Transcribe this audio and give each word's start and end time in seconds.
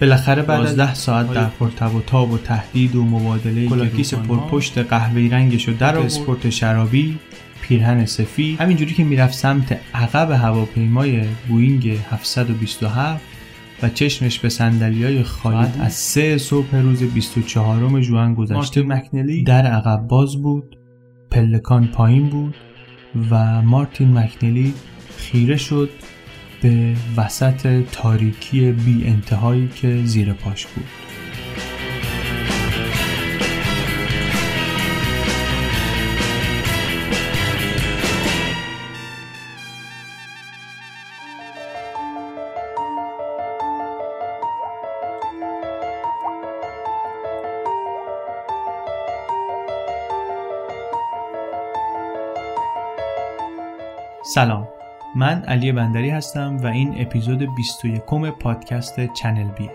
بالاخره 0.00 0.42
بعد 0.42 0.60
از 0.60 0.76
ده 0.76 0.94
ساعت 0.94 1.32
در 1.32 1.44
پرتب 1.44 1.94
و 1.94 2.00
تاب 2.00 2.30
و 2.30 2.38
تهدید 2.38 2.96
و 2.96 3.04
مبادله 3.04 3.68
کلاگیس 3.68 4.14
پرپشت 4.14 4.78
قهوه‌ای 4.78 5.28
رنگش 5.28 5.68
و 5.68 5.72
کت 5.72 5.96
اسپورت 5.96 6.50
شرابی 6.50 7.18
پیرهن 7.62 8.06
سفید. 8.06 8.60
همینجوری 8.60 8.94
که 8.94 9.04
می‌رفت 9.04 9.34
سمت 9.34 9.78
عقب 9.94 10.30
هواپیمای 10.30 11.22
بوینگ 11.48 11.98
727 12.10 13.24
و 13.82 13.88
چشمش 13.88 14.38
به 14.38 14.48
صندلی 14.48 15.04
های 15.04 15.22
خالی 15.22 15.68
از 15.80 15.92
سه 15.92 16.38
صبح 16.38 16.76
روز 16.76 17.02
24 17.02 18.00
ژوئن 18.00 18.34
گذشته 18.34 18.82
مکنلی. 18.82 19.42
در 19.42 19.66
عقب 19.66 20.06
باز 20.08 20.42
بود 20.42 20.76
پلکان 21.30 21.86
پایین 21.86 22.28
بود 22.28 22.54
و 23.30 23.62
مارتین 23.62 24.18
مکنلی 24.18 24.74
خیره 25.16 25.56
شد 25.56 25.90
به 26.62 26.96
وسط 27.16 27.82
تاریکی 27.92 28.72
بی 28.72 29.04
انتهایی 29.06 29.68
که 29.68 30.00
زیر 30.04 30.32
پاش 30.32 30.66
بود. 30.66 30.99
من 55.20 55.42
علی 55.42 55.72
بندری 55.72 56.10
هستم 56.10 56.56
و 56.56 56.66
این 56.66 56.94
اپیزود 56.96 57.54
21 57.56 58.02
پادکست 58.40 59.14
چنل 59.14 59.50
بیه 59.50 59.70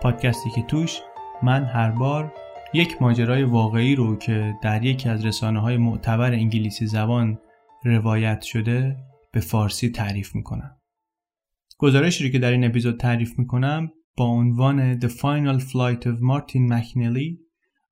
پادکستی 0.00 0.50
که 0.50 0.62
توش 0.62 1.00
من 1.42 1.64
هر 1.64 1.90
بار 1.90 2.32
یک 2.74 3.02
ماجرای 3.02 3.44
واقعی 3.44 3.94
رو 3.94 4.16
که 4.16 4.54
در 4.62 4.84
یکی 4.84 5.08
از 5.08 5.26
رسانه 5.26 5.60
های 5.60 5.76
معتبر 5.76 6.32
انگلیسی 6.32 6.86
زبان 6.86 7.38
روایت 7.84 8.42
شده 8.42 8.96
به 9.32 9.40
فارسی 9.40 9.88
تعریف 9.88 10.34
می‌کنم. 10.34 10.76
گزارشی 11.78 12.30
که 12.30 12.38
در 12.38 12.50
این 12.50 12.64
اپیزود 12.64 13.00
تعریف 13.00 13.38
می‌کنم 13.38 13.90
با 14.16 14.24
عنوان 14.24 15.00
The 15.00 15.08
Final 15.08 15.60
Flight 15.60 16.02
of 16.02 16.16
Martin 16.30 16.70
McNally 16.70 17.38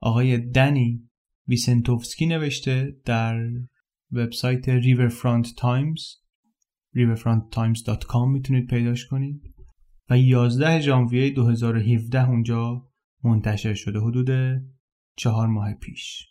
آقای 0.00 0.38
دنی 0.38 1.10
ویسنتوفسکی 1.48 2.26
نوشته 2.26 2.96
در 3.04 3.40
وبسایت 4.12 4.68
ریورفرانت 4.68 5.54
تایمز 5.56 6.20
riverfronttimes.com 6.96 8.28
می‌تونید 8.32 8.70
پیداش 8.70 9.06
کنید. 9.06 9.54
و 10.10 10.18
11 10.18 10.80
ژانویه 10.80 11.30
2017 11.30 12.28
اونجا 12.28 12.88
منتشر 13.24 13.74
شده 13.74 14.00
حدود 14.00 14.60
چهار 15.16 15.46
ماه 15.46 15.74
پیش. 15.74 16.26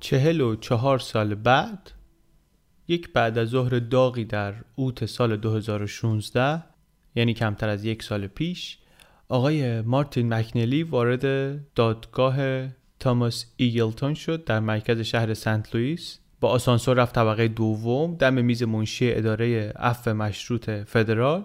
چهل 0.00 0.40
و 0.40 0.56
چهار 0.56 0.98
سال 0.98 1.34
بعد 1.34 1.99
یک 2.90 3.12
بعد 3.12 3.38
از 3.38 3.48
ظهر 3.48 3.78
داغی 3.78 4.24
در 4.24 4.54
اوت 4.74 5.06
سال 5.06 5.36
2016 5.36 6.62
یعنی 7.14 7.34
کمتر 7.34 7.68
از 7.68 7.84
یک 7.84 8.02
سال 8.02 8.26
پیش 8.26 8.78
آقای 9.28 9.80
مارتین 9.80 10.34
مکنلی 10.34 10.82
وارد 10.82 11.24
دادگاه 11.74 12.66
تاماس 13.00 13.46
ایگلتون 13.56 14.14
شد 14.14 14.44
در 14.44 14.60
مرکز 14.60 15.00
شهر 15.00 15.34
سنت 15.34 15.74
لوئیس. 15.74 16.18
با 16.40 16.48
آسانسور 16.48 16.96
رفت 16.96 17.14
طبقه 17.14 17.48
دوم 17.48 18.14
دم 18.14 18.44
میز 18.44 18.62
منشی 18.62 19.12
اداره 19.12 19.72
عفو 19.76 20.14
مشروط 20.14 20.70
فدرال. 20.70 21.44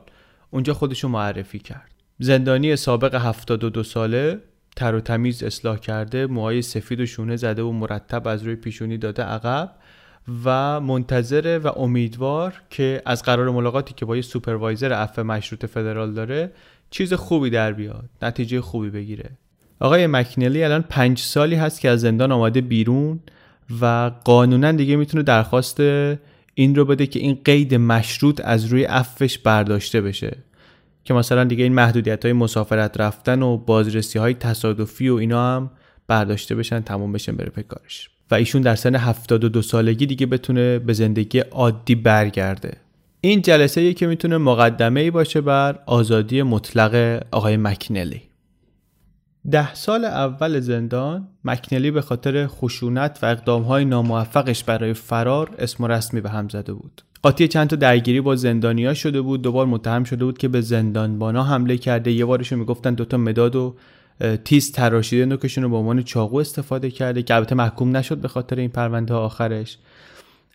اونجا 0.50 0.74
خودشو 0.74 1.08
معرفی 1.08 1.60
کرد. 1.60 1.92
زندانی 2.20 2.76
سابق 2.76 3.16
72 3.16 3.84
ساله 3.84 4.42
تر 4.76 4.96
و 4.96 5.02
تمیز 5.02 5.44
اصلاح 5.44 5.78
کرده 5.78 6.28
موهای 6.28 6.62
سفید 6.62 7.00
و 7.00 7.06
شونه 7.06 7.36
زده 7.36 7.62
و 7.64 7.72
مرتب 7.72 8.28
از 8.28 8.44
روی 8.44 8.56
پیشونی 8.56 8.98
داده 8.98 9.24
عقب. 9.24 9.76
و 10.46 10.80
منتظره 10.82 11.58
و 11.58 11.68
امیدوار 11.76 12.54
که 12.70 13.02
از 13.06 13.24
قرار 13.24 13.50
ملاقاتی 13.50 13.94
که 13.94 14.06
با 14.06 14.16
یه 14.16 14.22
سوپروایزر 14.22 14.94
عفو 14.94 15.24
مشروط 15.24 15.66
فدرال 15.66 16.14
داره 16.14 16.52
چیز 16.90 17.14
خوبی 17.14 17.50
در 17.50 17.74
بیاد 17.74 18.10
نتیجه 18.22 18.62
خوبی 18.62 18.90
بگیره. 18.90 19.30
آقای 19.80 20.08
مکنلی 20.08 20.64
الان 20.64 20.82
پنج 20.82 21.20
سالی 21.20 21.56
هست 21.56 21.82
که 21.82 21.90
از 21.90 22.02
زندان 22.02 22.32
آماده 22.32 22.62
بیرون 22.62 23.20
و 23.82 24.12
قانونا 24.24 24.72
دیگه 24.72 24.96
می‌تونه 24.96 25.24
درخواست 25.24 25.80
این 26.54 26.76
رو 26.76 26.86
بده 26.86 27.08
که 27.08 27.20
این 27.20 27.42
قید 27.46 27.76
مشروط 27.76 28.42
از 28.44 28.66
روی 28.66 28.84
عفوش 28.84 29.38
برداشته 29.38 30.02
بشه. 30.02 30.38
که 31.04 31.14
مثلا 31.14 31.44
دیگه 31.44 31.64
این 31.64 31.74
محدودیت 31.74 32.26
های 32.26 32.34
مسافرت 32.34 33.00
رفتن 33.00 33.42
و 33.42 33.58
بازرسی 33.58 34.20
های 34.20 34.34
تصادفی 34.34 35.10
و 35.10 35.16
اینا 35.16 35.56
هم 35.56 35.72
برداشته 36.08 36.56
بشن 36.56 36.80
تمام 36.80 37.12
بشن 37.12 37.36
بره 37.36 37.50
پکارش 37.50 38.10
و 38.32 38.36
ایشون 38.36 38.62
در 38.62 38.76
سن 38.76 38.96
72 38.96 39.62
سالگی 39.62 40.06
دیگه 40.06 40.26
بتونه 40.26 40.80
به 40.80 40.94
زندگی 40.94 41.40
عادی 41.40 41.96
برگرده. 41.96 42.78
این 43.22 43.42
جلسه 43.42 43.82
ای 43.82 43.94
که 43.94 44.08
می‌تونه 44.08 44.38
مقدمه 44.38 45.00
ای 45.00 45.12
باشه 45.12 45.42
بر 45.42 45.80
آزادی 45.86 46.42
مطلق 46.42 47.24
آقای 47.32 47.58
مکنلی. 47.58 48.22
ده 49.52 49.74
سال 49.74 50.06
اول 50.06 50.60
زندان 50.60 51.28
مکنلی 51.44 51.92
به 51.92 52.02
خاطر 52.02 52.48
خشونت 52.48 53.20
و 53.22 53.26
اقدامهای 53.26 53.86
ناموفقش 53.86 54.64
برای 54.64 54.94
فرار 54.94 55.56
اسم 55.60 55.84
و 55.84 55.88
رسمی 55.88 56.22
به 56.22 56.30
هم 56.30 56.50
زده 56.50 56.74
بود. 56.74 57.02
قاطی 57.22 57.48
چند 57.48 57.68
تا 57.68 57.76
درگیری 57.76 58.22
با 58.22 58.36
زندانیا 58.36 58.94
شده 58.94 59.22
بود 59.22 59.42
دوبار 59.42 59.66
متهم 59.66 60.04
شده 60.04 60.26
بود 60.26 60.38
که 60.38 60.48
به 60.48 60.62
زندانبانا 60.62 61.44
حمله 61.44 61.78
کرده. 61.78 62.12
یه 62.12 62.26
بارشون 62.26 62.60
می‌گفتن 62.60 62.94
دوتا 62.94 63.18
مداد 63.18 63.56
و 63.56 63.76
تیز 64.44 64.72
تراشیده 64.72 65.26
نوکشون 65.26 65.64
رو 65.64 65.70
به 65.70 65.76
عنوان 65.76 66.04
چاقو 66.04 66.38
استفاده 66.38 66.92
کرده 66.92 67.24
که 67.24 67.36
البته 67.36 67.56
محکوم 67.56 67.98
نشد 67.98 68.18
به 68.18 68.28
خاطر 68.28 68.56
این 68.56 68.70
پرونده 68.70 69.14
آخرش. 69.14 69.78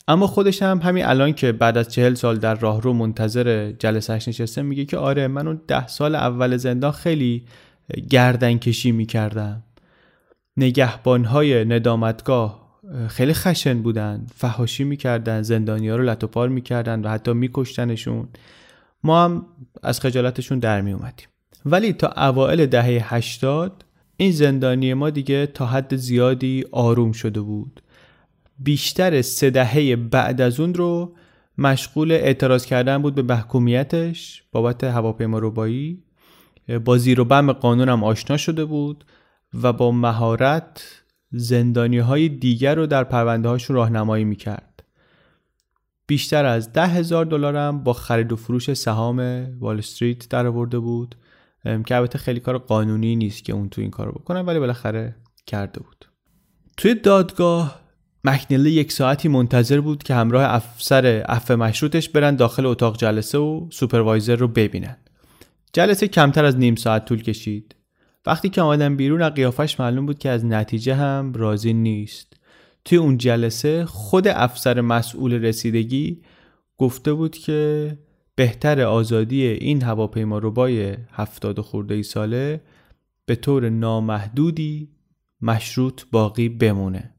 اما 0.09 0.27
خودش 0.27 0.63
هم 0.63 0.79
همین 0.79 1.05
الان 1.05 1.33
که 1.33 1.53
بعد 1.53 1.79
از 1.79 1.89
چهل 1.89 2.15
سال 2.15 2.39
در 2.39 2.55
راهرو 2.55 2.93
منتظر 2.93 3.73
جلسهش 3.73 4.29
نشسته 4.29 4.63
میگه 4.63 4.85
که 4.85 4.97
آره 4.97 5.29
من 5.29 5.47
اون 5.47 5.61
ده 5.69 5.87
سال 5.87 6.15
اول 6.15 6.57
زندان 6.57 6.93
خیلی 6.93 7.45
گردن 8.11 8.59
کشی 8.59 8.93
می‌کردم. 8.93 9.63
نگهبانهای 10.57 11.65
ندامتگاه 11.65 12.81
خیلی 13.09 13.33
خشن 13.33 13.83
بودن 13.83 14.27
فهاشی 14.35 14.85
می‌کردن 14.85 15.43
زندانی 15.43 15.89
ها 15.89 15.97
رو 15.97 16.03
لطوپار 16.03 16.49
می‌کردن 16.49 17.01
و 17.01 17.09
حتی 17.09 17.33
میکشتنشون. 17.33 18.29
ما 19.05 19.25
هم 19.25 19.47
از 19.83 20.01
خجالتشون 20.01 20.59
در 20.59 20.81
میومدیم 20.81 21.27
ولی 21.65 21.93
تا 21.93 22.09
اوائل 22.17 22.67
دهه 22.67 23.15
80 23.15 23.85
این 24.17 24.33
زندانی 24.33 24.95
ما 24.95 25.11
دیگه 25.11 25.47
تا 25.47 25.67
حد 25.67 25.97
زیادی 25.97 26.65
آروم 26.73 27.13
شده 27.13 27.41
بود. 27.41 27.83
بیشتر 28.59 29.23
سه 29.23 29.51
دهه 29.51 29.97
بعد 29.97 30.41
از 30.41 30.61
اون 30.61 30.75
رو 30.75 31.15
مشغول 31.59 32.13
اعتراض 32.13 32.67
کردن 32.67 33.03
بود 33.03 33.15
به 33.15 33.23
محکومیتش 33.23 34.43
بابت 34.53 34.85
هواپیما 34.85 35.39
ربایی. 35.39 36.03
با 36.85 36.99
زیر 36.99 37.21
و 37.21 37.25
بم 37.25 37.53
قانون 37.53 37.89
هم 37.89 38.05
آشنا 38.05 38.37
شده 38.37 38.65
بود 38.65 39.05
و 39.63 39.73
با 39.73 39.93
مهارت 39.93 41.03
زندانی 41.33 41.99
های 41.99 42.29
دیگر 42.29 42.75
رو 42.75 42.87
در 42.87 43.05
پرونده 43.05 43.49
هاشون 43.49 43.77
راهنمایی 43.77 44.25
می‌کرد. 44.25 44.83
بیشتر 46.07 46.45
از 46.45 46.73
ده 46.73 46.87
هزار 46.87 47.25
دلار 47.25 47.57
هم 47.57 47.85
با 47.85 47.93
خرید 47.93 48.33
و 48.33 48.37
فروش 48.37 48.73
سهام 48.73 49.47
وال 49.61 49.79
استریت 49.79 50.29
در 50.29 50.47
آورده 50.47 50.79
بود. 50.79 51.15
که 51.65 51.97
البته 51.97 52.19
خیلی 52.19 52.41
کار 52.41 52.59
قانونی 52.59 53.17
نیست 53.17 53.45
که 53.45 53.53
اون 53.53 53.69
تو 53.69 53.81
این 53.81 53.91
کارو 53.91 54.13
بکنه 54.13 54.43
ولی 54.43 54.59
بالاخره 54.59 55.17
کرده 55.47 55.81
بود. 55.81 56.07
توی 56.77 56.95
دادگاه 56.95 57.81
مکنلی 58.25 58.71
یک 58.71 58.93
ساعتی 58.93 59.29
منتظر 59.29 59.81
بود 59.81 60.03
که 60.03 60.15
همراه 60.15 60.55
افسر 60.55 61.07
عفو 61.07 61.57
مشروطش 61.57 62.09
برن 62.09 62.37
داخل 62.37 62.67
اتاق 62.67 62.97
جلسه 62.97 63.39
و 63.39 63.67
سوپروایزر 63.71 64.37
رو 64.37 64.49
ببینن. 64.49 64.97
جلسه 65.73 66.09
کمتر 66.09 66.45
از 66.45 66.57
نیم 66.57 66.75
ساعت 66.75 67.05
طول 67.05 67.23
کشید. 67.23 67.75
وقتی 68.27 68.49
که 68.49 68.63
آمدن 68.63 68.97
بیرون 68.97 69.23
از 69.23 69.33
قیافش 69.33 69.81
معلوم 69.81 70.07
بود 70.07 70.19
که 70.19 70.29
از 70.29 70.45
نتیجه 70.45 70.95
هم 70.95 71.33
راضی 71.33 71.73
نیست. 71.73 72.33
توی 72.85 72.99
اون 72.99 73.19
جلسه 73.19 73.85
خود 73.85 74.29
افسر 74.29 74.81
مسئول 74.81 75.33
رسیدگی 75.33 76.23
گفته 76.79 77.13
بود 77.13 77.37
که 77.37 77.99
بهتر 78.35 78.81
آزادی 78.81 79.47
این 79.47 79.83
هواپیما 79.83 80.39
ربای 80.39 80.97
هفتاد 81.13 81.61
خورده 81.61 81.95
ای 81.95 82.03
ساله 82.03 82.61
به 83.27 83.37
طور 83.37 83.69
نامحدودی 83.69 84.89
مشروط 85.43 86.03
باقی 86.13 86.49
بمونه. 86.49 87.15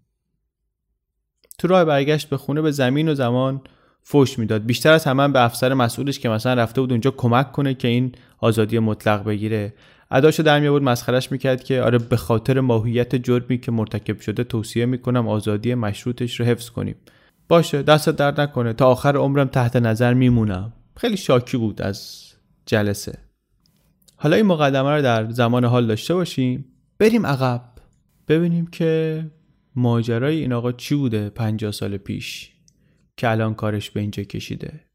تو 1.58 1.68
راه 1.68 1.86
برگشت 1.86 2.30
به 2.30 2.38
خونه 2.38 2.62
به 2.62 2.72
زمین 2.72 3.10
و 3.10 3.14
زمان 3.14 3.62
فوش 4.04 4.40
می‌داد. 4.40 4.66
بیشتر 4.66 4.92
از 4.92 5.06
همه 5.06 5.28
به 5.28 5.44
افسر 5.44 5.74
مسئولش 5.74 6.20
که 6.20 6.30
مثلا 6.30 6.54
رفته 6.54 6.82
بود 6.82 6.92
اونجا 6.92 7.12
کمک 7.12 7.52
کنه 7.52 7.74
که 7.74 7.88
این 7.88 8.12
آزادی 8.38 8.80
مطلق 8.80 9.24
بگیره. 9.24 9.74
اداشو 10.12 10.44
در 10.44 10.60
میآورد 10.60 10.84
مسخرش 10.84 11.32
می‌کرد 11.32 11.64
که 11.64 11.82
آره 11.82 11.98
به 11.98 12.18
خاطر 12.18 12.60
ماهیت 12.60 13.16
جرمی 13.16 13.58
که 13.58 13.72
مرتکب 13.72 14.20
شده 14.20 14.44
توصیه 14.44 14.86
می‌کنم 14.86 15.28
آزادی 15.28 15.76
مشروطش 15.76 16.40
رو 16.40 16.46
حفظ 16.46 16.70
کنیم. 16.70 16.96
باشه 17.48 17.82
دست 17.82 18.10
درد 18.10 18.42
نکنه. 18.42 18.74
تا 18.74 18.88
آخر 18.88 19.18
عمرم 19.18 19.48
تحت 19.48 19.76
نظر 19.76 20.14
میمونم. 20.14 20.74
خیلی 20.98 21.18
شاکی 21.18 21.58
بود 21.58 21.82
از 21.82 22.28
جلسه. 22.66 23.18
حالا 24.16 24.36
این 24.36 24.46
مقدمه 24.46 24.90
رو 24.90 25.02
در 25.02 25.32
زمان 25.32 25.66
حال 25.66 25.88
داشته 25.88 26.14
باشیم. 26.14 26.66
بریم 27.00 27.26
عقب. 27.26 27.72
ببینیم 28.28 28.68
که 28.68 29.26
ماجرای 29.76 30.38
این 30.42 30.54
آقا 30.54 30.72
چی 30.72 30.96
بوده 30.96 31.30
50 31.30 31.72
سال 31.72 31.98
پیش 31.98 32.52
که 33.18 33.30
الان 33.30 33.54
کارش 33.54 33.92
به 33.92 34.00
اینجا 34.00 34.24
کشیده. 34.24 34.91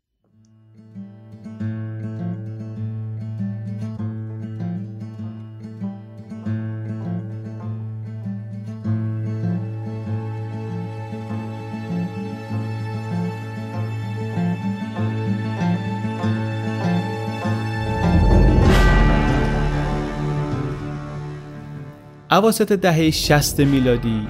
اواسط 22.37 22.73
دهه 22.73 23.11
60 23.11 23.61
میلادی 23.61 24.27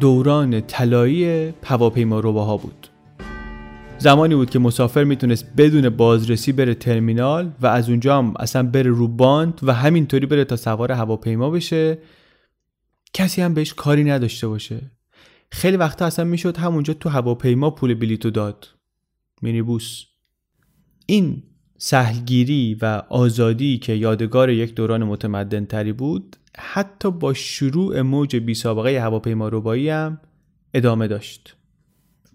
دوران 0.00 0.60
طلایی 0.60 1.52
هواپیما 1.64 2.20
روباها 2.20 2.56
بود. 2.56 2.86
زمانی 3.98 4.34
بود 4.34 4.50
که 4.50 4.58
مسافر 4.58 5.04
می‌تونست 5.04 5.46
بدون 5.56 5.88
بازرسی 5.88 6.52
بره 6.52 6.74
ترمینال 6.74 7.52
و 7.60 7.66
از 7.66 7.88
اونجا 7.88 8.18
هم 8.18 8.34
اصلا 8.38 8.62
بره 8.62 8.90
رو 8.90 9.08
باند 9.08 9.60
و 9.62 9.72
همینطوری 9.72 10.26
بره 10.26 10.44
تا 10.44 10.56
سوار 10.56 10.92
هواپیما 10.92 11.50
بشه. 11.50 11.98
کسی 13.12 13.42
هم 13.42 13.54
بهش 13.54 13.74
کاری 13.74 14.04
نداشته 14.04 14.48
باشه. 14.48 14.90
خیلی 15.50 15.76
وقتا 15.76 16.06
اصلا 16.06 16.24
می‌شد 16.24 16.56
همونجا 16.56 16.94
تو 16.94 17.08
هواپیما 17.08 17.70
پول 17.70 17.94
بلیتو 17.94 18.30
داد. 18.30 18.68
مینیبوس. 19.42 20.04
این 21.06 21.42
سهلگیری 21.78 22.78
و 22.82 23.02
آزادی 23.08 23.78
که 23.78 23.92
یادگار 23.92 24.50
یک 24.50 24.74
دوران 24.74 25.04
متمدن 25.04 25.64
تری 25.64 25.92
بود 25.92 26.36
حتی 26.58 27.10
با 27.10 27.34
شروع 27.34 28.00
موج 28.00 28.36
بی 28.36 28.54
سابقه 28.54 29.00
هواپیما 29.00 29.48
روبایی 29.48 29.88
هم 29.88 30.20
ادامه 30.74 31.08
داشت. 31.08 31.56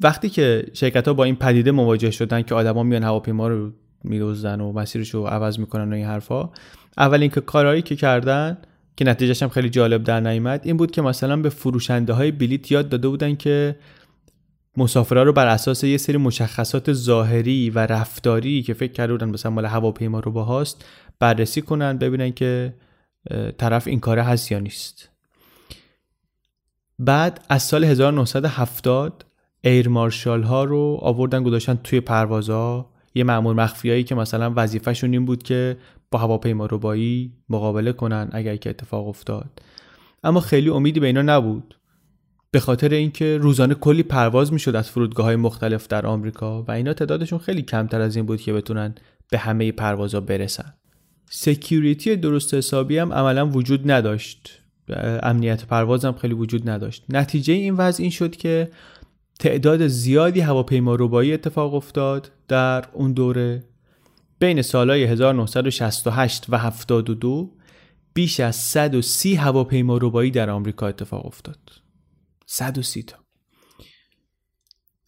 وقتی 0.02 0.30
که 0.30 0.66
شرکت 0.74 1.08
ها 1.08 1.14
با 1.14 1.24
این 1.24 1.36
پدیده 1.36 1.72
مواجه 1.72 2.12
شدن 2.12 2.42
که 2.42 2.56
آدما 2.56 2.84
میان 2.84 3.04
هواپیما 3.04 3.48
رو 3.48 3.72
میدوزن 4.04 4.62
و 4.62 4.72
مسیرش 4.72 5.10
رو 5.10 5.26
عوض 5.26 5.60
می‌کنن 5.60 5.94
و 5.94 5.96
این 5.96 6.06
حرفا 6.06 6.50
اول 6.98 7.22
اینکه 7.22 7.42
کارهایی 7.42 7.82
که 7.82 7.96
کردن 7.96 8.58
که 8.98 9.06
نتیجهش 9.06 9.44
هم 9.44 9.50
خیلی 9.50 9.70
جالب 9.70 10.04
در 10.04 10.20
نیامد 10.20 10.62
این 10.64 10.78
بود 10.78 10.92
که 10.92 11.02
مثلا 11.02 11.38
به 11.38 11.50
فروشنده 11.50 12.14
های 12.14 12.32
بلیت 12.32 12.72
یاد 12.72 12.90
داده 12.90 13.08
بودن 13.08 13.36
که 13.36 13.76
مسافرها 14.78 15.24
رو 15.24 15.34
بر 15.34 15.48
اساس 15.48 15.84
یه 15.84 15.98
سری 15.98 16.18
مشخصات 16.18 16.94
ظاهری 16.94 17.70
و 17.70 17.80
رفتاری 17.80 18.64
که 18.64 18.74
فکر 18.74 18.92
کرده 18.92 19.14
بودن 19.14 19.30
مثلا 19.30 19.52
مال 19.52 19.66
هواپیما 19.66 20.20
رو 20.20 20.32
باهاست 20.32 20.86
بررسی 21.20 21.62
کنن 21.62 21.98
ببینن 21.98 22.32
که 22.32 22.74
طرف 23.58 23.88
این 23.88 24.00
کاره 24.00 24.24
هست 24.24 24.52
یا 24.52 24.60
نیست. 24.60 25.10
بعد 27.00 27.46
از 27.50 27.64
سال 27.64 27.84
1970 27.84 29.26
ایر 29.62 29.90
مارشال 29.90 30.44
ها 30.44 30.64
رو 30.64 30.98
آوردن 31.02 31.44
گذاشتن 31.44 31.80
توی 31.84 32.00
پروازها 32.00 32.90
یه 33.16 33.24
مأمور 33.24 33.56
مخفیایی 33.56 34.04
که 34.04 34.16
مثلا 34.16 34.54
وظیفهشون 34.56 35.14
این 35.14 35.26
بود 35.26 35.44
که 35.44 35.78
با 36.12 36.20
هواپیما 36.20 36.66
ربایی 36.66 37.34
مقابله 37.50 37.92
کنن 37.92 38.30
اگر 38.32 38.56
که 38.56 38.70
اتفاق 38.70 39.08
افتاد. 39.08 39.62
اما 40.24 40.40
خیلی 40.40 40.70
امیدی 40.70 41.00
به 41.00 41.08
اینا 41.08 41.22
نبود. 41.22 41.76
به 42.52 42.60
خاطر 42.60 42.90
اینکه 42.90 43.38
روزانه 43.38 43.74
کلی 43.74 44.04
پرواز 44.04 44.54
می‌شد 44.54 44.76
از 44.76 44.90
فرودگاه 44.90 45.26
های 45.26 45.36
مختلف 45.36 45.88
در 45.88 46.06
آمریکا 46.06 46.64
و 46.64 46.72
اینا 46.72 46.94
تعدادشون 46.94 47.40
خیلی 47.40 47.62
کمتر 47.62 48.02
از 48.02 48.16
این 48.16 48.26
بود 48.26 48.42
که 48.42 48.54
بتونن 48.54 48.96
به 49.32 49.38
همه 49.38 49.72
پروازها 49.72 50.22
برسن. 50.22 50.74
سکیوریتی 51.30 52.16
درست 52.16 52.54
حسابی 52.54 52.98
هم 52.98 53.14
عملا 53.14 53.50
وجود 53.50 53.92
نداشت. 53.92 54.62
امنیت 55.24 55.66
پرواز 55.66 56.06
هم 56.06 56.14
خیلی 56.14 56.34
وجود 56.34 56.70
نداشت. 56.70 57.04
نتیجه 57.10 57.54
این 57.54 57.74
وضع 57.74 58.02
این 58.02 58.12
شد 58.12 58.36
که 58.36 58.72
تعداد 59.40 59.88
زیادی 59.88 60.40
هواپیما 60.40 60.96
ربایی 60.96 61.34
اتفاق 61.34 61.74
افتاد 61.74 62.32
در 62.48 62.86
اون 62.94 63.14
دوره. 63.14 63.64
بین 64.40 64.62
سالهای 64.62 65.04
1968 65.04 66.46
و 66.50 66.58
72 66.58 67.52
بیش 68.14 68.40
از 68.40 68.56
130 68.56 69.36
هواپیما 69.36 69.98
ربایی 69.98 70.32
در 70.32 70.50
آمریکا 70.50 70.88
اتفاق 70.88 71.26
افتاد. 71.26 71.60
130 72.46 73.04
تا. 73.04 73.29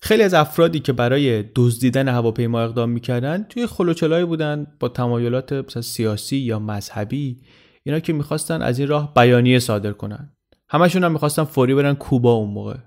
خیلی 0.03 0.24
از 0.24 0.33
افرادی 0.33 0.80
که 0.80 0.94
برای 0.94 1.44
دزدیدن 1.56 2.07
هواپیما 2.07 2.62
اقدام 2.62 2.89
می‌کردن 2.89 3.44
توی 3.44 3.68
خلوچلایی 3.68 4.25
بودن 4.25 4.68
با 4.80 4.89
تمایلات 4.89 5.81
سیاسی 5.81 6.38
یا 6.38 6.59
مذهبی 6.59 7.38
اینا 7.83 8.00
که 8.00 8.13
می‌خواستن 8.13 8.62
از 8.62 8.80
این 8.80 8.88
راه 8.88 9.13
بیانیه 9.13 9.59
صادر 9.59 9.92
کنن. 9.92 10.33
همشون 10.69 11.03
هم 11.03 11.12
می‌خواستن 11.12 11.44
فوری 11.44 11.75
برن 11.75 11.94
کوبا 11.94 12.33
اون 12.33 12.50
موقع. 12.50 12.77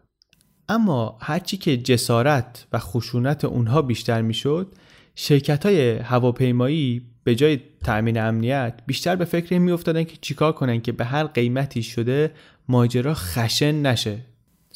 اما 0.69 1.19
هرچی 1.21 1.57
که 1.57 1.77
جسارت 1.77 2.67
و 2.73 2.79
خشونت 2.79 3.45
اونها 3.45 3.83
بیشتر 3.83 4.23
می‌شد 4.23 4.75
شرکت 5.15 5.67
های 5.67 5.91
هواپیمایی 5.91 7.03
به 7.25 7.35
جای 7.35 7.61
تأمین 7.85 8.21
امنیت 8.21 8.81
بیشتر 8.87 9.17
به 9.17 9.25
فکر 9.25 9.49
این 9.51 9.63
میافتادن 9.63 10.05
که 10.05 10.17
چیکار 10.21 10.53
کنن 10.53 10.81
که 10.81 10.93
به 10.93 11.05
هر 11.05 11.25
قیمتی 11.25 11.83
شده 11.83 12.33
ماجرا 12.69 13.15
خشن 13.15 13.87
نشه. 13.87 14.19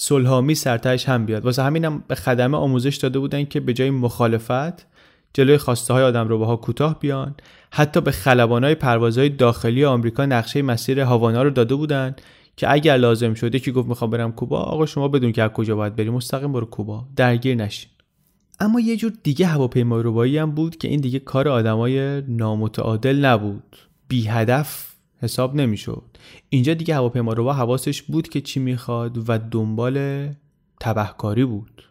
صلحآمیز 0.00 0.58
سرتش 0.58 1.08
هم 1.08 1.26
بیاد. 1.26 1.44
واسه 1.44 1.62
همینم 1.62 2.04
به 2.08 2.14
خدمه 2.14 2.58
آموزش 2.58 2.96
داده 2.96 3.18
بودن 3.18 3.44
که 3.44 3.60
به 3.60 3.72
جای 3.72 3.90
مخالفت 3.90 4.86
جلوی 5.34 5.58
خواسته 5.58 5.94
های 5.94 6.02
آدم 6.02 6.28
رو 6.28 6.56
کوتاه 6.56 7.00
بیان. 7.00 7.34
حتی 7.70 8.00
به 8.00 8.12
های 8.48 8.74
پروازهای 8.74 9.28
داخلی 9.28 9.84
آمریکا 9.84 10.26
نقشه 10.26 10.62
مسیر 10.62 11.00
هاوانا 11.00 11.42
رو 11.42 11.50
داده 11.50 11.74
بودن 11.74 12.16
که 12.56 12.72
اگر 12.72 12.96
لازم 12.96 13.34
شده 13.34 13.58
که 13.58 13.72
گفت 13.72 13.88
می‌خوام 13.88 14.10
برم 14.10 14.32
کوبا 14.32 14.60
آقا 14.60 14.86
شما 14.86 15.08
بدون 15.08 15.32
که 15.32 15.42
از 15.42 15.50
کجا 15.50 15.76
باید 15.76 15.96
بریم 15.96 16.12
مستقیم 16.12 16.52
برو 16.52 16.66
کوبا. 16.66 17.04
درگیر 17.16 17.54
نشین. 17.54 17.90
اما 18.60 18.80
یه 18.80 18.96
جور 18.96 19.12
دیگه 19.22 19.46
هواپیما 19.46 20.00
روبایی 20.00 20.38
هم 20.38 20.50
بود 20.50 20.76
که 20.76 20.88
این 20.88 21.00
دیگه 21.00 21.18
کار 21.18 21.48
آدمای 21.48 22.22
نامتعادل 22.22 23.24
نبود. 23.24 23.76
بی 24.08 24.26
هدف 24.26 24.87
حساب 25.20 25.54
نمی‌شد. 25.54 26.02
اینجا 26.48 26.74
دیگه 26.74 26.94
هواپیما 26.94 27.32
رو 27.32 27.52
حواسش 27.52 28.02
بود 28.02 28.28
که 28.28 28.40
چی 28.40 28.60
می‌خواد 28.60 29.28
و 29.30 29.38
دنبال 29.38 30.28
تبهکاری 30.80 31.44
بود. 31.44 31.82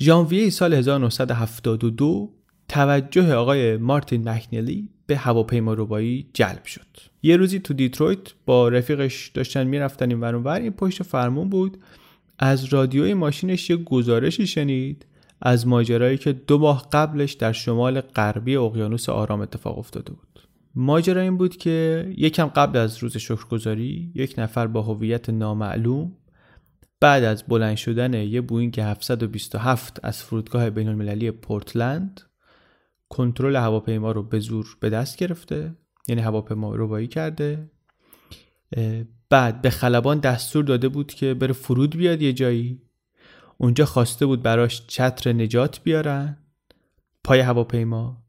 ژانویه 0.00 0.50
سال 0.50 0.74
1972 0.74 2.30
توجه 2.68 3.34
آقای 3.34 3.76
مارتین 3.76 4.28
مکنلی 4.28 4.88
به 5.06 5.16
هواپیما 5.16 5.74
ربایی 5.74 6.26
جلب 6.32 6.64
شد. 6.64 6.86
یه 7.22 7.36
روزی 7.36 7.58
تو 7.58 7.74
دیترویت 7.74 8.32
با 8.46 8.68
رفیقش 8.68 9.28
داشتن 9.28 9.64
می‌رفتن 9.64 10.10
این 10.10 10.20
ور 10.20 10.60
این 10.60 10.70
پشت 10.70 11.02
فرمون 11.02 11.48
بود. 11.48 11.78
از 12.38 12.64
رادیوی 12.64 13.14
ماشینش 13.14 13.70
یه 13.70 13.76
گزارشی 13.76 14.46
شنید 14.46 15.06
از 15.40 15.66
ماجرایی 15.66 16.18
که 16.18 16.32
دو 16.32 16.58
ماه 16.58 16.88
قبلش 16.92 17.32
در 17.32 17.52
شمال 17.52 18.00
غربی 18.00 18.56
اقیانوس 18.56 19.08
آرام 19.08 19.40
اتفاق 19.40 19.78
افتاده 19.78 20.12
بود. 20.12 20.31
ماجرا 20.74 21.20
این 21.20 21.36
بود 21.36 21.56
که 21.56 22.06
یکم 22.16 22.46
قبل 22.46 22.78
از 22.78 22.98
روز 22.98 23.16
شکرگزاری 23.16 24.12
یک 24.14 24.34
نفر 24.38 24.66
با 24.66 24.82
هویت 24.82 25.30
نامعلوم 25.30 26.16
بعد 27.00 27.24
از 27.24 27.44
بلند 27.48 27.76
شدن 27.76 28.14
یه 28.14 28.40
بوینگ 28.40 28.80
727 28.80 30.00
از 30.02 30.22
فرودگاه 30.22 30.70
بین 30.70 30.88
المللی 30.88 31.30
پورتلند 31.30 32.20
کنترل 33.08 33.56
هواپیما 33.56 34.12
رو 34.12 34.22
به 34.22 34.40
زور 34.40 34.76
به 34.80 34.90
دست 34.90 35.16
گرفته 35.16 35.74
یعنی 36.08 36.20
هواپیما 36.20 36.74
رو 36.74 37.06
کرده. 37.06 37.70
بعد 39.30 39.62
به 39.62 39.70
خلبان 39.70 40.18
دستور 40.18 40.64
داده 40.64 40.88
بود 40.88 41.14
که 41.14 41.34
بره 41.34 41.52
فرود 41.52 41.96
بیاد 41.96 42.22
یه 42.22 42.32
جایی. 42.32 42.82
اونجا 43.58 43.84
خواسته 43.84 44.26
بود 44.26 44.42
براش 44.42 44.86
چتر 44.86 45.32
نجات 45.32 45.82
بیارن. 45.82 46.38
پای 47.24 47.40
هواپیما 47.40 48.21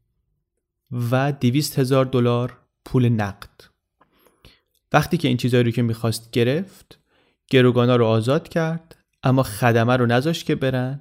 و 1.10 1.32
دویست 1.32 1.78
هزار 1.78 2.04
دلار 2.04 2.58
پول 2.84 3.08
نقد. 3.08 3.50
وقتی 4.92 5.16
که 5.16 5.28
این 5.28 5.36
چیزایی 5.36 5.64
رو 5.64 5.70
که 5.70 5.82
می‌خواست 5.82 6.30
گرفت 6.30 6.98
گروگانا 7.50 7.96
رو 7.96 8.06
آزاد 8.06 8.48
کرد 8.48 8.96
اما 9.22 9.42
خدمه 9.42 9.96
رو 9.96 10.06
نذاشت 10.06 10.46
که 10.46 10.54
برن 10.54 11.00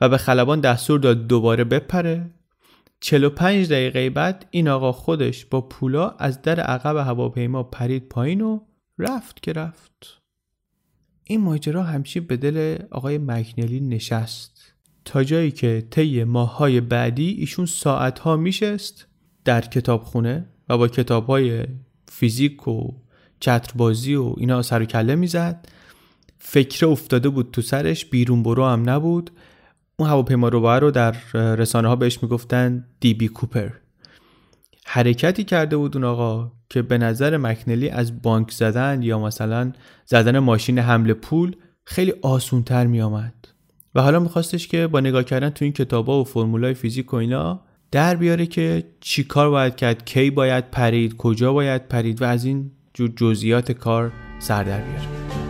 و 0.00 0.08
به 0.08 0.18
خلبان 0.18 0.60
دستور 0.60 1.00
داد 1.00 1.26
دوباره 1.26 1.64
بپره. 1.64 2.30
45 3.00 3.68
دقیقه 3.68 4.10
بعد 4.10 4.46
این 4.50 4.68
آقا 4.68 4.92
خودش 4.92 5.44
با 5.44 5.60
پولا 5.60 6.10
از 6.10 6.42
در 6.42 6.60
عقب 6.60 6.96
هواپیما 6.96 7.62
پرید 7.62 8.08
پایین 8.08 8.40
و 8.40 8.60
رفت 8.98 9.42
که 9.42 9.52
رفت. 9.52 10.20
این 11.24 11.40
ماجرا 11.40 11.82
همچین 11.82 12.24
به 12.24 12.36
دل 12.36 12.78
آقای 12.90 13.18
مکنلی 13.18 13.80
نشست. 13.80 14.74
تا 15.04 15.24
جایی 15.24 15.50
که 15.50 15.86
طی 15.90 16.24
ماههای 16.24 16.80
بعدی 16.80 17.30
ایشون 17.30 17.66
ساعتها 17.66 18.36
میشست 18.36 19.09
در 19.44 19.60
کتابخونه 19.60 20.46
و 20.68 20.78
با 20.78 20.88
کتاب 20.88 21.26
های 21.26 21.64
فیزیک 22.08 22.68
و 22.68 22.88
چتربازی 23.40 24.14
و 24.14 24.34
اینا 24.36 24.62
سر 24.62 24.82
و 24.82 24.84
کله 24.84 25.14
می‌زد. 25.14 25.68
فکر 26.38 26.86
افتاده 26.86 27.28
بود 27.28 27.50
تو 27.52 27.62
سرش 27.62 28.04
بیرون 28.04 28.42
برو 28.42 28.66
هم 28.66 28.90
نبود. 28.90 29.30
اون 29.96 30.08
هواپیما 30.08 30.48
رو 30.48 30.68
رو 30.68 30.90
در 30.90 31.16
رسانه 31.34 31.88
ها 31.88 31.96
بهش 31.96 32.22
می‌گفتن 32.22 32.84
دی 33.00 33.14
بی 33.14 33.28
کوپر. 33.28 33.70
حرکتی 34.86 35.44
کرده 35.44 35.76
بود 35.76 35.96
اون 35.96 36.04
آقا 36.04 36.52
که 36.70 36.82
به 36.82 36.98
نظر 36.98 37.36
مکنلی 37.36 37.88
از 37.88 38.22
بانک 38.22 38.50
زدن 38.50 39.02
یا 39.02 39.18
مثلا 39.18 39.72
زدن 40.06 40.38
ماشین 40.38 40.78
حمل 40.78 41.12
پول 41.12 41.56
خیلی 41.84 42.12
آسون 42.22 42.62
تر 42.62 42.86
می 42.86 43.00
آمد 43.00 43.34
و 43.94 44.02
حالا 44.02 44.20
میخواستش 44.20 44.68
که 44.68 44.86
با 44.86 45.00
نگاه 45.00 45.24
کردن 45.24 45.50
تو 45.50 45.64
این 45.64 45.72
کتابا 45.72 46.20
و 46.20 46.24
فرمولای 46.24 46.74
فیزیک 46.74 47.12
و 47.12 47.16
اینا 47.16 47.60
در 47.92 48.16
بیاره 48.16 48.46
که 48.46 48.84
چی 49.00 49.24
کار 49.24 49.50
باید 49.50 49.76
کرد 49.76 50.04
کی 50.04 50.30
باید 50.30 50.70
پرید 50.70 51.16
کجا 51.16 51.52
باید 51.52 51.88
پرید 51.88 52.22
و 52.22 52.24
از 52.24 52.44
این 52.44 52.70
جزئیات 53.16 53.72
کار 53.72 54.12
سر 54.38 54.64
در 54.64 54.80
بیاره. 54.80 55.49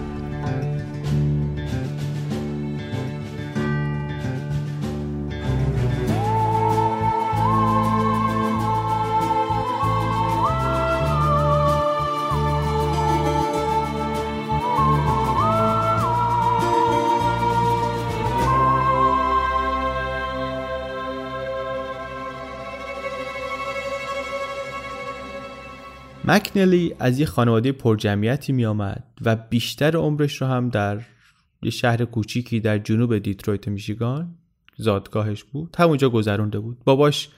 مکنلی 26.30 26.94
از 26.98 27.20
یه 27.20 27.26
خانواده 27.26 27.72
پرجمعیتی 27.72 28.52
می 28.52 28.66
آمد 28.66 29.04
و 29.20 29.36
بیشتر 29.36 29.96
عمرش 29.96 30.42
رو 30.42 30.46
هم 30.46 30.68
در 30.68 31.00
یه 31.62 31.70
شهر 31.70 32.04
کوچیکی 32.04 32.60
در 32.60 32.78
جنوب 32.78 33.18
دیترویت 33.18 33.68
میشیگان 33.68 34.34
زادگاهش 34.76 35.44
بود. 35.44 35.76
همونجا 35.78 36.10
گذرونده 36.10 36.58
بود. 36.58 36.78
باباش 36.84 37.28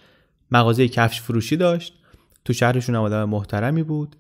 مغازه 0.51 0.89
کفش 0.89 1.21
فروشی 1.21 1.57
داشت. 1.57 1.95
تو 2.45 2.53
شهرشون 2.53 2.95
هم 2.95 3.03
آدم 3.03 3.25
محترمی 3.25 3.83
بود. 3.83 4.17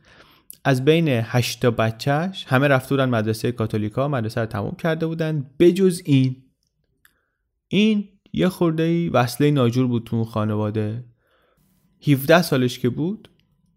از 0.64 0.84
بین 0.84 1.08
هشتا 1.08 1.70
بچهش 1.70 2.44
همه 2.48 2.68
رفته 2.68 2.88
بودن 2.88 3.08
مدرسه 3.08 3.52
کاتولیکا 3.52 4.08
مدرسه 4.08 4.40
رو 4.40 4.46
تموم 4.46 4.76
کرده 4.78 5.06
بودن. 5.06 5.50
بجز 5.58 6.02
این. 6.04 6.36
این 7.68 8.08
یه 8.32 8.48
خورده 8.48 8.82
ای 8.82 9.08
وصله 9.08 9.50
ناجور 9.50 9.86
بود 9.86 10.04
تو 10.04 10.24
خانواده. 10.24 11.04
17 12.06 12.42
سالش 12.42 12.78
که 12.78 12.88
بود 12.88 13.28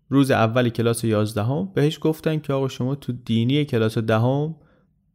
روز 0.09 0.31
اول 0.31 0.69
کلاس 0.69 1.03
11 1.03 1.43
هم 1.43 1.71
بهش 1.73 1.99
گفتن 2.01 2.39
که 2.39 2.53
آقا 2.53 2.67
شما 2.67 2.95
تو 2.95 3.13
دینی 3.25 3.65
کلاس 3.65 3.97
دهم 3.97 4.55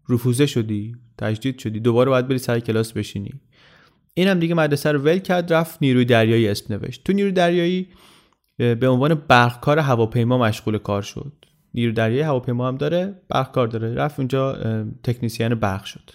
رفوزه 0.08 0.46
شدی 0.46 0.96
تجدید 1.18 1.58
شدی 1.58 1.80
دوباره 1.80 2.10
باید 2.10 2.28
بری 2.28 2.38
سر 2.38 2.60
کلاس 2.60 2.92
بشینی. 2.92 3.30
اینم 4.14 4.38
دیگه 4.38 4.54
مدرسه 4.54 4.92
رو 4.92 4.98
ول 4.98 5.18
کرد 5.18 5.52
رفت 5.52 5.78
نیروی 5.82 6.04
دریایی 6.04 6.48
اسم 6.48 6.74
نوشت. 6.74 7.04
تو 7.04 7.12
نیروی 7.12 7.32
دریایی 7.32 7.88
به 8.56 8.88
عنوان 8.88 9.14
برقکار 9.14 9.78
هواپیما 9.78 10.38
مشغول 10.38 10.78
کار 10.78 11.02
شد. 11.02 11.32
نیروی 11.74 11.94
دریایی 11.94 12.22
هواپیما 12.22 12.68
هم 12.68 12.76
داره 12.76 13.14
برقکار 13.28 13.66
داره. 13.66 13.94
رفت 13.94 14.18
اونجا 14.18 14.58
تکنیسیان 15.02 15.54
برق 15.54 15.84
شد. 15.84 16.10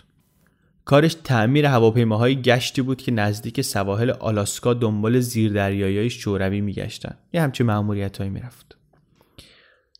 کارش 0.86 1.14
تعمیر 1.14 1.66
هواپیماهای 1.66 2.42
گشتی 2.42 2.82
بود 2.82 3.02
که 3.02 3.12
نزدیک 3.12 3.62
سواحل 3.62 4.10
آلاسکا 4.10 4.74
دنبال 4.74 5.20
زیردریایی 5.20 6.10
شوروی 6.10 6.62
میگشتن. 6.62 7.18
یه 7.34 7.42
همچین 7.42 7.70
هایی 7.70 8.30
می‌رفت. 8.30 8.78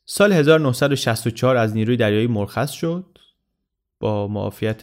سال 0.06 0.34
1964 0.34 1.56
از 1.56 1.76
نیروی 1.76 1.98
دریایی 1.98 2.28
مرخص 2.28 2.72
شد 2.72 3.06
با 4.00 4.28
معافیت 4.28 4.82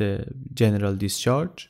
جنرال 0.55 0.97
دیسچارج 0.97 1.69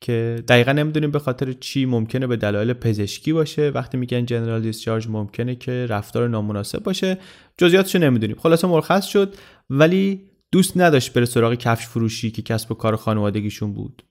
که 0.00 0.42
دقیقا 0.48 0.72
نمی‌دونیم 0.72 1.10
به 1.10 1.18
خاطر 1.18 1.52
چی 1.52 1.86
ممکنه 1.86 2.26
به 2.26 2.36
دلایل 2.36 2.72
پزشکی 2.72 3.32
باشه. 3.32 3.70
وقتی 3.70 3.98
میگن 3.98 4.26
جنرال 4.26 4.62
دیسچارج 4.62 5.08
ممکنه 5.08 5.54
که 5.54 5.86
رفتار 5.88 6.28
نامناسب 6.28 6.82
باشه. 6.82 7.18
جزئیاتشو 7.58 7.98
نمی‌دونیم. 7.98 8.36
خلاصه 8.38 8.68
مرخص 8.68 9.06
شد 9.06 9.34
ولی 9.70 10.30
دوست 10.52 10.76
نداشت 10.76 11.12
بره 11.12 11.24
سراغ 11.24 11.54
کفش 11.54 11.86
فروشی 11.86 12.30
که 12.30 12.42
کسب 12.42 12.72
و 12.72 12.74
کار 12.74 12.96
خانوادگیشون 12.96 13.72
بود. 13.72 14.02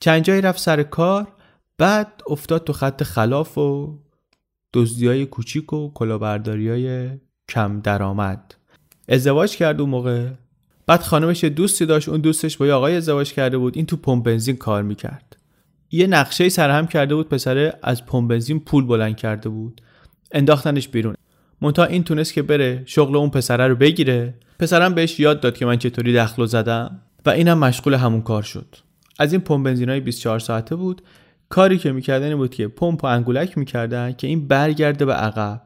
چند 0.00 0.22
جایی 0.22 0.40
رفت 0.40 0.60
سر 0.60 0.82
کار 0.82 1.28
بعد 1.78 2.22
افتاد 2.26 2.64
تو 2.64 2.72
خط 2.72 3.02
خلاف 3.02 3.58
و 3.58 3.98
دزدی 4.74 5.06
های 5.06 5.26
کوچیک 5.26 5.72
و 5.72 5.92
کلاهبرداری 5.94 6.68
های 6.68 7.10
کم 7.48 7.80
درآمد. 7.80 8.54
ازدواج 9.08 9.56
کرد 9.56 9.80
اون 9.80 9.90
موقع. 9.90 10.28
بعد 10.86 11.02
خانمش 11.02 11.44
دوستی 11.44 11.86
داشت 11.86 12.08
اون 12.08 12.20
دوستش 12.20 12.56
با 12.56 12.66
یه 12.66 12.72
آقای 12.72 12.96
ازدواج 12.96 13.32
کرده 13.32 13.58
بود 13.58 13.76
این 13.76 13.86
تو 13.86 13.96
پمپ 13.96 14.24
بنزین 14.24 14.56
کار 14.56 14.82
می‌کرد. 14.82 15.36
یه 15.90 16.06
نقشه 16.06 16.48
سرهم 16.48 16.86
کرده 16.86 17.14
بود 17.14 17.28
پسره 17.28 17.78
از 17.82 18.06
پمپ 18.06 18.30
بنزین 18.30 18.60
پول 18.60 18.86
بلند 18.86 19.16
کرده 19.16 19.48
بود. 19.48 19.80
انداختنش 20.32 20.88
بیرون. 20.88 21.14
منتها 21.60 21.84
این 21.84 22.04
تونست 22.04 22.32
که 22.32 22.42
بره 22.42 22.82
شغل 22.86 23.16
اون 23.16 23.30
پسره 23.30 23.68
رو 23.68 23.76
بگیره. 23.76 24.34
پسرم 24.60 24.94
بهش 24.94 25.20
یاد 25.20 25.40
داد 25.40 25.56
که 25.56 25.66
من 25.66 25.76
چطوری 25.76 26.14
دخلو 26.14 26.46
زدم 26.46 27.00
و 27.26 27.30
اینم 27.30 27.58
مشغول 27.58 27.94
همون 27.94 28.22
کار 28.22 28.42
شد. 28.42 28.76
از 29.18 29.32
این 29.32 29.42
پمپ 29.42 29.66
بنزینای 29.66 30.00
24 30.00 30.38
ساعته 30.38 30.76
بود. 30.76 31.02
کاری 31.48 31.78
که 31.78 31.92
می‌کردن 31.92 32.36
بود 32.36 32.50
که 32.50 32.68
پمپ 32.68 33.04
و 33.04 33.06
انگولک 33.06 33.58
می‌کردن 33.58 34.12
که 34.12 34.26
این 34.26 34.48
برگرده 34.48 35.04
به 35.04 35.12
عقب. 35.12 35.62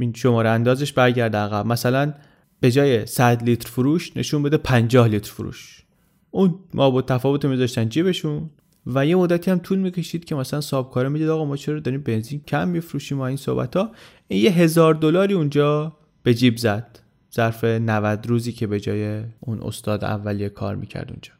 این 0.00 0.12
شماره 0.12 0.50
اندازش 0.50 0.92
برگرده 0.92 1.38
عقب. 1.38 1.66
مثلا 1.66 2.14
به 2.60 2.70
جای 2.70 3.06
100 3.06 3.42
لیتر 3.42 3.68
فروش 3.68 4.16
نشون 4.16 4.42
بده 4.42 4.56
50 4.56 5.08
لیتر 5.08 5.30
فروش. 5.30 5.82
اون 6.30 6.54
ما 6.74 6.90
با 6.90 7.02
تفاوت 7.02 7.44
میذاشتن 7.44 7.88
جیبشون 7.88 8.50
و 8.86 9.06
یه 9.06 9.16
مدتی 9.16 9.50
هم 9.50 9.58
طول 9.58 9.78
می‌کشید 9.78 10.24
که 10.24 10.34
مثلا 10.34 10.60
صاحب 10.60 10.90
کاره 10.90 11.08
می‌دید 11.08 11.28
آقا 11.28 11.44
ما 11.44 11.56
چرا 11.56 11.80
داریم 11.80 12.00
بنزین 12.00 12.40
کم 12.48 12.68
میفروشیم 12.68 13.18
و 13.18 13.22
این 13.22 13.36
صحبت 13.36 13.76
ها 13.76 13.90
این 14.28 14.44
یه 14.44 14.50
هزار 14.50 14.94
دلاری 14.94 15.34
اونجا 15.34 15.96
به 16.22 16.34
جیب 16.34 16.56
زد. 16.56 17.01
ظرف 17.34 17.64
90 17.64 18.26
روزی 18.26 18.52
که 18.52 18.66
به 18.66 18.80
جای 18.80 19.22
اون 19.40 19.62
استاد 19.62 20.04
اولیه 20.04 20.48
کار 20.48 20.76
می‌کرد 20.76 21.10
اونجا. 21.10 21.32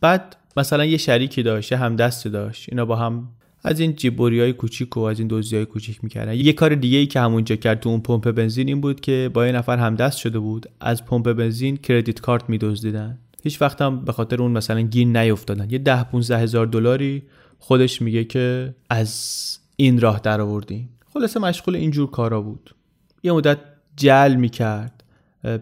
بعد 0.00 0.36
مثلا 0.56 0.84
یه 0.84 0.96
شریکی 0.96 1.42
داشت 1.42 1.72
هم 1.72 1.96
دست 1.96 2.28
داشت 2.28 2.68
اینا 2.68 2.84
با 2.84 2.96
هم 2.96 3.28
از 3.64 3.80
این 3.80 3.94
جیبوری 3.94 4.40
های 4.40 4.52
کوچیک 4.52 4.96
و 4.96 5.00
از 5.00 5.18
این 5.18 5.28
دوزی 5.28 5.56
های 5.56 5.64
کوچیک 5.64 6.04
می‌کردن. 6.04 6.34
یه 6.34 6.52
کار 6.52 6.74
دیگه 6.74 6.98
ای 6.98 7.06
که 7.06 7.20
همونجا 7.20 7.56
کرد 7.56 7.80
تو 7.80 7.88
اون 7.88 8.00
پمپ 8.00 8.30
بنزین 8.30 8.68
این 8.68 8.80
بود 8.80 9.00
که 9.00 9.30
با 9.34 9.46
یه 9.46 9.52
نفر 9.52 9.78
هم 9.78 9.94
دست 9.94 10.18
شده 10.18 10.38
بود 10.38 10.66
از 10.80 11.04
پمپ 11.04 11.32
بنزین 11.32 11.76
کردیت 11.76 12.20
کارت 12.20 12.50
میدزدیدن. 12.50 13.18
هیچ 13.42 13.62
وقت 13.62 13.82
هم 13.82 14.04
به 14.04 14.12
خاطر 14.12 14.42
اون 14.42 14.50
مثلا 14.50 14.80
گیر 14.80 15.06
نیافتادن. 15.06 15.70
یه 15.70 15.78
ده 15.78 16.04
15 16.04 16.38
هزار 16.38 16.66
دلاری 16.66 17.22
خودش 17.58 18.02
میگه 18.02 18.24
که 18.24 18.74
از 18.90 19.58
این 19.76 20.00
راه 20.00 20.20
در 20.20 20.40
آوردیم 20.40 20.88
خلاصه 21.14 21.40
مشغول 21.40 21.76
اینجور 21.76 22.10
کارا 22.10 22.40
بود. 22.40 22.74
یه 23.22 23.32
مدت 23.32 23.58
جل 23.96 24.34
می‌کرد. 24.34 24.99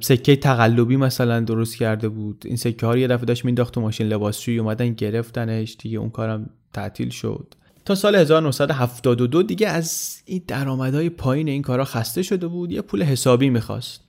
سکه 0.01 0.37
تقلبی 0.37 0.97
مثلا 0.97 1.41
درست 1.41 1.77
کرده 1.77 2.09
بود. 2.09 2.43
این 2.47 2.57
سکه 2.57 2.87
ها 2.87 2.93
رو 2.93 2.99
یه 2.99 3.07
دفعه 3.07 3.25
داشت 3.25 3.45
مینداخت 3.45 3.75
تو 3.75 3.81
ماشین 3.81 4.07
لباسشویی 4.07 4.59
اومدن 4.59 4.89
گرفتنش. 4.89 5.77
دیگه 5.79 5.99
اون 5.99 6.11
کارم 6.11 6.51
تعطیل 6.73 7.09
شد. 7.11 7.55
تا 7.85 7.95
سال 7.95 8.17
1972 8.17 9.43
دیگه 9.43 9.69
از 9.69 10.19
این 10.25 10.43
درآمدهای 10.47 11.11
پایین 11.11 11.49
این 11.49 11.63
کارا 11.63 11.85
خسته 11.85 12.23
شده 12.23 12.47
بود. 12.47 12.73
یه 12.73 12.83
پول 12.83 13.03
حسابی 13.03 13.51
می‌خواست. 13.51 14.09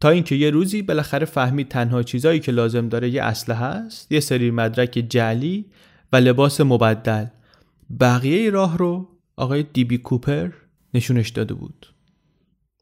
تا 0.00 0.08
اینکه 0.08 0.34
یه 0.34 0.50
روزی 0.50 0.82
بالاخره 0.82 1.26
فهمید 1.26 1.68
تنها 1.68 2.02
چیزایی 2.02 2.40
که 2.40 2.52
لازم 2.52 2.88
داره 2.88 3.10
یه 3.10 3.22
اسلحه 3.22 3.66
هست 3.66 4.12
یه 4.12 4.20
سری 4.20 4.50
مدرک 4.50 5.06
جلی 5.08 5.66
و 6.12 6.16
لباس 6.16 6.60
مبدل. 6.60 7.26
بقیه 8.00 8.50
راه 8.50 8.78
رو 8.78 9.08
آقای 9.36 9.62
دیبی 9.62 9.98
کوپر 9.98 10.50
نشونش 10.94 11.28
داده 11.28 11.54
بود. 11.54 11.86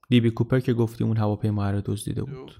دیبی 0.09 0.29
کوپر 0.29 0.59
که 0.59 0.73
گفتیم 0.73 1.07
اون 1.07 1.17
هواپیما 1.17 1.71
رو 1.71 1.81
دزدیده 1.85 2.23
بود 2.23 2.51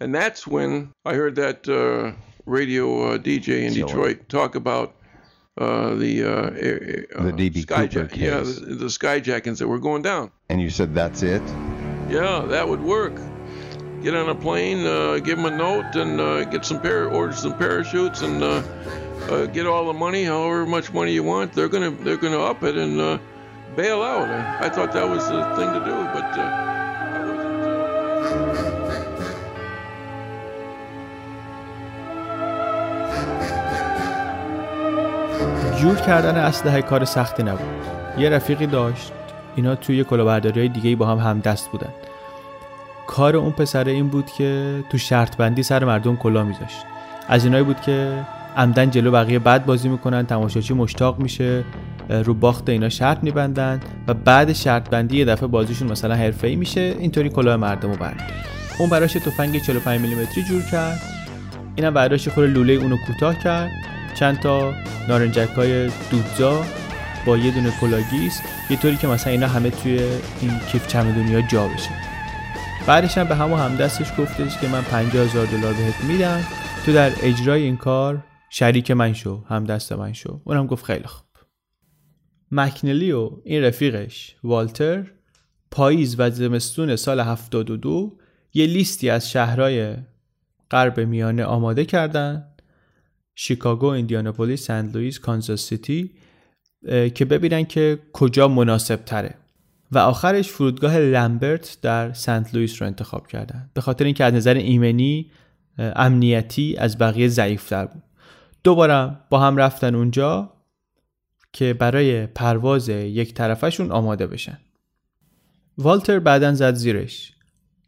And 0.00 0.14
that's 0.14 0.46
when 0.46 0.92
I 1.04 1.14
heard 1.14 1.34
that 1.34 1.68
uh, 1.68 2.12
radio 2.46 2.84
uh, 3.08 3.18
DJ 3.18 3.48
in 3.66 3.72
Detroit 3.74 4.28
talk 4.28 4.54
about 4.54 4.94
uh, 5.60 5.94
the 5.96 6.22
uh, 6.22 6.30
uh, 6.30 7.24
the 7.24 7.32
DB 7.32 7.66
Cooper 7.66 8.06
case. 8.06 8.20
Yeah, 8.20 8.40
the, 8.40 8.76
the 8.76 8.86
skyjackings 8.86 9.58
that 9.58 9.66
were 9.66 9.80
going 9.80 10.02
down. 10.02 10.30
And 10.48 10.60
you 10.60 10.70
said 10.70 10.94
that's 10.94 11.22
it? 11.22 11.42
Yeah, 12.08 12.44
that 12.48 12.68
would 12.68 12.80
work. 12.80 13.16
Get 14.04 14.14
on 14.14 14.28
a 14.28 14.34
plane, 14.36 14.86
uh, 14.86 15.18
give 15.18 15.36
them 15.38 15.46
a 15.46 15.56
note, 15.56 15.96
and 15.96 16.20
uh, 16.20 16.44
get 16.44 16.64
some 16.64 16.80
par- 16.80 17.08
order 17.08 17.32
some 17.32 17.58
parachutes, 17.58 18.22
and 18.22 18.40
uh, 18.40 18.62
uh, 19.28 19.46
get 19.46 19.66
all 19.66 19.84
the 19.92 19.98
money, 20.06 20.22
however 20.22 20.64
much 20.64 20.92
money 20.92 21.12
you 21.12 21.24
want. 21.24 21.52
They're 21.52 21.68
gonna 21.68 21.90
they're 21.90 22.16
gonna 22.16 22.38
up 22.38 22.62
it 22.62 22.76
and 22.76 23.00
uh, 23.00 23.18
bail 23.74 24.00
out. 24.00 24.28
I, 24.28 24.66
I 24.66 24.68
thought 24.68 24.92
that 24.92 25.08
was 25.08 25.26
the 25.28 25.42
thing 25.56 25.72
to 25.72 25.80
do, 25.84 25.96
but. 26.14 26.38
Uh, 26.38 26.78
جور 35.83 35.95
کردن 35.95 36.35
اسلحه 36.35 36.81
کار 36.81 37.05
سختی 37.05 37.43
نبود. 37.43 37.67
یه 38.17 38.29
رفیقی 38.29 38.67
داشت. 38.67 39.11
اینا 39.55 39.75
توی 39.75 40.03
کلاهبرداری 40.03 40.59
های 40.59 40.69
دیگه 40.69 40.95
با 40.95 41.05
هم 41.05 41.17
همدست 41.17 41.69
بودن. 41.71 41.89
کار 43.07 43.35
اون 43.35 43.51
پسره 43.51 43.91
این 43.91 44.07
بود 44.07 44.25
که 44.25 44.83
تو 44.89 44.97
شرط 44.97 45.37
بندی 45.37 45.63
سر 45.63 45.83
مردم 45.83 46.15
کلا 46.15 46.43
میذاشت. 46.43 46.77
از 47.27 47.45
اینایی 47.45 47.63
بود 47.63 47.81
که 47.81 48.25
عمدن 48.57 48.89
جلو 48.89 49.11
بقیه 49.11 49.39
بد 49.39 49.65
بازی 49.65 49.89
می‌کنن 49.89 50.25
تماشاچی 50.25 50.73
مشتاق 50.73 51.19
میشه 51.19 51.63
رو 52.09 52.33
باخت 52.33 52.69
اینا 52.69 52.89
شرط 52.89 53.17
میبندن 53.23 53.79
و 54.07 54.13
بعد 54.13 54.53
شرط 54.53 54.89
بندی 54.89 55.17
یه 55.17 55.25
دفعه 55.25 55.47
بازیشون 55.47 55.91
مثلا 55.91 56.15
حرفه‌ای 56.15 56.55
میشه 56.55 56.95
اینطوری 56.99 57.29
کلاه 57.29 57.55
مردم 57.55 57.91
رو 57.91 57.97
برد 57.97 58.31
اون 58.79 58.89
براش 58.89 59.13
تفنگ 59.13 59.61
45 59.61 60.01
میلیمتری 60.01 60.43
جور 60.43 60.61
کرد. 60.71 61.01
اینم 61.75 61.93
براش 61.93 62.27
خور 62.27 62.47
لوله 62.47 62.73
اونو 62.73 62.97
کوتاه 63.07 63.39
کرد. 63.39 63.71
چند 64.13 64.39
تا 64.39 64.73
نارنجک 65.07 65.49
های 65.49 65.91
دودزا 66.11 66.63
با 67.25 67.37
یه 67.37 67.51
دونه 67.51 67.71
کلاگیس 67.81 68.41
یه 68.69 68.77
طوری 68.77 68.97
که 68.97 69.07
مثلا 69.07 69.31
اینا 69.31 69.47
همه 69.47 69.69
توی 69.69 69.99
این 70.41 70.59
کیف 70.71 70.87
چمدونی 70.87 71.35
ها 71.35 71.41
جا 71.41 71.67
بشه. 71.67 71.89
بعدش 72.87 73.17
هم 73.17 73.27
به 73.27 73.35
همون 73.35 73.59
همدستش 73.59 74.11
گفتش 74.17 74.57
که 74.57 74.67
من 74.67 74.81
50 74.81 75.25
هزار 75.25 75.45
دلار 75.45 75.73
بهت 75.73 76.03
میدم. 76.03 76.43
تو 76.85 76.93
در 76.93 77.11
اجرای 77.21 77.63
این 77.63 77.77
کار 77.77 78.23
شریک 78.49 78.91
من 78.91 79.13
شو 79.13 79.43
همدست 79.49 79.93
من 79.93 80.13
شو. 80.13 80.41
اونم 80.43 80.67
گفت 80.67 80.85
خیلی 80.85 81.05
خوب. 81.05 81.25
مکنلی 82.51 83.11
و 83.11 83.29
این 83.43 83.63
رفیقش 83.63 84.35
والتر 84.43 85.11
پاییز 85.71 86.15
و 86.19 86.29
زمستون 86.29 86.95
سال 86.95 87.19
72 87.19 88.17
یه 88.53 88.65
لیستی 88.65 89.09
از 89.09 89.31
شهرهای 89.31 89.95
غرب 90.71 90.99
میانه 90.99 91.45
آماده 91.45 91.85
کردن. 91.85 92.52
شیکاگو، 93.35 93.85
ایندیاناپولیس، 93.85 94.65
سنت 94.65 94.95
لوئیس، 94.95 95.19
کانزاس 95.19 95.67
سیتی 95.67 96.11
که 97.15 97.25
ببینن 97.25 97.63
که 97.63 97.99
کجا 98.13 98.47
مناسب 98.47 98.95
تره 98.95 99.35
و 99.91 99.97
آخرش 99.97 100.49
فرودگاه 100.49 100.97
لمبرت 100.97 101.77
در 101.81 102.13
سنت 102.13 102.55
لوئیس 102.55 102.81
رو 102.81 102.87
انتخاب 102.87 103.27
کردن. 103.27 103.69
به 103.73 103.81
خاطر 103.81 104.05
اینکه 104.05 104.23
از 104.23 104.33
نظر 104.33 104.53
ایمنی 104.53 105.31
امنیتی 105.77 106.75
از 106.77 106.97
بقیه 106.97 107.27
ضعیفتر 107.27 107.85
بود. 107.85 108.03
دوباره 108.63 109.17
با 109.29 109.39
هم 109.39 109.57
رفتن 109.57 109.95
اونجا 109.95 110.53
که 111.53 111.73
برای 111.73 112.27
پرواز 112.27 112.89
یک 112.89 113.33
طرفشون 113.33 113.91
آماده 113.91 114.27
بشن. 114.27 114.57
والتر 115.77 116.19
بعدا 116.19 116.53
زد 116.53 116.73
زیرش. 116.73 117.32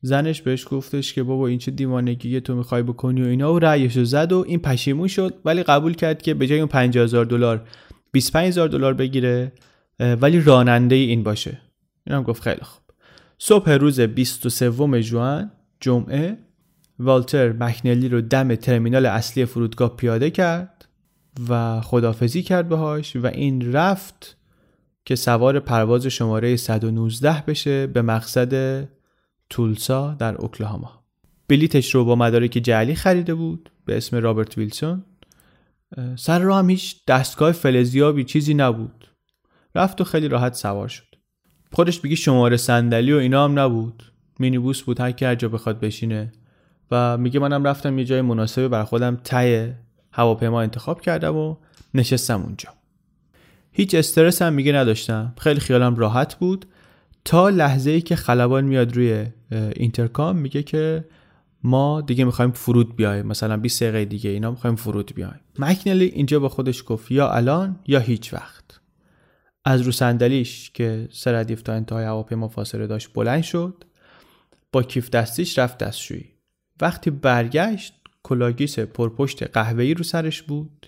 زنش 0.06 0.42
بهش 0.42 0.68
گفتش 0.70 1.14
که 1.14 1.24
بابا 1.24 1.48
این 1.48 1.58
چه 1.58 1.72
دیوانگی 1.72 2.42
تو 2.42 2.56
می‌خوای 2.56 2.84
بکنی 2.84 3.24
و 3.24 3.26
اینا 3.26 3.54
و 3.54 3.60
رأیشو 3.60 4.04
زد 4.04 4.32
و 4.32 4.46
این 4.48 4.60
پشیمون 4.60 5.08
شد 5.08 5.34
ولی 5.46 5.64
قبول 5.64 5.94
کرد 5.94 6.22
که 6.22 6.34
به 6.34 6.48
جای 6.48 6.60
اون 6.60 6.68
50000 6.68 7.26
دلار 7.26 7.68
25000 8.12 8.68
دلار 8.68 8.94
بگیره 8.94 9.52
ولی 10.00 10.42
راننده 10.42 10.96
این 10.96 11.24
باشه. 11.24 11.58
اینم 12.08 12.24
گفت 12.24 12.42
خیلی 12.42 12.62
خوب. 12.62 12.82
صبح 13.38 13.72
روز 13.72 14.00
23 14.00 15.02
ژوئن 15.02 15.52
جمعه 15.80 16.38
والتر 17.00 17.52
مکنلی 17.52 18.10
رو 18.10 18.22
دم 18.22 18.56
ترمینال 18.56 19.06
اصلی 19.06 19.46
فرودگاه 19.46 19.96
پیاده 19.96 20.30
کرد 20.30 20.86
و 21.50 21.82
خدافزی 21.82 22.44
کرد 22.44 22.70
باهاش 22.70 23.16
و 23.16 23.28
این 23.28 23.74
رفت 23.74 24.38
که 25.06 25.16
سوار 25.16 25.60
پرواز 25.60 26.08
شماره 26.08 26.56
119 26.56 27.44
بشه 27.48 27.88
به 27.88 28.02
مقصد 28.02 28.88
تولسا 29.50 30.14
در 30.14 30.36
اوکلاهاما. 30.36 31.04
بلیتش 31.48 31.96
رو 31.96 32.06
با 32.06 32.16
مدارک 32.16 32.52
جعلی 32.52 32.96
خریده 32.96 33.34
بود 33.34 33.72
به 33.86 33.98
اسم 33.98 34.18
رابرت 34.18 34.58
ویلسون. 34.58 35.04
سر 36.16 36.40
راه 36.40 36.60
هم 36.60 36.70
هیچ 36.70 37.06
دستگاه 37.08 37.52
فلزیابی 37.52 38.24
چیزی 38.24 38.54
نبود. 38.54 39.08
رفت 39.76 40.02
و 40.02 40.04
خیلی 40.04 40.28
راحت 40.28 40.54
سوار 40.54 40.88
شد. 40.88 41.16
خودش 41.72 42.00
بگی 42.00 42.16
شماره 42.16 42.58
صندلی 42.58 43.14
و 43.14 43.18
اینا 43.18 43.44
هم 43.44 43.60
نبود. 43.60 44.04
مینیبوس 44.40 44.82
بود 44.82 45.00
هر 45.00 45.12
کی 45.12 45.36
جا 45.36 45.50
بخواد 45.50 45.80
بشینه. 45.80 46.32
و 46.92 47.18
میگه 47.18 47.40
منم 47.40 47.64
رفتم 47.64 48.00
یه 48.00 48.06
جای 48.06 48.22
مناسبه 48.22 48.68
بر 48.68 48.84
خودم 48.84 49.22
هواپیما 50.12 50.62
انتخاب 50.62 51.02
کردم 51.02 51.36
و 51.36 51.56
نشستم 51.94 52.42
اونجا. 52.42 52.70
هیچ 53.72 53.96
استرس 53.96 54.42
هم 54.42 54.54
میگه 54.54 54.74
نداشتم. 54.74 55.34
خیلی 55.38 55.60
خیالم 55.60 55.96
راحت 55.96 56.36
بود. 56.36 56.66
تا 57.26 57.50
لحظه 57.50 57.92
ای 57.92 58.02
که 58.02 58.16
خلبان 58.16 58.66
میاد 58.66 58.96
روی 58.96 59.26
اینترکام 59.52 60.38
میگه 60.38 60.64
که 60.64 61.06
ما 61.64 62.02
دیگه 62.02 62.26
می‌خوایم 62.26 62.52
فرود 62.52 62.96
بیایم. 62.96 63.26
مثلا 63.26 63.58
20 63.58 63.84
دقیقه 63.84 64.06
دیگه 64.06 64.30
اینا 64.30 64.52
می‌خوایم 64.52 64.76
فرود 64.76 65.16
بیایم. 65.16 65.40
مکنلی 65.60 66.06
اینجا 66.06 66.40
با 66.40 66.50
خودش 66.50 66.84
گفت 66.88 67.12
یا 67.12 67.30
الان 67.30 67.80
یا 67.88 68.00
هیچ 68.00 68.34
وقت. 68.34 68.64
از 69.66 69.82
رو 69.82 69.92
صندلیش 69.92 70.72
که 70.72 71.08
سر 71.12 71.32
ردیف 71.32 71.62
تا 71.62 71.74
انتهای 71.74 72.06
هواپیما 72.06 72.48
فاصله 72.48 72.88
داشت 72.88 73.14
بلند 73.14 73.44
شد 73.44 73.84
با 74.72 74.84
کیف 74.84 75.10
دستیش 75.10 75.60
رفت 75.60 75.78
دستشویی. 75.78 76.26
وقتی 76.82 77.10
برگشت 77.10 77.94
کلاگیس 78.24 78.80
پرپشت 78.80 79.44
قهوه‌ای 79.44 79.94
رو 79.94 80.04
سرش 80.04 80.42
بود 80.42 80.88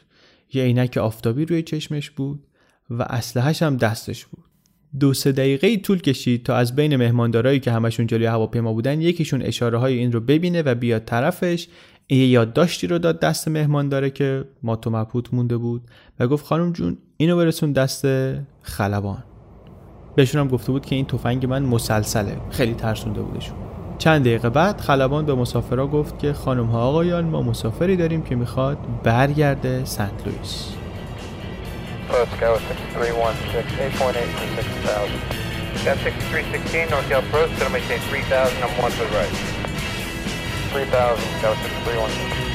یه 0.54 0.64
عینک 0.64 0.98
آفتابی 0.98 1.46
روی 1.46 1.62
چشمش 1.62 2.12
بود 2.12 2.48
و 2.90 3.04
اسلحه‌ش 3.04 3.64
هم 3.64 3.78
دستش 3.78 4.26
بود. 4.26 4.47
دو 5.00 5.14
سه 5.14 5.32
دقیقه 5.32 5.78
طول 5.78 6.02
کشید 6.02 6.44
تا 6.44 6.56
از 6.56 6.76
بین 6.76 6.96
مهماندارایی 6.96 7.60
که 7.60 7.72
همشون 7.72 8.08
جلوی 8.08 8.26
هواپیما 8.26 8.74
بودن 8.74 9.02
یکیشون 9.02 9.42
اشاره 9.42 9.78
های 9.78 9.98
این 9.98 10.12
رو 10.12 10.20
ببینه 10.20 10.62
و 10.62 10.76
بیاد 10.76 11.06
طرفش. 11.06 11.68
یه 12.10 12.28
یادداشتی 12.28 12.88
رو 12.88 12.98
داد 12.98 13.20
دست 13.20 13.48
مهمانداره 13.48 14.10
که 14.10 14.46
مات 14.64 14.76
و 14.76 14.90
مبهوت 14.90 15.34
مونده 15.34 15.58
بود 15.58 15.82
و 16.20 16.28
گفت 16.28 16.46
خانم 16.46 16.72
جون 16.74 16.98
اینو 17.18 17.38
برسون 17.38 17.72
دست 17.72 18.06
خلبان. 18.62 19.24
بهشون 20.16 20.42
هم 20.42 20.48
گفته 20.48 20.72
بود 20.72 20.86
که 20.86 20.96
این 20.96 21.06
تفنگ 21.06 21.46
من 21.46 21.64
مسلسله. 21.64 22.38
خیلی 22.50 22.74
ترسونده 22.74 23.22
بودشون. 23.22 23.56
چند 23.98 24.22
دقیقه 24.22 24.50
بعد 24.50 24.82
خلبان 24.82 25.26
به 25.26 25.36
مسافرها 25.36 25.88
گفت 25.88 26.20
که 26.20 26.34
خانم 26.34 26.66
ها 26.66 26.82
آقایان 26.82 27.26
ما 27.26 27.42
مسافری 27.42 27.96
داریم 27.96 28.22
که 28.22 28.36
می‌خواد 28.36 28.78
برگرده 29.04 29.86
سنت 29.86 30.28
لوئیس. 30.28 30.87
approach 32.08 32.30
tower 32.40 32.60
6316, 32.60 33.78
8.8 33.92 34.16
for 34.56 34.64
6,000. 34.64 35.20
Got 35.84 35.98
6316, 36.00 36.88
Northgale 36.88 37.28
approach, 37.28 37.52
gonna 37.60 37.70
maintain 37.70 38.00
3,000, 38.00 38.64
I'm 38.64 38.82
one 38.82 38.92
to 38.92 38.98
the 38.98 39.06
right. 39.08 39.36
3,000, 40.72 41.42
tower 41.42 41.56
6316. 41.56 42.47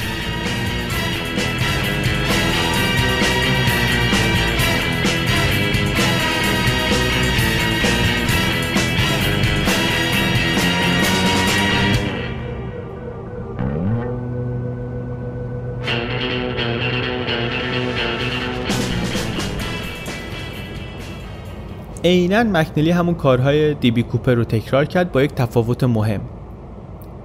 عینا 22.05 22.43
مکنلی 22.43 22.91
همون 22.91 23.15
کارهای 23.15 23.73
دیبی 23.73 24.03
کوپر 24.03 24.33
رو 24.33 24.43
تکرار 24.43 24.85
کرد 24.85 25.11
با 25.11 25.23
یک 25.23 25.31
تفاوت 25.31 25.83
مهم. 25.83 26.21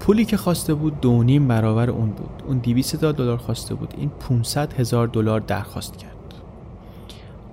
پولی 0.00 0.24
که 0.24 0.36
خواسته 0.36 0.74
بود 0.74 1.00
دو 1.00 1.22
نیم 1.22 1.48
برابر 1.48 1.90
اون 1.90 2.10
بود. 2.10 2.42
اون 2.46 2.58
200 2.58 2.94
هزار 2.94 3.12
دلار 3.12 3.36
خواسته 3.36 3.74
بود. 3.74 3.94
این 3.96 4.10
500 4.28 4.72
هزار 4.72 5.06
دلار 5.06 5.40
درخواست 5.40 5.96
کرد. 5.96 6.16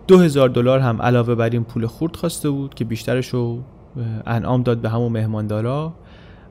دو 0.08 0.20
هزار 0.20 0.50
دلار 0.50 0.80
هم 0.80 1.02
علاوه 1.02 1.36
بر 1.36 1.50
این 1.50 1.64
پول 1.64 1.86
خورد 1.86 2.16
خواسته 2.16 2.50
بود 2.50 2.74
که 2.74 2.86
بیشترش 2.86 3.28
رو 3.28 3.60
انعام 4.26 4.64
داد 4.64 4.78
به 4.78 4.90
همون 4.90 5.12
مهماندارا 5.12 5.94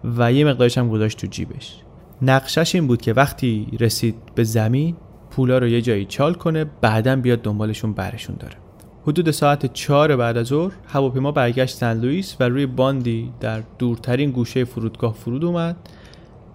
و 0.05 0.33
یه 0.33 0.45
مقدارش 0.45 0.79
هم 0.79 0.89
گذاشت 0.89 1.21
تو 1.21 1.27
جیبش. 1.27 1.81
نقشش 2.23 2.75
این 2.75 2.87
بود 2.87 3.03
که 3.03 3.13
وقتی 3.13 3.67
رسید 3.81 4.15
به 4.35 4.45
زمین 4.45 4.97
پولا 5.31 5.59
رو 5.59 5.69
یه 5.69 5.83
جایی 5.83 6.05
چال 6.05 6.35
کنه 6.35 6.65
بعدا 6.81 7.17
بیاد 7.17 7.43
دنبالشون 7.43 7.93
برشون 7.93 8.37
داره. 8.37 8.64
حدود 9.07 9.31
ساعت 9.31 9.73
چهار 9.73 10.17
بعد 10.17 10.37
از 10.37 10.47
ظهر 10.47 10.73
هواپیما 10.87 11.33
برگشت 11.33 11.77
سن 11.77 12.01
لوئیس 12.01 12.37
و 12.41 12.49
روی 12.49 12.67
باندی 12.67 13.33
در 13.41 13.63
دورترین 13.79 14.31
گوشه 14.31 14.65
فرودگاه 14.65 15.15
فرود 15.15 15.45
اومد. 15.45 15.77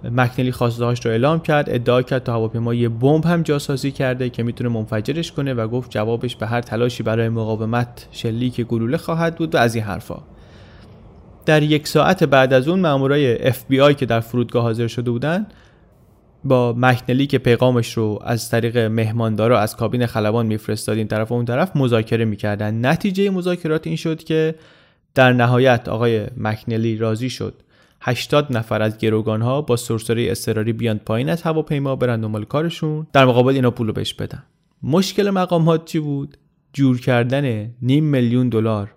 مکنلی 0.03 0.51
خواستهاش 0.51 1.05
رو 1.05 1.11
اعلام 1.11 1.39
کرد 1.39 1.69
ادعا 1.69 2.01
کرد 2.01 2.23
تا 2.23 2.33
هواپیما 2.33 2.73
یه 2.73 2.89
بمب 2.89 3.25
هم 3.25 3.41
جاسازی 3.41 3.91
کرده 3.91 4.29
که 4.29 4.43
می‌تونه 4.43 4.69
منفجرش 4.69 5.31
کنه 5.31 5.53
و 5.53 5.67
گفت 5.67 5.91
جوابش 5.91 6.35
به 6.35 6.47
هر 6.47 6.61
تلاشی 6.61 7.03
برای 7.03 7.29
مقاومت 7.29 8.07
شلیک 8.11 8.61
گلوله 8.61 8.97
خواهد 8.97 9.35
بود 9.35 9.55
و 9.55 9.57
از 9.57 9.75
این 9.75 9.83
حرفا. 9.83 10.21
در 11.45 11.63
یک 11.63 11.87
ساعت 11.87 12.23
بعد 12.23 12.53
از 12.53 12.67
اون 12.67 12.79
مامورای 12.79 13.51
FBI 13.51 13.95
که 13.95 14.05
در 14.05 14.19
فرودگاه 14.19 14.63
حاضر 14.63 14.87
شده 14.87 15.11
بودند 15.11 15.53
با 16.43 16.73
مکنلی 16.77 17.27
که 17.27 17.37
پیغامش 17.37 17.93
رو 17.97 18.19
از 18.23 18.49
طریق 18.49 18.77
مهماندارا 18.77 19.59
از 19.59 19.75
کابین 19.75 20.05
خلبان 20.05 20.45
میفرستاد 20.45 20.97
این 20.97 21.07
طرف 21.07 21.31
و 21.31 21.35
اون 21.35 21.45
طرف 21.45 21.75
مذاکره 21.75 22.25
می‌کردن. 22.25 22.85
نتیجه 22.85 23.29
مذاکرات 23.29 23.87
این 23.87 23.95
شد 23.95 24.23
که 24.23 24.55
در 25.15 25.33
نهایت 25.33 25.89
آقای 25.89 26.27
مکنلی 26.37 26.97
راضی 26.97 27.29
شد. 27.29 27.53
80 28.01 28.57
نفر 28.57 28.81
از 28.81 28.97
گروگان 28.97 29.41
ها 29.41 29.61
با 29.61 29.75
سرسره 29.75 30.31
اضطراری 30.31 30.73
بیان 30.73 30.97
پایین 30.97 31.29
از 31.29 31.41
هواپیما 31.41 31.95
برن 31.95 32.21
دنبال 32.21 32.45
کارشون. 32.45 33.07
در 33.13 33.25
مقابل 33.25 33.53
اینا 33.53 33.71
پولو 33.71 33.93
بهش 33.93 34.13
بدن. 34.13 34.43
مشکل 34.83 35.29
مقامات 35.29 35.85
چی 35.85 35.99
بود؟ 35.99 36.37
جور 36.73 36.99
کردن 36.99 37.71
نیم 37.81 38.03
میلیون 38.03 38.49
دلار. 38.49 38.91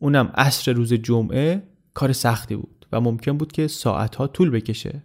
اونم 0.00 0.32
عصر 0.34 0.72
روز 0.72 0.92
جمعه 0.92 1.62
کار 1.94 2.12
سختی 2.12 2.56
بود 2.56 2.86
و 2.92 3.00
ممکن 3.00 3.38
بود 3.38 3.52
که 3.52 3.66
ساعتها 3.66 4.26
طول 4.26 4.50
بکشه. 4.50 5.02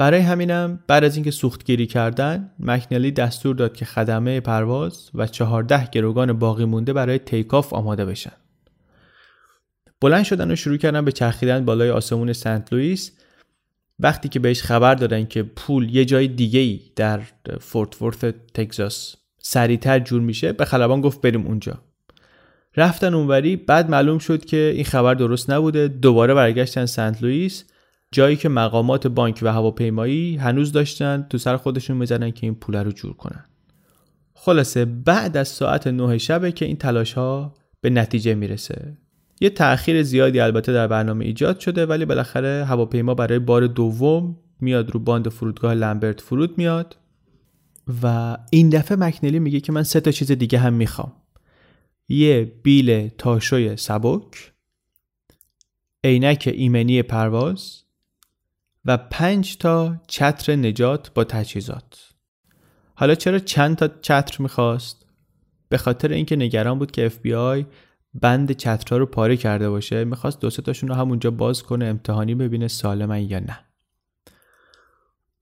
برای 0.00 0.20
همینم 0.20 0.80
بعد 0.86 1.04
از 1.04 1.16
اینکه 1.16 1.30
سوختگیری 1.30 1.86
کردن 1.86 2.50
مکنلی 2.58 3.10
دستور 3.10 3.56
داد 3.56 3.76
که 3.76 3.84
خدمه 3.84 4.40
پرواز 4.40 5.10
و 5.14 5.26
چهارده 5.26 5.86
گروگان 5.86 6.32
باقی 6.32 6.64
مونده 6.64 6.92
برای 6.92 7.18
تیکاف 7.18 7.72
آماده 7.72 8.04
بشن. 8.04 8.32
بلند 10.00 10.24
شدن 10.24 10.50
و 10.50 10.56
شروع 10.56 10.76
کردن 10.76 11.04
به 11.04 11.12
چرخیدن 11.12 11.64
بالای 11.64 11.90
آسمون 11.90 12.32
سنت 12.32 12.72
لوئیس 12.72 13.12
وقتی 13.98 14.28
که 14.28 14.38
بهش 14.38 14.62
خبر 14.62 14.94
دادن 14.94 15.24
که 15.24 15.42
پول 15.42 15.94
یه 15.94 16.04
جای 16.04 16.28
دیگه 16.28 16.60
ای 16.60 16.80
در 16.96 17.20
فورت 17.60 18.02
ورث 18.02 18.24
تگزاس 18.54 19.16
سریعتر 19.38 19.98
جور 19.98 20.20
میشه 20.20 20.52
به 20.52 20.64
خلبان 20.64 21.00
گفت 21.00 21.20
بریم 21.20 21.46
اونجا. 21.46 21.78
رفتن 22.76 23.14
اونوری 23.14 23.56
بعد 23.56 23.90
معلوم 23.90 24.18
شد 24.18 24.44
که 24.44 24.72
این 24.74 24.84
خبر 24.84 25.14
درست 25.14 25.50
نبوده 25.50 25.88
دوباره 25.88 26.34
برگشتن 26.34 26.86
سنت 26.86 27.22
لوئیس. 27.22 27.64
جایی 28.14 28.36
که 28.36 28.48
مقامات 28.48 29.06
بانک 29.06 29.38
و 29.42 29.52
هواپیمایی 29.52 30.36
هنوز 30.36 30.72
داشتن 30.72 31.26
تو 31.30 31.38
سر 31.38 31.56
خودشون 31.56 31.96
می‌زنن 31.96 32.30
که 32.30 32.46
این 32.46 32.54
پول 32.54 32.76
رو 32.76 32.92
جور 32.92 33.12
کنن. 33.12 33.44
خلاصه 34.34 34.84
بعد 34.84 35.36
از 35.36 35.48
ساعت 35.48 35.86
نه 35.86 36.18
شبه 36.18 36.52
که 36.52 36.64
این 36.64 36.76
تلاش 36.76 37.12
ها 37.12 37.54
به 37.80 37.90
نتیجه 37.90 38.34
می‌رسه. 38.34 38.96
یه 39.40 39.50
تأخیر 39.50 40.02
زیادی 40.02 40.40
البته 40.40 40.72
در 40.72 40.86
برنامه 40.86 41.24
ایجاد 41.24 41.60
شده 41.60 41.86
ولی 41.86 42.04
بالاخره 42.04 42.64
هواپیما 42.64 43.14
برای 43.14 43.38
بار 43.38 43.66
دوم 43.66 44.36
میاد 44.60 44.90
رو 44.90 45.00
باند 45.00 45.28
فرودگاه 45.28 45.74
لمبرت 45.74 46.20
فرود 46.20 46.58
میاد 46.58 46.96
و 48.02 48.36
این 48.50 48.68
دفعه 48.68 48.96
مکنلی 48.96 49.38
میگه 49.38 49.60
که 49.60 49.72
من 49.72 49.82
سه 49.82 50.00
تا 50.00 50.10
چیز 50.10 50.32
دیگه 50.32 50.58
هم 50.58 50.72
می‌خوام. 50.72 51.12
یه 52.08 52.52
بیل 52.62 53.08
تاشوی 53.08 53.76
سبک 53.76 54.52
عینک 56.04 56.50
ایمنی 56.54 57.02
پرواز 57.02 57.79
و 58.84 58.96
پنج 58.96 59.56
تا 59.56 59.96
چتر 60.06 60.56
نجات 60.56 61.14
با 61.14 61.24
تجهیزات. 61.24 62.12
حالا 62.94 63.14
چرا 63.14 63.38
چند 63.38 63.76
تا 63.76 63.88
چتر 63.88 64.42
می‌خواست؟ 64.42 65.06
به 65.68 65.78
خاطر 65.78 66.12
اینکه 66.12 66.36
نگران 66.36 66.78
بود 66.78 66.90
که 66.90 67.08
FBI 67.08 67.64
بند 68.14 68.52
چترها 68.52 68.96
رو 68.96 69.06
پاره 69.06 69.36
کرده 69.36 69.70
باشه 69.70 70.04
می‌خواست 70.04 70.40
دو 70.40 70.50
تاشون 70.50 70.88
رو 70.88 70.94
همونجا 70.94 71.30
باز 71.30 71.62
کنه 71.62 71.84
امتحانی 71.84 72.34
ببینه 72.34 72.68
سالمن 72.68 73.22
یا 73.30 73.38
نه. 73.38 73.58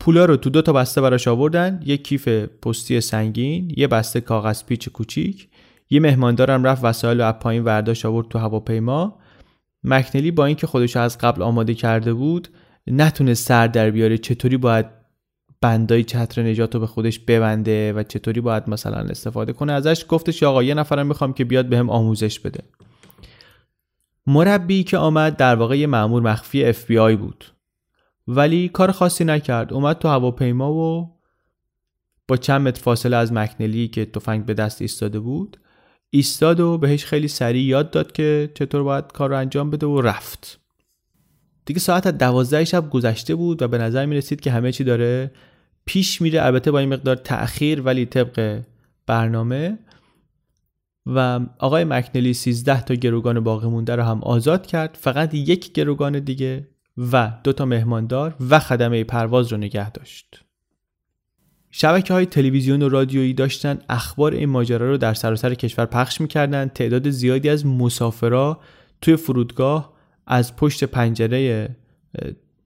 پولا 0.01 0.25
رو 0.25 0.37
تو 0.37 0.51
دو 0.51 0.63
تا 0.63 0.73
بسته 0.73 1.01
براش 1.01 1.29
آوردن 1.29 1.81
یه 1.85 1.97
کیف 1.97 2.29
پستی 2.29 3.01
سنگین 3.01 3.73
یه 3.77 3.87
بسته 3.87 4.21
کاغذ 4.21 4.65
پیچ 4.65 4.89
کوچیک 4.89 5.49
یه 5.91 6.01
مهماندارم 6.01 6.65
رفت 6.65 6.85
وسایل 6.85 7.21
رو 7.21 7.27
از 7.27 7.35
پایین 7.35 7.65
ورداش 7.65 8.07
آورد 8.07 8.29
تو 8.29 8.39
هواپیما. 8.39 9.19
مکنلی 9.85 10.31
با 10.31 10.47
اینکه 10.47 10.67
خودش 10.67 10.97
از 10.97 11.19
قبل 11.19 11.43
آماده 11.43 11.75
کرده 11.75 12.15
بود 12.15 12.49
نتونه 12.91 13.35
سر 13.35 13.67
در 13.67 13.91
بیاره 13.91 14.19
چطوری 14.19 14.57
باید 14.57 14.87
بندای 15.61 16.05
چتر 16.05 16.43
نجات 16.43 16.75
رو 16.75 16.81
به 16.81 16.87
خودش 16.87 17.19
ببنده 17.19 17.93
و 17.93 18.03
چطوری 18.03 18.41
باید 18.41 18.69
مثلا 18.71 18.99
استفاده 18.99 19.53
کنه. 19.53 19.73
ازش 19.73 20.05
گفتش 20.09 20.43
آقا 20.43 20.63
یه 20.63 20.75
نفرم 20.75 21.07
می‌خوام 21.07 21.33
که 21.33 21.45
بیاد 21.45 21.67
بهم 21.67 21.87
به 21.87 21.93
آموزش 21.93 22.41
بده. 22.41 22.61
مربی 24.27 24.85
که 24.85 24.99
آمد 24.99 25.37
در 25.37 25.55
واقع 25.55 25.79
یه 25.79 25.87
مأمور 25.87 26.23
مخفی 26.23 26.73
FBI 26.73 27.17
بود. 27.17 27.45
ولی 28.29 28.69
کار 28.69 28.93
خاصی 28.93 29.25
نکرد. 29.25 29.73
اومد 29.73 29.99
تو 29.99 30.09
هواپیما 30.09 30.73
و 30.73 31.19
با 32.29 32.37
چند 32.37 32.69
متر 32.69 32.83
فاصله 32.83 33.17
از 33.17 33.33
مکنلی 33.33 33.89
که 33.89 34.05
تفنگ 34.05 34.45
به 34.45 34.55
دست 34.55 34.83
ایستاده 34.83 35.21
بود 35.21 35.57
ایستاد 36.11 36.61
و 36.61 36.79
بهش 36.79 37.05
خیلی 37.05 37.29
سریع 37.29 37.63
یاد 37.63 37.91
داد 37.91 38.13
که 38.13 38.51
چطور 38.55 38.83
باید 38.83 39.13
کار 39.13 39.31
رو 39.31 39.37
انجام 39.37 39.71
بده 39.71 39.87
و 39.87 40.01
رفت. 40.01 40.58
دیگه 41.69 41.81
ساعت 41.81 42.07
از 42.07 42.19
دوازده 42.19 42.65
شب 42.65 42.91
گذشته 42.91 43.35
بود 43.35 43.63
و 43.63 43.69
به 43.69 43.79
نظر 43.79 44.07
می 44.07 44.17
رسید 44.17 44.41
که 44.41 44.51
همه 44.51 44.73
چی 44.73 44.85
داره 44.85 45.31
پیش 45.85 46.23
میره. 46.23 46.45
البته 46.45 46.71
با 46.71 46.79
این 46.79 46.89
مقدار 46.89 47.17
تأخیر 47.17 47.81
ولی 47.81 48.07
طبق 48.07 48.61
برنامه. 49.07 49.79
و 51.07 51.41
آقای 51.59 51.85
مکنلی 51.85 52.35
13 52.35 52.81
تا 52.81 52.95
گروگان 52.95 53.41
باقی 53.41 53.69
مونده 53.69 53.97
رو 53.97 54.03
هم 54.03 54.23
آزاد 54.23 54.67
کرد. 54.67 54.99
فقط 55.01 55.35
یک 55.35 55.73
گروگان 55.73 56.19
دیگه 56.19 56.69
و 57.13 57.33
دو 57.45 57.53
تا 57.53 57.65
مهماندار 57.65 58.35
و 58.51 58.59
خدمه 58.59 59.05
پرواز 59.05 59.53
رو 59.53 59.59
نگه 59.59 59.91
داشت. 59.91 60.45
شبکه 61.71 62.15
های 62.15 62.27
تلویزیون 62.27 62.83
و 62.83 62.89
رادیویی 62.89 63.35
داشتن 63.35 63.79
اخبار 63.89 64.33
این 64.33 64.49
ماجرا 64.49 64.91
رو 64.91 64.97
در 64.97 65.15
سراسر 65.15 65.55
کشور 65.55 65.87
پخش 65.87 66.21
می‌کردن. 66.21 66.69
تعداد 66.69 67.11
زیادی 67.11 67.49
از 67.49 67.67
مسافرا 67.67 68.61
توی 69.01 69.17
فرودگاه 69.17 69.98
از 70.29 70.57
پشت 70.57 70.85
پنجره 70.85 71.69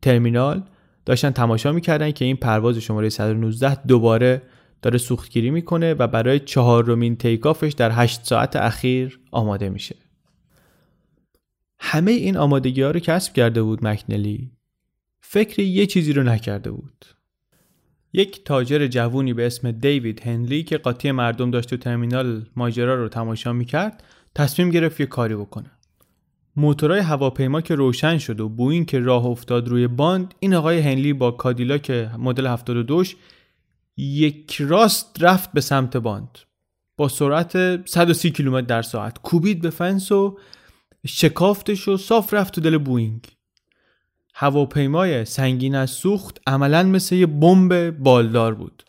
ترمینال 0.03 0.63
داشتن 1.07 1.31
تماشا 1.31 1.73
می‌کردن 1.73 2.11
که 2.11 2.25
این 2.25 2.37
پرواز 2.37 2.79
شماره 2.79 3.09
119 3.09 3.85
دوباره 3.87 4.43
داره 4.83 4.99
سوختگیری 4.99 5.51
می‌کنه 5.51 5.95
و 5.95 6.07
برای 6.07 6.41
چهارمین 6.41 7.17
تیکافش 7.17 7.73
در 7.73 7.91
8 7.91 8.25
ساعت 8.25 8.57
اخیر 8.57 9.21
آماده 9.31 9.69
میشه. 9.69 9.97
همه 11.79 12.11
این 12.11 12.37
آمادگی 12.37 12.83
ها 12.83 12.91
رو 12.91 13.01
کسب 13.01 13.33
کرده 13.33 13.63
بود 13.63 13.87
مکنلی. 13.87 14.51
فکر 15.21 15.61
یه 15.61 15.87
چیزی 15.87 16.13
رو 16.13 16.23
نکرده 16.23 16.71
بود. 16.71 17.05
یک 18.13 18.45
تاجر 18.45 18.87
جوونی 18.87 19.35
به 19.35 19.47
اسم 19.47 19.71
دیوید 19.71 20.21
هنلی 20.27 20.63
که 20.63 20.79
قاطی 20.79 21.13
مردم 21.13 21.51
داشت 21.51 21.71
تو 21.71 21.77
ترمینال 21.77 22.47
ماجرا 22.57 22.95
رو 22.95 23.09
تماشا 23.09 23.53
می‌کرد 23.53 24.03
تصمیم 24.35 24.71
گرفت 24.71 25.01
یه 25.01 25.07
کاری 25.07 25.35
بکنه. 25.35 25.71
موتورای 26.57 27.01
هواپیما 27.01 27.61
که 27.61 27.75
روشن 27.75 28.19
شد 28.19 28.41
و 28.41 28.49
بوینگ 28.49 28.85
که 28.85 28.99
راه 28.99 29.27
افتاد 29.27 29.69
روی 29.69 29.87
باند 29.87 30.35
این 30.41 30.55
آقای 30.55 30.81
هنلی 30.81 31.13
با 31.13 31.31
کادیلاک 31.31 31.91
مدل 32.19 32.47
72 32.47 33.05
یک 33.97 34.57
راست 34.61 35.17
رفت 35.21 35.53
به 35.53 35.61
سمت 35.61 35.97
باند. 35.97 36.39
با 36.97 37.09
سرعت 37.09 37.87
130 37.87 38.31
کیلومتر 38.31 38.67
در 38.67 38.83
ساعت. 38.83 39.19
کوبید 39.19 39.61
به 39.61 39.71
فنس 39.71 40.13
و 40.13 40.39
شکافتش 41.07 41.89
و 41.89 41.97
صاف 41.97 42.35
رفت 42.35 42.55
تو 42.55 42.61
دل 42.61 42.79
بوینگ 42.79 43.27
هواپیمای 44.35 45.25
سنگین 45.25 45.75
از 45.75 45.91
سوخت 45.91 46.41
عملا 46.47 46.83
مثل 46.83 47.15
یه 47.15 47.27
بمب 47.27 47.91
بالدار 47.91 48.55
بود. 48.55 48.83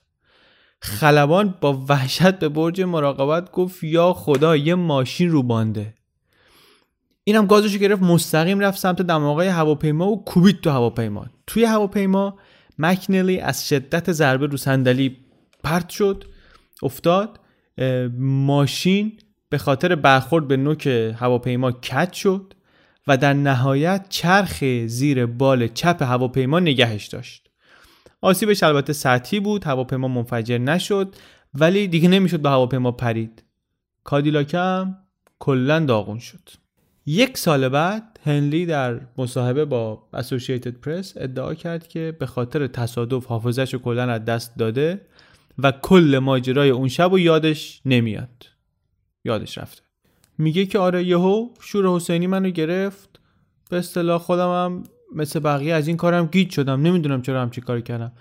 خلبان 0.80 1.56
با 1.62 1.86
وحشت 1.90 2.40
به 2.40 2.50
برج 2.50 2.82
مراقبت 2.82 3.52
گفت 3.52 3.84
یا 3.84 4.14
خدا 4.14 4.56
یه 4.56 4.76
ماشین 4.76 5.30
رو 5.30 5.44
بانده. 5.44 5.94
اینم 7.24 7.46
گازشو 7.46 7.78
گرفت 7.78 8.02
مستقیم 8.02 8.60
رفت 8.60 8.80
سمت 8.80 9.02
دماغای 9.02 9.48
هواپیما 9.48 10.08
و 10.08 10.24
کوبید 10.24 10.62
تو 10.62 10.70
هواپیما. 10.70 11.26
توی 11.48 11.64
هواپیما 11.64 12.38
مکنلی 12.78 13.40
از 13.40 13.68
شدت 13.68 14.12
ضربه 14.12 14.48
رو 14.48 14.58
صندلی 14.58 15.18
پرت 15.64 15.90
شد 15.90 16.24
افتاد 16.84 17.40
ماشین 18.18 19.12
به 19.50 19.58
خاطر 19.58 19.96
برخورد 19.96 20.48
به 20.48 20.58
نوک 20.58 20.88
هواپیما 20.88 21.72
کج 21.72 22.14
شد 22.14 22.54
و 23.08 23.18
در 23.18 23.34
نهایت 23.34 24.06
چرخ 24.10 24.64
زیر 24.86 25.26
بال 25.26 25.68
چپ 25.68 26.02
هواپیما 26.02 26.60
نگهش 26.60 27.08
داشت. 27.08 27.50
آسیبش 28.22 28.64
البته 28.64 28.94
سطحی 28.94 29.40
بود 29.40 29.64
هواپیما 29.64 30.08
منفجر 30.08 30.58
نشد 30.58 31.16
ولی 31.54 31.88
دیگه 31.88 32.10
نمی‌شد 32.10 32.40
به 32.40 32.50
هواپیما 32.50 32.92
پرید. 32.92 33.44
کادیلاکم 34.04 34.98
کلا 35.40 35.80
داغون 35.80 36.20
شد. 36.20 36.50
یک 37.06 37.38
سال 37.38 37.70
بعد 37.70 38.20
هنلی 38.26 38.66
در 38.66 39.00
مصاحبه 39.18 39.66
با 39.66 40.04
اسوسییتد 40.14 40.74
پرس 40.74 41.14
ادعا 41.18 41.54
کرد 41.54 41.88
که 41.88 42.16
به 42.20 42.26
خاطر 42.26 42.68
تصادف 42.68 43.26
حافظش 43.26 43.76
کلا 43.76 44.12
از 44.12 44.26
دست 44.26 44.58
داده 44.58 45.02
و 45.58 45.72
کل 45.72 46.20
ماجرای 46.22 46.70
اون 46.70 46.88
شب 46.88 47.14
و 47.14 47.20
یادش 47.20 47.82
نمیاد. 47.86 48.46
یادش 49.26 49.58
رفته. 49.58 49.82
میگه 50.38 50.66
که 50.66 50.80
آره 50.80 51.04
یهو 51.04 51.50
شور 51.60 51.88
حسینی 51.88 52.28
منو 52.28 52.50
گرفت. 52.50 53.20
به 53.70 53.78
اصطلاح 53.78 54.22
خودم 54.22 54.50
هم 54.50 54.84
مثل 55.16 55.40
بقیه 55.40 55.74
از 55.74 55.88
این 55.88 55.98
کارم 55.98 56.26
گیج 56.26 56.52
شدم. 56.52 56.82
نمی‌دونم 56.82 57.22
چرا 57.22 57.42
همچی 57.42 57.62
کاری 57.62 57.82
کردم. 57.82 58.12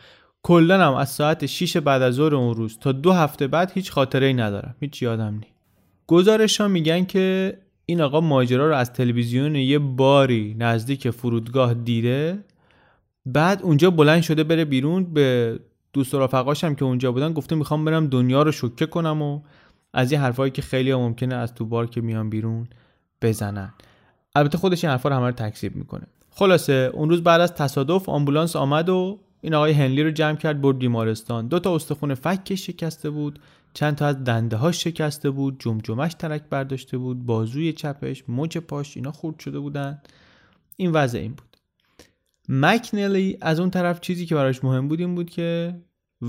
کلا 0.43 0.87
هم 0.87 0.95
از 0.95 1.11
ساعت 1.11 1.47
6 1.47 1.77
بعد 1.77 2.03
از 2.03 2.15
ظهر 2.15 2.35
اون 2.35 2.55
روز 2.55 2.79
تا 2.79 2.93
دو 2.93 3.13
هفته 3.13 3.47
بعد 3.47 3.73
هیچ 3.75 3.91
خاطره 3.91 4.27
ای 4.27 4.35
ندارم. 4.35 4.75
هیچ 4.81 5.03
یادم 5.03 5.35
نی 5.35 5.47
گزارش 6.07 6.61
ها 6.61 6.69
میگن 6.69 7.05
که 7.05 7.59
این 7.93 8.01
آقا 8.01 8.21
ماجرا 8.21 8.69
رو 8.69 8.75
از 8.75 8.93
تلویزیون 8.93 9.55
یه 9.55 9.79
باری 9.79 10.57
نزدیک 10.59 11.11
فرودگاه 11.11 11.75
دیده 11.75 12.45
بعد 13.27 13.63
اونجا 13.63 13.91
بلند 13.91 14.23
شده 14.23 14.45
بره 14.45 14.65
بیرون 14.65 15.05
به 15.05 15.59
دوست 15.93 16.15
و 16.15 16.21
رفقاش 16.21 16.65
هم 16.65 16.75
که 16.75 16.85
اونجا 16.85 17.13
بودن 17.13 17.33
گفته 17.33 17.57
می‌خوام 17.57 17.85
برم 17.85 18.07
دنیا 18.07 18.43
رو 18.43 18.53
شوکه 18.53 18.87
کنم 18.87 19.23
و 19.23 19.41
از 19.93 20.13
یه 20.13 20.21
حرفایی 20.21 20.51
که 20.51 20.63
خیلی 20.63 20.91
ها 20.91 20.99
ممکنه 20.99 21.35
از 21.35 21.55
تو 21.55 21.65
بار 21.65 21.87
که 21.87 22.01
میان 22.01 22.31
بیرون 22.31 22.67
بزنن. 23.23 23.75
البته 24.35 24.59
خودش 24.59 24.85
این 24.85 24.91
حرفا 24.91 25.09
رو 25.09 25.15
همه 25.15 25.27
رو 25.27 25.33
تکذیب 25.33 25.77
می‌کنه. 25.77 26.07
خلاصه 26.31 26.91
اون 26.95 27.11
روز 27.11 27.23
بعد 27.23 27.41
از 27.41 27.55
تصادف 27.55 28.09
آمبولانس 28.09 28.57
آمد 28.57 28.89
و 28.89 29.19
این 29.41 29.55
آقای 29.55 29.73
هنلی 29.73 30.03
رو 30.03 30.11
جمع 30.11 30.37
کرد 30.37 30.61
برد 30.61 30.79
بیمارستان. 30.79 31.49
دو 31.49 31.59
تا 31.59 31.75
استخون 31.75 32.15
فکش 32.15 32.67
شکسته 32.67 33.11
بود. 33.11 33.39
چند 33.75 33.97
تا 33.97 34.07
از 34.07 34.25
دنده 34.25 34.57
هاش 34.57 34.85
شکسته 34.85 35.31
بود 35.31 35.61
جمجمش 35.61 36.15
ترک 36.15 36.43
برداشته 36.51 36.99
بود 36.99 37.27
بازوی 37.27 37.73
چپش 37.73 38.25
مچ 38.29 38.57
پاش 38.57 38.97
اینا 38.97 39.13
خورد 39.13 39.39
شده 39.39 39.59
بودن. 39.59 40.03
این 40.77 40.91
وضع 40.93 41.19
این 41.19 41.33
بود. 41.33 41.57
مکنلی 42.49 43.39
از 43.41 43.61
اون 43.61 43.71
طرف 43.71 44.01
چیزی 44.01 44.27
که 44.27 44.35
براش 44.35 44.65
مهم 44.65 44.89
بود 44.89 45.01
این 45.01 45.15
بود 45.15 45.31
که 45.31 45.81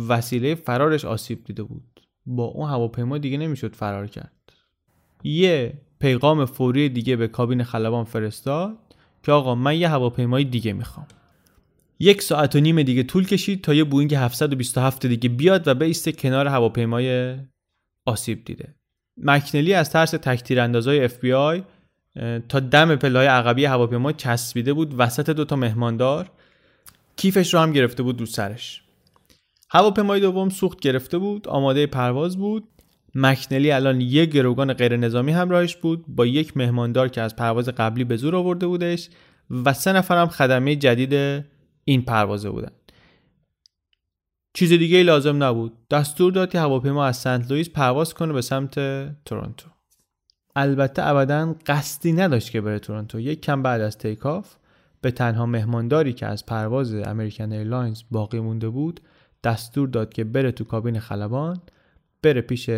وسیله 0.07 0.55
فرارش 0.55 1.05
آسیب 1.05 1.43
دیده 1.43 1.63
بود. 1.63 2.01
با 2.25 2.43
اون 2.43 2.69
هواپیما 2.69 3.17
دیگه 3.17 3.37
نمی‌شد 3.37 3.75
فرار 3.75 4.07
کرد. 4.07 4.31
یه 5.23 5.81
پیغام 5.99 6.45
فوری 6.45 6.89
دیگه 6.89 7.15
به 7.15 7.27
کابین 7.27 7.63
خلبان 7.63 8.03
فرستاد 8.03 8.77
که 9.23 9.31
آقا 9.31 9.55
من 9.55 9.77
یه 9.77 9.89
هواپیمای 9.89 10.43
دیگه 10.43 10.73
می‌خوام. 10.73 11.07
یک 12.03 12.21
ساعت 12.21 12.55
و 12.55 12.59
نیم 12.59 12.83
دیگه 12.83 13.03
طول 13.03 13.25
کشید 13.25 13.61
تا 13.61 13.73
یه 13.73 13.83
بوینگ 13.83 14.13
727 14.15 15.05
دیگه 15.05 15.29
بیاد 15.29 15.67
و 15.67 15.73
بیسته 15.73 16.11
کنار 16.11 16.47
هواپیمای 16.47 17.35
آسیب 18.05 18.45
دیده. 18.45 18.75
مکنلی 19.17 19.73
از 19.73 19.89
ترس 19.89 20.11
تک‌تیراندازای 20.11 21.05
اف 21.05 21.17
بی 21.17 21.33
آی 21.33 21.63
تا 22.49 22.59
دم 22.59 22.95
پله‌های 22.95 23.27
عقبی 23.27 23.65
هواپیما 23.65 24.11
چسبیده 24.11 24.73
بود 24.73 24.95
وسط 24.97 25.29
دوتا 25.29 25.55
مهماندار. 25.55 26.31
کیفش 27.15 27.53
رو 27.53 27.59
هم 27.59 27.71
گرفته 27.71 28.03
بود 28.03 28.17
رو 28.17 28.25
سرش. 28.25 28.81
هواپیمای 29.69 30.19
دوم 30.19 30.49
سوخت 30.49 30.79
گرفته 30.79 31.17
بود 31.17 31.47
آماده 31.47 31.87
پرواز 31.87 32.37
بود. 32.37 32.67
مکنلی 33.15 33.71
الان 33.71 34.01
یک 34.01 34.29
گروگان 34.29 34.73
غیر 34.73 34.97
نظامی 34.97 35.31
همراهش 35.31 35.75
بود 35.75 36.05
با 36.07 36.25
یک 36.25 36.57
مهماندار 36.57 37.07
که 37.07 37.21
از 37.21 37.35
پرواز 37.35 37.69
قبلی 37.69 38.03
به 38.03 38.15
زور 38.15 38.35
آورده 38.35 38.67
بودش 38.67 39.09
و 39.65 39.73
سه 39.73 39.93
نفر 39.93 40.17
هم 40.17 40.27
خدمه 40.27 40.75
جدید 40.75 41.43
این 41.85 42.01
پروازه 42.01 42.49
بودن. 42.49 42.71
چیز 44.53 44.69
دیگه 44.69 44.97
ای 44.97 45.03
لازم 45.03 45.43
نبود. 45.43 45.73
دستور 45.87 46.31
داد 46.31 46.51
که 46.51 46.59
هواپیما 46.59 47.05
از 47.05 47.17
سنت 47.17 47.51
لوئیس 47.51 47.69
پرواز 47.69 48.13
کنه 48.13 48.33
به 48.33 48.41
سمت 48.41 48.73
تورنتو. 49.25 49.69
البته 50.55 51.07
ابدا 51.07 51.55
قصدی 51.65 52.13
نداشت 52.13 52.51
که 52.51 52.61
بره 52.61 52.79
تورنتو. 52.79 53.19
یک 53.19 53.41
کم 53.41 53.61
بعد 53.61 53.81
از 53.81 53.97
take 53.97 54.25
off 54.25 54.55
به 55.01 55.11
تنها 55.11 55.45
مهمانداری 55.45 56.13
که 56.13 56.25
از 56.25 56.45
پرواز 56.45 56.93
امریکن 56.93 57.51
ایرلاینز 57.51 58.01
باقی 58.11 58.39
مونده 58.39 58.69
بود 58.69 58.99
دستور 59.43 59.87
داد 59.87 60.13
که 60.13 60.23
بره 60.23 60.51
تو 60.51 60.63
کابین 60.63 60.99
خلبان 60.99 61.61
بره 62.21 62.41
پیش 62.41 62.69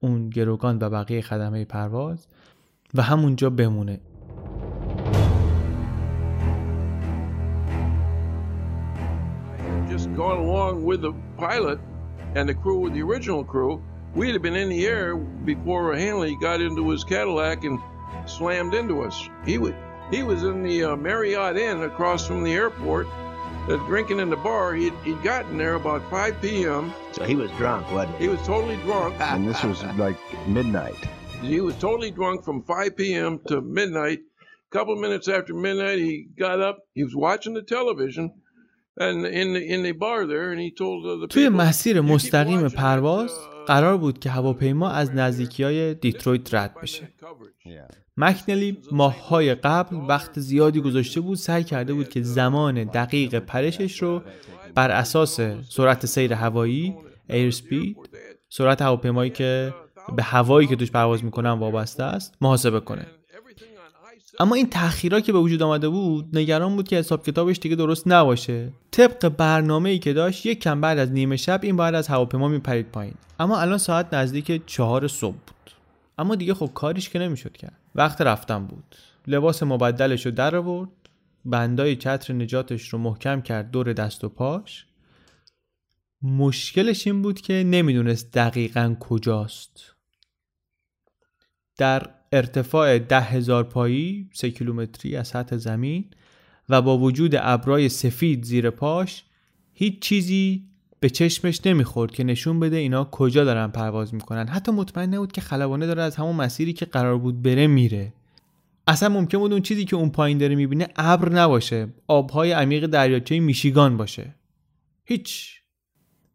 اون 0.00 0.30
گروگان 0.30 0.78
و 0.80 0.90
بقیه 0.90 1.20
خدمه 1.20 1.64
پرواز 1.64 2.26
و 2.94 3.02
همونجا 3.02 3.50
بمونه. 3.50 4.00
Gone 10.18 10.38
along 10.38 10.84
with 10.84 11.00
the 11.00 11.12
pilot 11.36 11.78
and 12.34 12.48
the 12.48 12.54
crew, 12.54 12.80
with 12.80 12.92
the 12.92 13.00
original 13.00 13.44
crew, 13.44 13.80
we'd 14.16 14.32
have 14.32 14.42
been 14.42 14.56
in 14.56 14.68
the 14.68 14.84
air 14.84 15.16
before 15.16 15.94
Hanley 15.94 16.36
got 16.40 16.60
into 16.60 16.90
his 16.90 17.04
Cadillac 17.04 17.62
and 17.62 17.78
slammed 18.26 18.74
into 18.74 19.02
us. 19.02 19.28
He 19.46 19.58
would, 19.58 19.76
he 20.10 20.24
was 20.24 20.42
in 20.42 20.64
the 20.64 20.82
uh, 20.82 20.96
Marriott 20.96 21.56
Inn 21.56 21.84
across 21.84 22.26
from 22.26 22.42
the 22.42 22.52
airport, 22.52 23.06
uh, 23.68 23.76
drinking 23.86 24.18
in 24.18 24.28
the 24.28 24.36
bar. 24.36 24.74
He'd, 24.74 24.92
he'd 25.04 25.22
gotten 25.22 25.56
there 25.56 25.74
about 25.74 26.02
5 26.10 26.42
p.m. 26.42 26.92
So 27.12 27.22
he 27.22 27.36
was 27.36 27.52
drunk, 27.52 27.88
wasn't 27.92 28.16
he? 28.16 28.24
He 28.24 28.28
was 28.28 28.40
totally 28.44 28.76
drunk. 28.78 29.14
And 29.20 29.46
this 29.46 29.62
was 29.62 29.84
like 29.96 30.16
midnight. 30.48 30.98
He 31.42 31.60
was 31.60 31.76
totally 31.76 32.10
drunk 32.10 32.44
from 32.44 32.64
5 32.64 32.96
p.m. 32.96 33.38
to 33.46 33.60
midnight. 33.60 34.18
A 34.18 34.76
couple 34.76 34.96
minutes 34.96 35.28
after 35.28 35.54
midnight, 35.54 36.00
he 36.00 36.26
got 36.36 36.60
up. 36.60 36.80
He 36.92 37.04
was 37.04 37.14
watching 37.14 37.54
the 37.54 37.62
television. 37.62 38.32
توی 41.30 41.46
people, 41.46 41.50
مسیر 41.50 41.96
"You 41.96 42.04
keep 42.04 42.10
مستقیم 42.10 42.68
پرواز 42.68 43.30
uh, 43.30 43.66
قرار 43.66 43.96
بود 43.96 44.18
که 44.18 44.30
هواپیما 44.30 44.90
از 44.90 45.14
نزدیکی 45.14 45.62
های 45.62 45.94
دیترویت 45.94 46.54
رد 46.54 46.74
بشه. 46.82 47.08
مکنلی 48.16 48.78
ماههای 48.92 49.54
قبل 49.54 49.96
وقت 50.08 50.40
زیادی 50.40 50.80
گذاشته 50.80 51.20
بود 51.20 51.38
سعی 51.38 51.64
کرده 51.64 51.94
بود 51.94 52.08
که 52.08 52.22
زمان 52.22 52.84
دقیق 52.84 53.38
پرشش 53.38 54.02
رو 54.02 54.22
بر 54.74 54.90
اساس 54.90 55.40
سرعت 55.68 56.06
سیر 56.06 56.32
هوایی 56.32 56.94
ایر 57.30 57.50
سپید 57.50 57.96
سرعت 58.48 58.82
هواپیمایی 58.82 59.30
که 59.30 59.74
به 60.16 60.22
هوایی 60.22 60.68
که 60.68 60.76
توش 60.76 60.90
پرواز 60.90 61.24
می‌کنن 61.24 61.50
وابسته 61.50 62.02
است 62.02 62.34
محاسبه 62.40 62.80
کنه. 62.80 63.06
اما 64.40 64.54
این 64.54 64.70
تأخیرا 64.70 65.20
که 65.20 65.32
به 65.32 65.38
وجود 65.38 65.62
آمده 65.62 65.88
بود 65.88 66.38
نگران 66.38 66.76
بود 66.76 66.88
که 66.88 66.96
حساب 66.96 67.26
کتابش 67.26 67.58
دیگه 67.58 67.76
درست 67.76 68.08
نباشه. 68.08 68.72
طبق 68.90 69.28
برنامه 69.28 69.90
ای 69.90 69.98
که 69.98 70.12
داشت 70.12 70.46
یک 70.46 70.60
کم 70.60 70.80
بعد 70.80 70.98
از 70.98 71.12
نیمه 71.12 71.36
شب 71.36 71.60
این 71.62 71.76
باید 71.76 71.94
از 71.94 72.08
هواپیما 72.08 72.48
میپرید 72.48 72.86
پایین. 72.86 73.14
اما 73.40 73.60
الان 73.60 73.78
ساعت 73.78 74.14
نزدیک 74.14 74.66
چهار 74.66 75.08
صبح 75.08 75.36
بود. 75.36 75.70
اما 76.18 76.34
دیگه 76.34 76.54
خب 76.54 76.70
کاریش 76.74 77.08
که 77.08 77.18
نمی‌شد 77.18 77.52
کرد. 77.52 77.76
وقت 77.94 78.20
رفتن 78.20 78.66
بود. 78.66 78.96
لباس 79.26 79.62
مبدلش 79.62 80.26
رو 80.26 80.32
در 80.32 80.56
آورد. 80.56 80.88
بندای 81.44 81.96
چتر 81.96 82.34
نجاتش 82.34 82.88
رو 82.88 82.98
محکم 82.98 83.40
کرد 83.40 83.70
دور 83.70 83.92
دست 83.92 84.24
و 84.24 84.28
پاش. 84.28 84.86
مشکلش 86.22 87.06
این 87.06 87.22
بود 87.22 87.40
که 87.40 87.64
نمی‌دونست 87.66 88.32
دقیقا 88.32 88.96
کجاست. 89.00 89.94
در 91.76 92.10
ارتفاع 92.32 92.98
ده 92.98 93.20
هزار 93.20 93.64
پایی 93.64 94.30
سه 94.32 94.50
کیلومتری 94.50 95.16
از 95.16 95.28
سطح 95.28 95.56
زمین 95.56 96.04
و 96.68 96.82
با 96.82 96.98
وجود 96.98 97.34
ابرای 97.38 97.88
سفید 97.88 98.44
زیر 98.44 98.70
پاش 98.70 99.24
هیچ 99.72 99.98
چیزی 99.98 100.64
به 101.00 101.10
چشمش 101.10 101.60
نمی‌خورد 101.66 102.10
که 102.10 102.24
نشون 102.24 102.60
بده 102.60 102.76
اینا 102.76 103.04
کجا 103.04 103.44
دارن 103.44 103.68
پرواز 103.68 104.14
می‌کنن. 104.14 104.48
حتی 104.48 104.72
مطمئن 104.72 105.14
نبود 105.14 105.32
که 105.32 105.40
خلبانه 105.40 105.86
داره 105.86 106.02
از 106.02 106.16
همون 106.16 106.36
مسیری 106.36 106.72
که 106.72 106.84
قرار 106.84 107.18
بود 107.18 107.42
بره 107.42 107.66
میره. 107.66 108.12
اصلا 108.86 109.08
ممکن 109.08 109.38
بود 109.38 109.52
اون 109.52 109.62
چیزی 109.62 109.84
که 109.84 109.96
اون 109.96 110.10
پایین 110.10 110.38
داره 110.38 110.54
می‌بینه 110.54 110.88
ابر 110.96 111.28
نباشه 111.32 111.88
آبهای 112.06 112.52
عمیق 112.52 112.86
دریاچه 112.86 113.40
میشیگان 113.40 113.96
باشه. 113.96 114.34
هیچ 115.04 115.54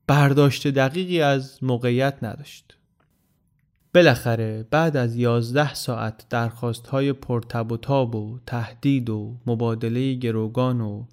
برداشت 0.07 0.67
دقیقی 0.67 1.21
از 1.21 1.63
موقعیت 1.63 2.17
نداشت. 2.21 2.77
بالاخره 3.95 4.67
بعد 4.71 4.97
از 4.97 5.15
11 5.15 5.73
ساعت 5.73 6.25
درخواست 6.29 6.87
های 6.87 7.13
پرتب 7.13 7.71
و 7.71 7.77
تاب 7.77 8.15
و 8.15 8.39
تهدید 8.45 9.09
و 9.09 9.37
مبادله 9.47 10.13
گروگان 10.13 10.81
و 10.81 11.05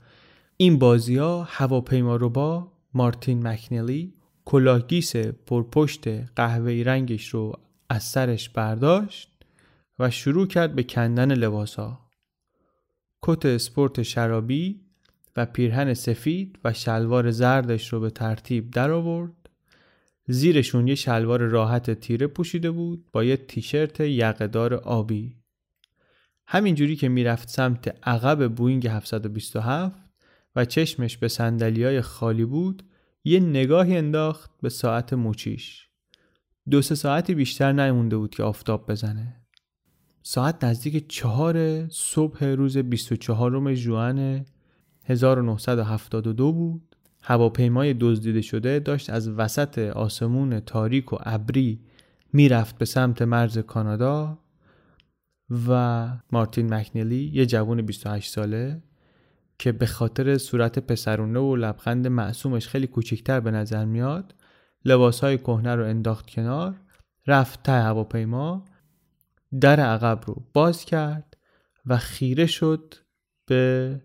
این 0.57 0.79
بازی 0.79 1.17
ها 1.17 1.43
هواپیما 1.43 2.17
رو 2.17 2.31
با 2.31 2.73
مارتین 2.95 3.47
مکنلی 3.47 4.15
کلاهگیس 4.45 5.17
پرپشت 5.17 6.09
قهوه‌ای 6.37 6.85
رنگش 6.85 7.29
رو 7.29 7.53
از 7.89 8.03
سرش 8.03 8.49
برداشت 8.49 9.31
و 9.99 10.11
شروع 10.11 10.47
کرد 10.47 10.75
به 10.75 10.83
کندن 10.83 11.33
لباس 11.33 11.75
ها. 11.75 12.11
کت 13.23 13.47
اسپورت 13.47 14.03
شرابی 14.03 14.81
و 15.37 15.47
پیرهن 15.47 15.95
سفید 15.95 16.59
و 16.65 16.73
شلوار 16.73 17.31
زردش 17.31 17.93
رو 17.93 18.01
به 18.01 18.11
ترتیب 18.11 18.71
در 18.71 18.91
آورد 18.91 19.40
زیرشون 20.31 20.89
یه 20.89 20.95
شلوار 20.95 21.41
راحت 21.41 21.91
تیره 21.91 22.27
پوشیده 22.27 22.71
بود 22.71 23.05
با 23.13 23.25
یه 23.25 23.37
تیشرت 23.37 24.01
یقهدار 24.01 24.75
آبی. 24.75 25.37
همینجوری 26.47 26.97
که 26.97 27.09
می‌رفت 27.09 27.49
سمت 27.49 28.09
عقب 28.09 28.55
بوینگ 28.55 28.87
727 28.87 29.97
و 30.57 30.65
چشمش 30.65 31.17
به 31.17 31.29
های 31.61 32.01
خالی 32.01 32.45
بود 32.45 32.83
یه 33.25 33.41
نگاهی 33.41 33.97
انداخت 33.97 34.51
به 34.63 34.69
ساعت 34.69 35.13
موچیش 35.13 35.89
دو 36.71 36.83
سه 36.83 36.95
ساعتی 36.95 37.35
بیشتر 37.35 37.73
نیمونده 37.73 38.17
بود 38.17 38.35
که 38.35 38.43
آفتاب 38.43 38.91
بزنه. 38.91 39.37
ساعت 40.23 40.65
نزدیک 40.65 41.09
چهار 41.09 41.89
صبح 41.89 42.45
روز 42.45 42.79
24 42.79 43.75
ژوئن 43.75 44.47
1972 45.05 46.53
بود. 46.53 46.90
هواپیمای 47.23 47.95
دزدیده 48.01 48.43
شده 48.43 48.79
داشت 48.79 49.11
از 49.11 49.29
وسط 49.29 49.79
آسمون 49.79 50.61
تاریک 50.61 51.13
و 51.13 51.17
ابری 51.21 51.81
می‌رفت 52.33 52.79
به 52.79 52.85
سمت 52.85 53.23
مرز 53.23 53.59
کانادا 53.59 54.39
و 55.69 56.09
مارتین 56.33 56.75
مکنلی 56.75 57.31
یه 57.35 57.47
جوان 57.47 57.83
28 57.83 58.33
ساله 58.33 58.83
که 59.59 59.73
به 59.73 59.87
خاطر 59.87 60.39
صورت 60.39 60.79
پسرونه 60.79 61.41
و 61.41 61.57
لبخند 61.57 62.07
معصومش 62.07 62.69
خیلی 62.69 62.87
کوچکتر 62.87 63.41
به 63.41 63.51
نظر 63.51 63.85
میاد 63.85 64.35
لباسهای 64.85 65.39
کهنه 65.39 65.75
رو 65.75 65.85
انداخت 65.85 66.31
کنار 66.31 66.81
رفت 67.27 67.63
ته 67.63 67.73
هواپیما 67.73 68.65
در 69.61 69.81
عقب 69.81 70.21
رو 70.27 70.45
باز 70.53 70.85
کرد 70.85 71.37
و 71.87 71.97
خیره 71.97 72.47
شد 72.47 72.95
به 73.47 74.01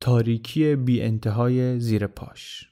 تاریکی 0.00 0.76
بی 0.76 1.02
انتهای 1.02 1.80
زیر 1.80 2.06
پاش. 2.06 2.68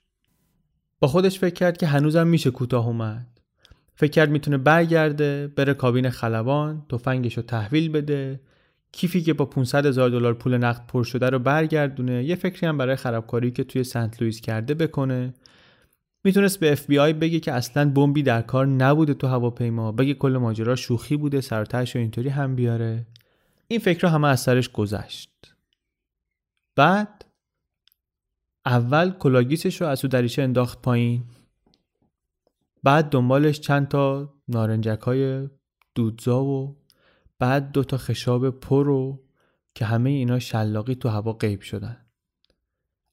با 1.00 1.08
خودش 1.08 1.38
فکر 1.38 1.54
کرد 1.54 1.76
که 1.76 1.86
هنوزم 1.86 2.26
میشه 2.26 2.50
کوتاه 2.50 2.86
اومد. 2.86 3.26
فکر 3.96 4.10
کرد 4.10 4.30
می‌تونه 4.30 4.58
برگرده 4.58 5.52
بره 5.56 5.74
کابین 5.74 6.10
خلبان 6.10 6.86
تفنگش 6.90 7.36
رو 7.36 7.42
تحویل 7.42 7.88
بده. 7.88 8.40
کیفی 8.92 9.22
که 9.22 9.32
با 9.32 9.44
500 9.44 9.86
هزار 9.86 10.10
دلار 10.10 10.34
پول 10.34 10.56
نقد 10.56 10.86
پر 10.86 11.04
شده 11.04 11.30
رو 11.30 11.38
برگردونه. 11.38 12.24
یه 12.24 12.34
فکری 12.34 12.66
هم 12.66 12.78
برای 12.78 12.96
خرابکاری 12.96 13.50
که 13.50 13.64
توی 13.64 13.84
سنت 13.84 14.22
لوئیس 14.22 14.40
کرده 14.40 14.74
بکنه. 14.74 15.34
می‌تونست 16.24 16.60
به 16.60 17.00
آی 17.00 17.12
بگه 17.12 17.40
که 17.40 17.52
اصلا 17.52 17.90
بمبی 17.90 18.22
در 18.22 18.42
کار 18.42 18.66
نبوده 18.66 19.14
تو 19.14 19.26
هواپیما. 19.26 19.92
بگه 19.92 20.14
کل 20.14 20.36
ماجرا 20.36 20.76
شوخی 20.76 21.16
بوده 21.16 21.40
سر 21.40 21.56
و 21.56 21.64
تهش 21.64 21.96
و 21.96 21.98
اینطوری 21.98 22.28
هم 22.28 22.54
بیاره. 22.54 23.06
این 23.68 23.80
فکر 23.80 24.06
همه 24.06 24.28
از 24.28 24.40
سرش 24.40 24.68
گذشت. 24.68 25.53
بعد 26.76 27.24
اول 28.66 29.10
کلاگیسش 29.10 29.80
رو 29.80 29.86
از 29.86 30.00
تو 30.00 30.08
دریچه 30.08 30.42
انداخت 30.42 30.82
پایین. 30.82 31.24
بعد 32.82 33.08
دنبالش 33.08 33.60
چند 33.60 33.88
تا 33.88 34.34
نارنجک 34.48 35.00
های 35.00 35.48
دودزا 35.94 36.44
و 36.44 36.76
بعد 37.38 37.72
دو 37.72 37.84
تا 37.84 37.96
خشاب 37.96 38.50
پر 38.50 38.88
و 38.88 39.24
که 39.74 39.84
همه 39.84 40.10
اینا 40.10 40.38
شلاقی 40.38 40.94
تو 40.94 41.08
هوا 41.08 41.32
غیب 41.32 41.60
شدن. 41.60 41.96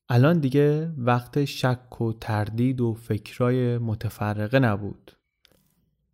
الان 0.10 0.40
دیگه 0.40 0.94
وقت 0.98 1.46
شک 1.46 2.02
و 2.02 2.14
تردید 2.14 2.82
و 2.82 2.94
فکرای 2.94 3.78
متفرقه 3.78 4.60
نبود. 4.60 5.12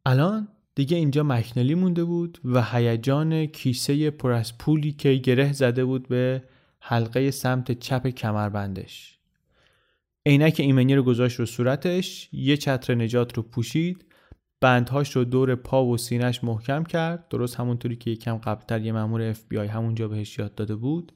الان 0.05 0.47
دیگه 0.75 0.97
اینجا 0.97 1.23
مکنلی 1.23 1.75
مونده 1.75 2.03
بود 2.03 2.39
و 2.45 2.63
هیجان 2.63 3.45
کیسه 3.45 4.09
پر 4.09 4.31
از 4.31 4.57
پولی 4.57 4.91
که 4.91 5.13
گره 5.13 5.53
زده 5.53 5.85
بود 5.85 6.07
به 6.07 6.43
حلقه 6.79 7.31
سمت 7.31 7.71
چپ 7.71 8.07
کمربندش. 8.07 9.19
عینک 10.25 10.55
ایمنی 10.59 10.95
رو 10.95 11.03
گذاشت 11.03 11.39
رو 11.39 11.45
صورتش 11.45 12.29
یه 12.33 12.57
چتر 12.57 12.95
نجات 12.95 13.37
رو 13.37 13.43
پوشید 13.43 14.05
بندهاش 14.61 15.15
رو 15.15 15.23
دور 15.23 15.55
پا 15.55 15.85
و 15.85 15.97
سینش 15.97 16.43
محکم 16.43 16.83
کرد 16.83 17.27
درست 17.27 17.55
همونطوری 17.55 17.95
که 17.95 18.11
یکم 18.11 18.37
قبلتر 18.37 18.81
یه 18.81 18.91
مامور 18.91 19.21
اف 19.21 19.43
بی 19.49 19.57
آی 19.57 19.67
همونجا 19.67 20.07
بهش 20.07 20.39
یاد 20.39 20.55
داده 20.55 20.75
بود. 20.75 21.11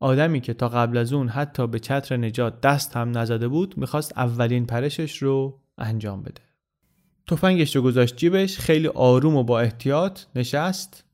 آدمی 0.00 0.40
که 0.40 0.54
تا 0.54 0.68
قبل 0.68 0.96
از 0.96 1.12
اون 1.12 1.28
حتی 1.28 1.66
به 1.66 1.78
چتر 1.78 2.16
نجات 2.16 2.60
دست 2.60 2.96
هم 2.96 3.18
نزده 3.18 3.48
بود 3.48 3.78
می‌خواست 3.78 4.18
اولین 4.18 4.66
پرشش 4.66 5.22
رو 5.22 5.60
انجام 5.78 6.22
بده. 6.22 6.42
تفنگش 7.26 7.76
رو 7.76 7.82
گذاشت 7.82 8.16
جیبش 8.16 8.58
خیلی 8.58 8.88
آروم 8.88 9.36
و 9.36 9.44
با 9.44 9.60
احتیاط 9.60 10.20
نشست. 10.34 11.04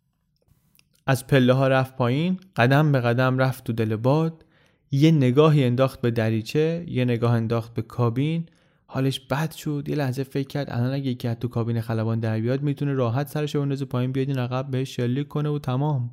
از 1.06 1.26
پله 1.26 1.52
ها 1.52 1.68
رفت 1.68 1.96
پایین 1.96 2.40
قدم 2.56 2.92
به 2.92 3.00
قدم 3.00 3.38
رفت 3.38 3.64
تو 3.64 3.72
دل 3.72 3.96
باد. 3.96 4.44
یه 4.90 5.10
نگاهی 5.10 5.64
انداخت 5.64 6.00
به 6.00 6.10
دریچه 6.10 6.84
یه 6.88 7.04
نگاه 7.04 7.32
انداخت 7.32 7.74
به 7.74 7.82
کابین. 7.82 8.46
حالش 8.86 9.20
بد 9.20 9.52
شد 9.52 9.84
یه 9.88 9.96
لحظه 9.96 10.22
فکر 10.22 10.48
کرد 10.48 10.70
الان 10.70 10.92
اگه 10.92 11.10
یکی 11.10 11.34
تو 11.34 11.48
کابین 11.48 11.80
خلبان 11.80 12.20
در 12.20 12.40
بیاد 12.40 12.62
می‌تونه 12.62 12.92
راحت 12.92 13.28
سرش 13.28 13.56
بندازه 13.56 13.84
پایین 13.84 14.12
بیاد 14.12 14.28
این 14.28 14.38
عقب 14.38 14.70
بهش 14.70 14.96
شلیک 14.96 15.28
کنه 15.28 15.48
و 15.48 15.58
تمام. 15.58 16.10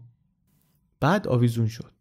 بعد 0.99 1.27
آویزون 1.27 1.67
شد. 1.67 1.93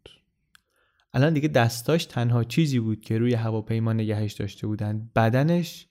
الان 1.13 1.33
دیگه 1.33 1.47
دستاش 1.47 2.05
تنها 2.05 2.43
چیزی 2.43 2.79
بود 2.79 3.01
که 3.01 3.17
روی 3.17 3.33
هواپیما 3.33 3.93
نگهش 3.93 4.33
داشته 4.33 4.67
بودن. 4.67 5.09
بدنش 5.15 5.87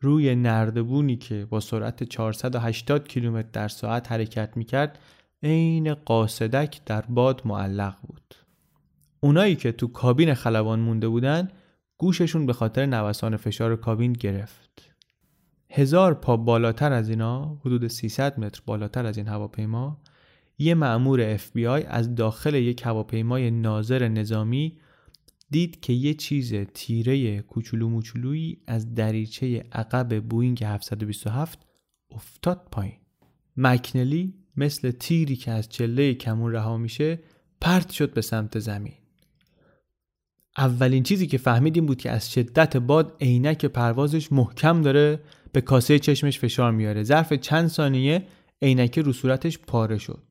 روی 0.00 0.34
نردبونی 0.34 1.16
که 1.16 1.46
با 1.50 1.60
سرعت 1.60 2.02
480 2.02 3.08
کیلومتر 3.08 3.48
در 3.52 3.68
ساعت 3.68 4.12
حرکت 4.12 4.56
می‌کرد 4.56 4.98
عین 5.42 5.94
قاصدک 5.94 6.84
در 6.86 7.00
باد 7.00 7.42
معلق 7.44 7.96
بود. 8.02 8.34
اونایی 9.20 9.56
که 9.56 9.72
تو 9.72 9.88
کابین 9.88 10.34
خلبان 10.34 10.80
مونده 10.80 11.08
بودن 11.08 11.48
گوششون 11.96 12.46
به 12.46 12.52
خاطر 12.52 12.86
نوسان 12.86 13.36
فشار 13.36 13.76
کابین 13.76 14.12
گرفت. 14.12 14.90
هزار 15.70 16.14
پا 16.14 16.36
بالاتر 16.36 16.92
از 16.92 17.08
اینا 17.08 17.58
حدود 17.64 17.86
300 17.86 18.40
متر 18.40 18.62
بالاتر 18.66 19.06
از 19.06 19.16
این 19.16 19.28
هواپیما 19.28 20.00
یه 20.58 20.74
مأمور 20.74 21.36
FBI 21.36 21.86
از 21.86 22.14
داخل 22.14 22.54
یک 22.54 22.86
هواپیمای 22.86 23.50
ناظر 23.50 24.08
نظامی 24.08 24.78
دید 25.50 25.80
که 25.80 25.92
یه 25.92 26.14
چیز 26.14 26.54
تیره 26.54 27.42
کوچولو 27.42 27.88
موچولویی 27.88 28.62
از 28.66 28.94
دریچه 28.94 29.64
عقب 29.72 30.20
بوینگ 30.20 30.64
727 30.64 31.66
افتاد 32.10 32.68
پایین. 32.72 32.98
مکنلی 33.56 34.34
مثل 34.60 34.90
تیری 34.90 35.36
که 35.36 35.50
از 35.50 35.68
چله 35.68 36.14
کمون 36.14 36.52
رها 36.52 36.76
میشه 36.76 37.18
پرت 37.60 37.90
شد 37.90 38.14
به 38.14 38.20
سمت 38.20 38.58
زمین. 38.58 38.94
اولین 40.58 41.02
چیزی 41.02 41.26
که 41.26 41.38
فهمیدیم 41.38 41.86
بود 41.86 41.98
که 41.98 42.10
از 42.10 42.32
شدت 42.32 42.76
باد 42.76 43.16
عینک 43.20 43.64
پروازش 43.64 44.32
محکم 44.32 44.82
داره 44.82 45.20
به 45.52 45.60
کاسه 45.60 45.98
چشمش 45.98 46.38
فشار 46.38 46.72
میاره. 46.72 47.02
ظرف 47.02 47.32
چند 47.32 47.68
ثانیه 47.68 48.26
عینک 48.62 48.98
رو 48.98 49.12
صورتش 49.12 49.58
پاره 49.58 49.98
شد. 49.98 50.22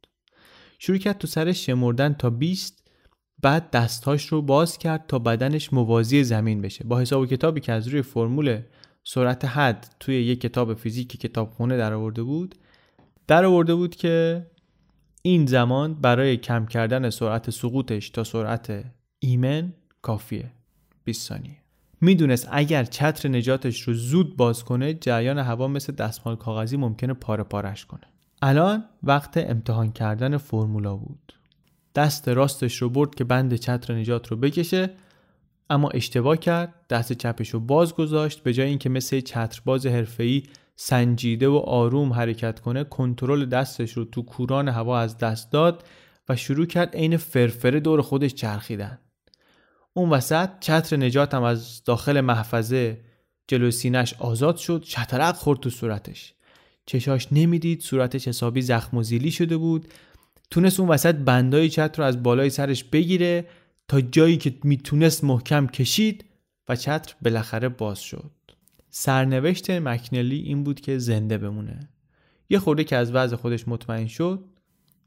شروع 0.80 0.98
کرد 0.98 1.18
تو 1.18 1.28
سرش 1.28 1.65
شمردن 1.65 2.13
تا 2.13 2.30
20 2.30 2.84
بعد 3.42 3.72
دستهاش 3.72 4.28
رو 4.28 4.42
باز 4.42 4.78
کرد 4.78 5.08
تا 5.08 5.20
بدنش 5.20 5.74
موازی 5.74 6.24
زمین 6.24 6.62
بشه. 6.62 6.84
با 6.84 7.00
حساب 7.00 7.22
و 7.22 7.26
کتابی 7.26 7.62
که 7.62 7.72
از 7.72 7.88
روی 7.88 8.02
فرمول 8.02 8.62
سرعت 9.04 9.46
حد 9.46 9.96
توی 10.00 10.15
یک 10.15 10.42
کتاب 10.42 10.74
فیزیکی 10.74 11.18
کتابخونه 11.18 11.78
در 11.78 11.94
آورده 11.94 12.24
بود 12.24 12.56
در 13.30 13.46
آورده 13.46 13.76
بود 13.76 13.96
که 13.96 14.46
این 15.22 15.46
زمان 15.46 15.94
برای 15.94 16.38
کم 16.38 16.65
کردن 16.65 17.10
سرعت 17.10 17.50
سقوطش 17.50 18.10
تا 18.10 18.24
سرعت 18.24 18.84
ایمن 19.20 19.74
کافیه. 20.02 20.52
20 21.04 21.28
ثانیه. 21.28 21.58
می‌دونست 22.02 22.48
اگر 22.52 22.84
چتر 22.84 23.30
نجاتش 23.30 23.82
رو 23.82 23.94
زود 23.94 24.38
باز 24.38 24.63
کنه 24.63 24.94
جریان 24.94 25.38
هوا 25.38 25.68
مثل 25.68 25.94
دستمال 25.94 26.36
کاغذی 26.36 26.78
ممکنه 26.78 27.13
پاره 27.13 27.44
پارش 27.44 27.86
کنه. 27.86 28.04
الان 28.42 28.84
وقت 29.04 29.38
امتحان 29.38 29.92
کردن 29.92 30.38
فرمولا 30.38 30.96
بود. 30.96 31.34
دست 31.96 32.28
راستش 32.28 32.82
رو 32.82 32.89
برد 32.89 33.15
که 33.15 33.24
بند 33.24 33.56
چتر 33.56 33.94
نجات 33.94 34.28
رو 34.28 34.38
بکشه 34.38 34.89
اما 35.70 35.89
اشتباه 35.89 36.38
کرد 36.38 36.74
دست 36.89 37.13
چپش 37.13 37.50
رو 37.50 37.60
باز 37.60 37.94
گذاشت 37.94 38.44
به 38.44 38.54
جای 38.54 38.68
اینکه 38.68 38.89
مثل 38.89 39.20
چترباز 39.20 39.86
حرفه‌ای 39.86 40.44
سنجیده 40.82 41.48
و 41.48 41.56
آروم 41.56 42.13
حرکت 42.13 42.60
کنه 42.60 42.84
کنترل 42.84 43.46
دستش 43.46 43.92
رو 43.92 44.06
تو 44.06 44.22
کوران 44.22 44.68
هوا 44.68 45.00
از 45.00 45.18
دست 45.18 45.52
داد 45.52 45.84
و 46.30 46.36
شروع 46.36 46.65
کرد 46.65 46.96
عین 46.96 47.18
فرفره 47.18 47.80
دور 47.80 48.02
خودش 48.02 48.34
چرخیدن. 48.34 49.00
اون 49.94 50.10
وسط 50.10 50.50
چتر 50.60 50.98
نجات 50.98 51.34
هم 51.34 51.44
از 51.44 51.84
داخل 51.84 52.22
محفظه 52.22 53.02
جلو 53.48 53.72
سینش 53.72 54.13
آزاد 54.13 54.58
شد 54.58 54.84
شطرق 54.86 55.36
خورد 55.36 55.60
تو 55.60 55.70
صورتش. 55.70 56.34
چشاش 56.86 57.28
نمی‌دید 57.32 57.82
صورتش 57.82 58.28
حسابی 58.28 58.62
زخم 58.62 58.98
و 58.98 59.04
زیلی 59.04 59.32
شده 59.32 59.58
بود. 59.58 59.88
تونست 60.52 60.80
اون 60.80 60.89
وسط 60.89 61.15
بندای 61.15 61.70
چتر 61.70 61.98
رو 61.98 62.04
از 62.04 62.24
بالای 62.24 62.50
سرش 62.50 62.84
بگیره 62.84 63.46
تا 63.88 64.02
جایی 64.02 64.38
که 64.38 64.56
می‌تونست 64.63 65.24
محکم 65.24 65.68
کشید 65.68 66.26
و 66.70 66.76
چتر 66.76 67.15
بالاخره 67.22 67.70
باز 67.70 68.00
شد. 68.00 68.32
سرنوشت 68.89 69.69
مکنلی 69.69 70.39
این 70.39 70.63
بود 70.63 70.80
که 70.80 70.97
زنده 70.97 71.38
بمونه. 71.38 71.89
یه 72.49 72.60
خورده 72.60 72.84
که 72.84 72.95
از 72.95 73.12
وضع 73.12 73.36
خودش 73.36 73.67
مطمئن 73.67 74.08
شد 74.08 74.45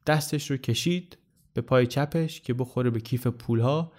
دستش 0.07 0.51
رو 0.51 0.57
کشید 0.57 1.19
به 1.55 1.61
پای 1.61 1.87
چپش 1.87 2.41
که 2.41 2.55
بخوره 2.55 2.91
به 2.91 3.01
کیف 3.01 3.27
پولها 3.27 3.93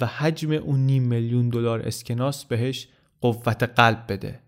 و 0.00 0.06
حجم 0.06 0.52
اون 0.52 0.80
نیم 0.80 1.02
میلیون 1.02 1.48
دلار 1.48 1.80
اسکناس 1.80 2.44
بهش 2.44 2.88
قوت 3.20 3.62
قلب 3.62 4.04
بده. 4.08 4.40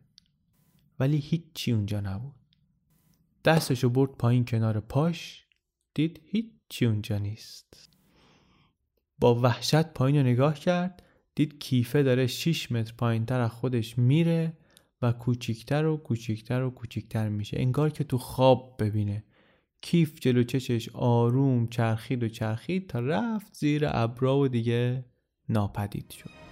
ولی 1.01 1.17
هیچی 1.17 1.73
اونجا 1.73 2.01
نبود. 2.01 2.35
دستشو 3.45 3.89
برد 3.89 4.11
پایین 4.11 4.45
کنار 4.45 4.81
پاش 4.81 5.47
دید 5.95 6.21
هیچی 6.25 6.87
اونجا 6.87 7.19
نیست. 7.19 7.91
با 9.19 9.35
وحشت 9.35 9.83
پایین 9.83 10.17
رو 10.17 10.23
نگاه 10.23 10.55
کرد 10.55 11.03
دید 11.35 11.59
کیفه 11.59 12.03
داره 12.03 12.27
6 12.27 12.73
متر 12.73 12.95
پایین 12.99 13.27
تر 13.27 13.41
از 13.41 13.51
خودش 13.51 13.99
میره 13.99 14.53
و 15.03 15.13
کوچیکتر 15.13 15.87
و 15.87 15.97
کوچیکتر 15.97 16.63
و 16.63 16.71
کوچیکتر 16.71 17.29
میشه. 17.29 17.61
انگار 17.61 17.91
که 17.91 18.05
تو 18.05 18.19
خواب 18.19 18.77
ببینه. 18.79 19.25
کیف 19.83 20.21
جلو 20.21 20.43
چشش 20.43 20.89
آروم 20.95 21.67
چرخید 21.67 22.23
و 22.23 22.29
چرخید 22.29 22.89
تا 22.89 23.01
رفت 23.01 23.55
زیر 23.55 23.83
ابرا 23.87 24.39
و 24.39 24.49
دیگه 24.49 25.05
ناپدید 25.49 26.11
شد. 26.11 26.48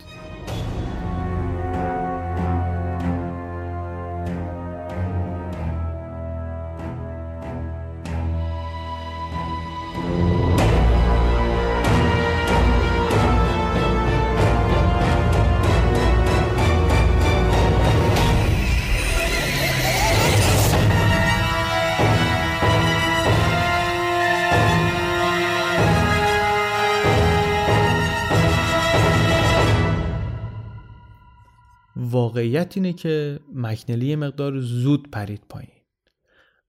واقعیت 32.57 32.77
اینه 32.77 32.93
که 32.93 33.41
مکنلی 33.55 34.17
مقدار 34.17 34.61
زود 34.61 35.11
پرید 35.11 35.43
پایین. 35.49 35.71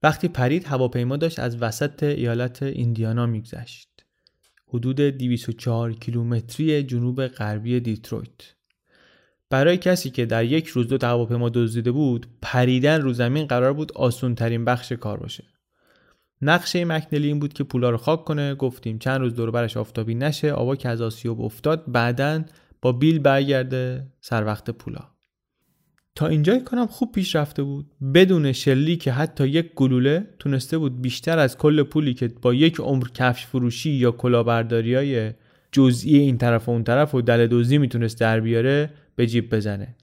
وقتی 0.02 0.28
پرید 0.28 0.64
هواپیما 0.64 1.16
داشت 1.16 1.38
از 1.38 1.62
وسط 1.62 2.02
ایالت 2.02 2.62
ایندیانا 2.62 3.26
میگذشت. 3.26 3.88
حدود 4.68 5.00
204 5.00 5.92
کیلومتری 5.92 6.82
جنوب 6.82 7.26
غربی 7.26 7.80
دیترویت. 7.80 8.54
برای 9.50 9.76
کسی 9.76 10.10
که 10.10 10.26
در 10.26 10.44
یک 10.44 10.66
روز 10.66 10.88
دو 10.88 11.06
هواپیما 11.06 11.48
دزدیده 11.48 11.92
بود 11.92 12.26
پریدن 12.42 13.00
رو 13.00 13.12
زمین 13.12 13.46
قرار 13.46 13.72
بود 13.72 13.92
آسون 13.92 14.34
ترین 14.34 14.64
بخش 14.64 14.92
کار 14.92 15.16
باشه. 15.16 15.44
نقشه 16.42 16.84
مکنلی 16.84 17.26
این 17.26 17.38
بود 17.38 17.52
که 17.52 17.64
پولا 17.64 17.90
رو 17.90 17.96
خاک 17.96 18.24
کنه 18.24 18.54
گفتیم 18.54 18.98
چند 18.98 19.20
روز 19.20 19.34
دور 19.34 19.50
برش 19.50 19.76
آفتابی 19.76 20.14
نشه 20.14 20.52
آوا 20.52 20.76
که 20.76 20.88
از 20.88 21.00
آسیاب 21.00 21.40
افتاد 21.40 21.84
بعدا 21.92 22.44
با 22.82 22.92
بیل 22.92 23.18
برگرده 23.18 24.06
سر 24.20 24.44
وقت 24.44 24.70
پولا. 24.70 25.17
تا 26.18 26.26
اینجای 26.26 26.64
کنم 26.64 26.86
خوب 26.86 27.12
پیش 27.12 27.36
رفته 27.36 27.62
بود. 27.62 27.86
بدون 28.14 28.52
شلی 28.52 28.96
که 28.96 29.12
حتی 29.12 29.48
یک 29.48 29.74
گلوله 29.74 30.26
تونسته 30.38 30.78
بود 30.78 31.02
بیشتر 31.02 31.38
از 31.38 31.58
کل 31.58 31.82
پولی 31.82 32.14
که 32.14 32.28
با 32.28 32.54
یک 32.54 32.80
عمر 32.80 33.08
کفش 33.14 33.46
فروشی 33.46 33.90
یا 33.90 34.10
کلاهبرداری 34.10 34.94
های 34.94 35.32
جزئی 35.72 36.18
این 36.18 36.38
طرف 36.38 36.68
و 36.68 36.72
اون 36.72 36.84
طرف 36.84 37.14
و 37.14 37.20
دل 37.20 37.46
دوزی 37.46 37.78
می‌تونست 37.78 38.20
در 38.20 38.40
بیاره 38.40 38.90
به 39.16 39.26
جیب 39.26 39.54
بزنه. 39.54 39.96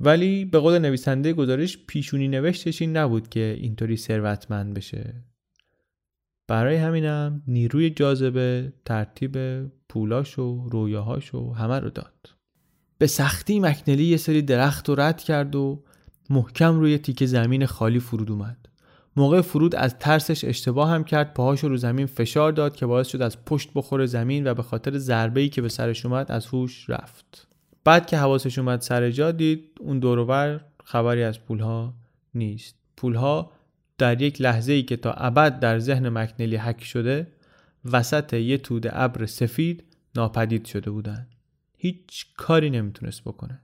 ولی 0.00 0.44
به 0.44 0.58
قول 0.58 0.78
نویسنده 0.78 1.32
گزارش 1.32 1.78
پیشونی 1.86 2.28
نوشتش 2.28 2.82
این 2.82 2.96
نبود 2.96 3.28
که 3.28 3.56
اینطوری 3.60 3.96
ثروتمند 3.96 4.74
بشه. 4.74 5.14
برای 6.48 6.76
همینم 6.76 7.42
نیروی 7.46 7.90
جاذبه 7.90 8.72
ترتیب 8.84 9.36
پولاش 9.88 10.38
و 10.38 10.68
رویاهاش 10.68 11.34
و 11.34 11.52
همه 11.52 11.78
رو 11.78 11.90
داد. 11.90 12.39
به 13.00 13.06
سختی 13.06 13.60
مکنلی 13.60 14.04
یه 14.04 14.16
سری 14.16 14.42
درخت 14.42 14.88
رو 14.88 14.94
رد 14.94 15.22
کرد 15.22 15.56
و 15.56 15.82
محکم 16.30 16.80
روی 16.80 16.98
تیکه 16.98 17.26
زمین 17.26 17.66
خالی 17.66 18.00
فرود 18.00 18.30
اومد. 18.30 18.56
موقع 19.16 19.40
فرود 19.40 19.74
از 19.74 19.98
ترسش 19.98 20.44
اشتباه 20.44 20.90
هم 20.90 21.04
کرد 21.04 21.34
پاهاش 21.34 21.64
رو 21.64 21.76
زمین 21.76 22.06
فشار 22.06 22.52
داد 22.52 22.76
که 22.76 22.86
باعث 22.86 23.08
شد 23.08 23.22
از 23.22 23.44
پشت 23.44 23.70
بخوره 23.74 24.06
زمین 24.06 24.46
و 24.46 24.54
به 24.54 24.62
خاطر 24.62 24.98
ضربه‌ای 24.98 25.48
که 25.48 25.62
به 25.62 25.68
سرش 25.68 26.06
اومد 26.06 26.32
از 26.32 26.46
هوش 26.46 26.90
رفت. 26.90 27.48
بعد 27.84 28.06
که 28.06 28.16
حواسش 28.16 28.58
اومد 28.58 28.80
سر 28.80 29.10
جا 29.10 29.32
دید 29.32 29.64
اون 29.80 29.98
دورور 29.98 30.60
خبری 30.84 31.22
از 31.22 31.40
پولها 31.40 31.94
نیست. 32.34 32.74
پولها 32.96 33.52
در 33.98 34.22
یک 34.22 34.40
لحظه 34.40 34.72
ای 34.72 34.82
که 34.82 34.96
تا 34.96 35.12
ابد 35.12 35.60
در 35.60 35.78
ذهن 35.78 36.08
مکنلی 36.08 36.56
حک 36.56 36.84
شده 36.84 37.26
وسط 37.84 38.34
یه 38.34 38.58
توده 38.58 38.90
ابر 38.92 39.26
سفید 39.26 39.84
ناپدید 40.16 40.64
شده 40.66 40.90
بودن 40.90 41.26
هیچ 41.82 42.26
کاری 42.36 42.70
نمی‌تونست 42.70 43.24
بکنه. 43.24 43.60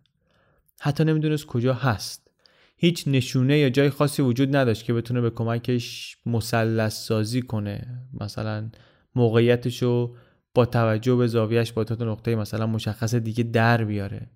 حتی 0.80 1.04
نمی‌دونست 1.04 1.46
کجا 1.46 1.74
هست. 1.74 2.30
هیچ 2.76 3.04
نشونه 3.08 3.58
یا 3.58 3.70
جای 3.70 3.90
خاصی 3.90 4.22
وجود 4.22 4.56
نداشت 4.56 4.84
که 4.84 4.94
بتونه 4.94 5.20
به 5.20 5.30
کمکش 5.30 6.16
مثلث 6.26 7.06
سازی 7.06 7.42
کنه. 7.42 8.02
مثلا 8.20 8.70
موقعیتش 9.14 9.82
رو 9.82 10.16
با 10.54 10.66
توجه 10.66 11.14
به 11.14 11.26
زاویهش 11.26 11.72
با 11.72 11.84
تا 11.84 12.04
نقطه 12.04 12.34
مثلا 12.34 12.66
مشخص 12.66 13.14
دیگه 13.14 13.44
در 13.44 13.84
بیاره. 13.84 14.30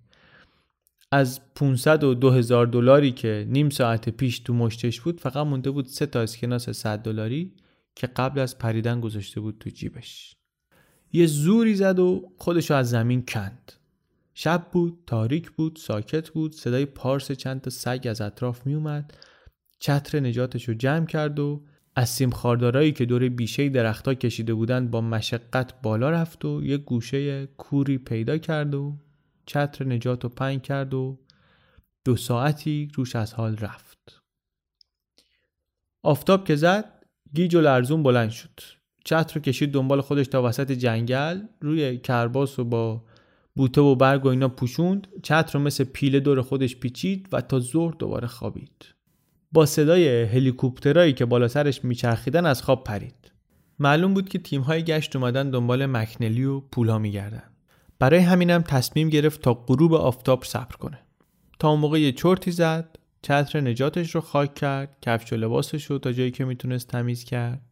از 1.11 1.41
500 1.55 2.03
و 2.03 2.13
2000 2.13 2.67
دلاری 2.67 3.11
که 3.11 3.45
نیم 3.49 3.69
ساعت 3.69 4.09
پیش 4.09 4.39
تو 4.39 4.53
مشتش 4.53 5.01
بود 5.01 5.19
فقط 5.19 5.47
مونده 5.47 5.71
بود 5.71 5.85
سه 5.85 6.05
تا 6.05 6.21
اسکناس 6.21 6.69
100 6.69 6.99
دلاری 6.99 7.53
که 7.95 8.07
قبل 8.07 8.39
از 8.39 8.57
پریدن 8.57 8.99
گذاشته 9.01 9.41
بود 9.41 9.57
تو 9.59 9.69
جیبش. 9.69 10.35
یه 11.13 11.25
زوری 11.25 11.75
زد 11.75 11.99
و 11.99 12.31
خودشو 12.37 12.73
از 12.73 12.89
زمین 12.89 13.25
کند. 13.25 13.71
شب 14.33 14.67
بود 14.71 15.03
تاریک 15.07 15.51
بود 15.51 15.79
ساکت 15.81 16.29
بود 16.29 16.55
صدای 16.55 16.85
پارس 16.85 17.31
چند 17.31 17.61
تا 17.61 17.69
سگ 17.69 18.07
از 18.09 18.21
اطراف 18.21 18.65
می 18.67 18.73
اومد 18.73 19.17
چتر 19.79 20.19
نجاتش 20.19 20.67
رو 20.69 20.73
جمع 20.73 21.05
کرد 21.05 21.39
و 21.39 21.63
از 21.95 22.09
سیم 22.09 22.29
خاردارایی 22.29 22.91
که 22.91 23.05
دور 23.05 23.29
بیشه 23.29 23.69
درختها 23.69 24.13
کشیده 24.13 24.53
بودند 24.53 24.91
با 24.91 25.01
مشقت 25.01 25.81
بالا 25.81 26.09
رفت 26.09 26.45
و 26.45 26.63
یه 26.63 26.77
گوشه 26.77 27.45
کوری 27.45 27.97
پیدا 27.97 28.37
کرد 28.37 28.75
و 28.75 28.97
چتر 29.45 29.85
نجات 29.85 30.23
رو 30.23 30.29
پنگ 30.29 30.61
کرد 30.61 30.93
و 30.93 31.19
دو 32.05 32.15
ساعتی 32.15 32.91
روش 32.95 33.15
از 33.15 33.33
حال 33.33 33.57
رفت. 33.57 34.21
آفتاب 36.03 36.47
که 36.47 36.55
زد 36.55 37.05
گیج 37.33 37.55
و 37.55 37.61
لرزون 37.61 38.03
بلند 38.03 38.29
شد. 38.29 38.59
چتر 39.03 39.35
رو 39.35 39.41
کشید 39.41 39.71
دنبال 39.71 40.01
خودش 40.01 40.27
تا 40.27 40.43
وسط 40.43 40.71
جنگل 40.71 41.41
روی 41.61 41.97
کرباس 41.97 42.59
و 42.59 42.63
با 42.63 43.03
بوته 43.55 43.81
و 43.81 43.95
برگ 43.95 44.25
و 44.25 44.27
اینا 44.27 44.47
پوشوند. 44.47 45.07
چتر 45.23 45.53
رو 45.53 45.59
مثل 45.59 45.83
پیله 45.83 46.19
دور 46.19 46.41
خودش 46.41 46.75
پیچید 46.75 47.27
و 47.31 47.41
تا 47.41 47.59
ظهر 47.59 47.93
دوباره 47.99 48.27
خوابید. 48.27 48.85
با 49.51 49.65
صدای 49.65 50.23
هلیکوپترایی 50.23 51.13
که 51.13 51.25
بالا 51.25 51.47
سرش 51.47 51.85
میچرخیدن 51.85 52.45
از 52.45 52.63
خواب 52.63 52.83
پرید. 52.83 53.31
معلوم 53.79 54.13
بود 54.13 54.29
که 54.29 54.39
تیم‌های 54.39 54.83
گشت 54.83 55.15
اومدن 55.15 55.49
دنبال 55.49 55.85
مکنلی 55.85 56.43
و 56.43 56.59
پولا 56.59 56.97
میگردن. 56.97 57.43
برای 57.99 58.19
همینم 58.19 58.61
تصمیم 58.61 59.09
گرفت 59.09 59.41
تا 59.41 59.53
غروب 59.53 59.93
آفتاب 59.93 60.43
صبر 60.43 60.75
کنه. 60.75 60.99
تا 61.59 61.69
اون 61.69 61.79
موقع 61.79 61.99
یه 61.99 62.11
چرتی 62.11 62.51
زد. 62.51 62.95
چتر 63.21 63.61
نجاتش 63.61 64.15
رو 64.15 64.21
خاک 64.21 64.55
کرد. 64.55 64.97
کفش 65.01 65.33
و 65.33 65.35
لباسش 65.35 65.85
رو 65.85 65.99
تا 65.99 66.11
جایی 66.11 66.31
که 66.31 66.45
می‌تونست 66.45 66.87
تمیز 66.87 67.23
کرد. 67.23 67.70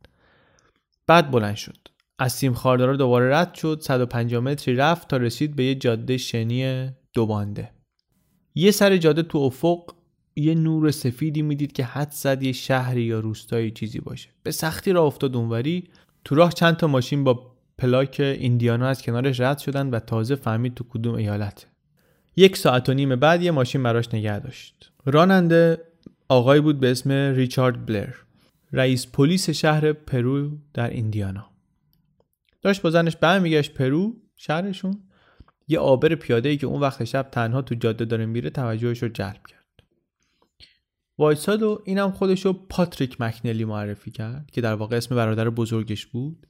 بعد 1.10 1.32
بلند 1.32 1.55
شد. 1.55 1.78
از 2.20 2.34
سیم 2.34 2.53
خاردارا 2.53 2.95
دوباره 2.95 3.36
رد 3.36 3.53
شد 3.53 3.80
150 3.82 4.41
متری 4.43 4.76
رفت 4.76 5.07
تا 5.07 5.18
رسید 5.18 5.55
به 5.55 5.64
یه 5.64 5.76
جاده 5.76 6.18
شنی 6.18 6.89
دوبانده 7.14 7.70
یه 8.55 8.72
سر 8.72 8.97
جاده 8.97 9.24
تو 9.24 9.38
افق 9.38 9.93
یه 10.36 10.55
نور 10.55 10.91
سفیدی 10.91 11.41
می‌دید 11.41 11.72
که 11.72 11.84
حد 11.84 12.12
زد 12.12 12.43
یه 12.43 12.51
شهری 12.51 13.01
یا 13.01 13.20
روستایی 13.20 13.72
چیزی 13.72 13.99
باشه. 13.99 14.30
به 14.43 14.51
سختی 14.51 14.91
را 14.91 15.03
افتاد 15.03 15.36
اونوری. 15.36 15.84
تو 16.26 16.36
راه 16.36 16.53
چند 16.53 16.76
تا 16.76 16.88
ماشین 16.88 17.24
با 17.24 17.51
پلاک 17.78 18.18
ایندیانا 18.20 18.88
از 18.88 19.01
کنارش 19.01 19.39
رد 19.39 19.57
شدن 19.57 19.89
و 19.89 19.99
تازه 19.99 20.36
فهمید 20.36 20.74
تو 20.74 20.84
کدوم 20.89 21.16
ایالته. 21.16 21.68
یک 22.36 22.57
ساعت 22.57 22.89
و 22.89 22.93
نیم 22.93 23.16
بعد 23.16 23.43
یه 23.43 23.51
ماشین 23.51 23.84
براش 23.84 24.14
نگه 24.14 24.39
داشت. 24.39 24.91
راننده 25.05 25.82
آقای 26.28 26.62
بود 26.62 26.80
به 26.80 26.91
اسم 26.91 27.12
ریچارد 27.12 27.86
بلر. 27.86 28.14
رئیس 28.72 29.07
پلیس 29.07 29.49
شهر 29.49 29.93
پرو 29.93 30.57
در 30.74 30.89
ایندیانا. 30.89 31.49
داشت 32.61 32.82
با 32.82 32.89
زنش 32.89 33.15
برمیگشت 33.15 33.74
پرو 33.74 34.15
شهرشون. 34.36 35.03
یه 35.67 35.80
عابر 35.80 36.15
پیاده 36.15 36.49
ای 36.49 36.57
که 36.57 36.67
اون 36.67 36.82
وقت 36.82 37.03
شب 37.03 37.30
تنها 37.32 37.61
تو 37.61 37.76
جاده 37.76 38.05
داره 38.05 38.26
میره 38.26 38.49
توجهش 38.49 39.03
رو 39.03 39.09
جلب 39.09 39.47
کرد. 39.47 39.59
وایساد 41.17 41.63
و 41.63 41.82
اینم 41.86 42.11
خودش 42.11 42.45
رو 42.45 42.53
پاتریک 42.53 43.22
مکنلی 43.22 43.65
معرفی 43.65 44.11
کرد 44.11 44.51
که 44.51 44.61
در 44.61 44.74
واقع 44.74 44.97
اسم 44.97 45.15
برادر 45.15 45.49
بزرگش 45.49 46.05
بود 46.05 46.47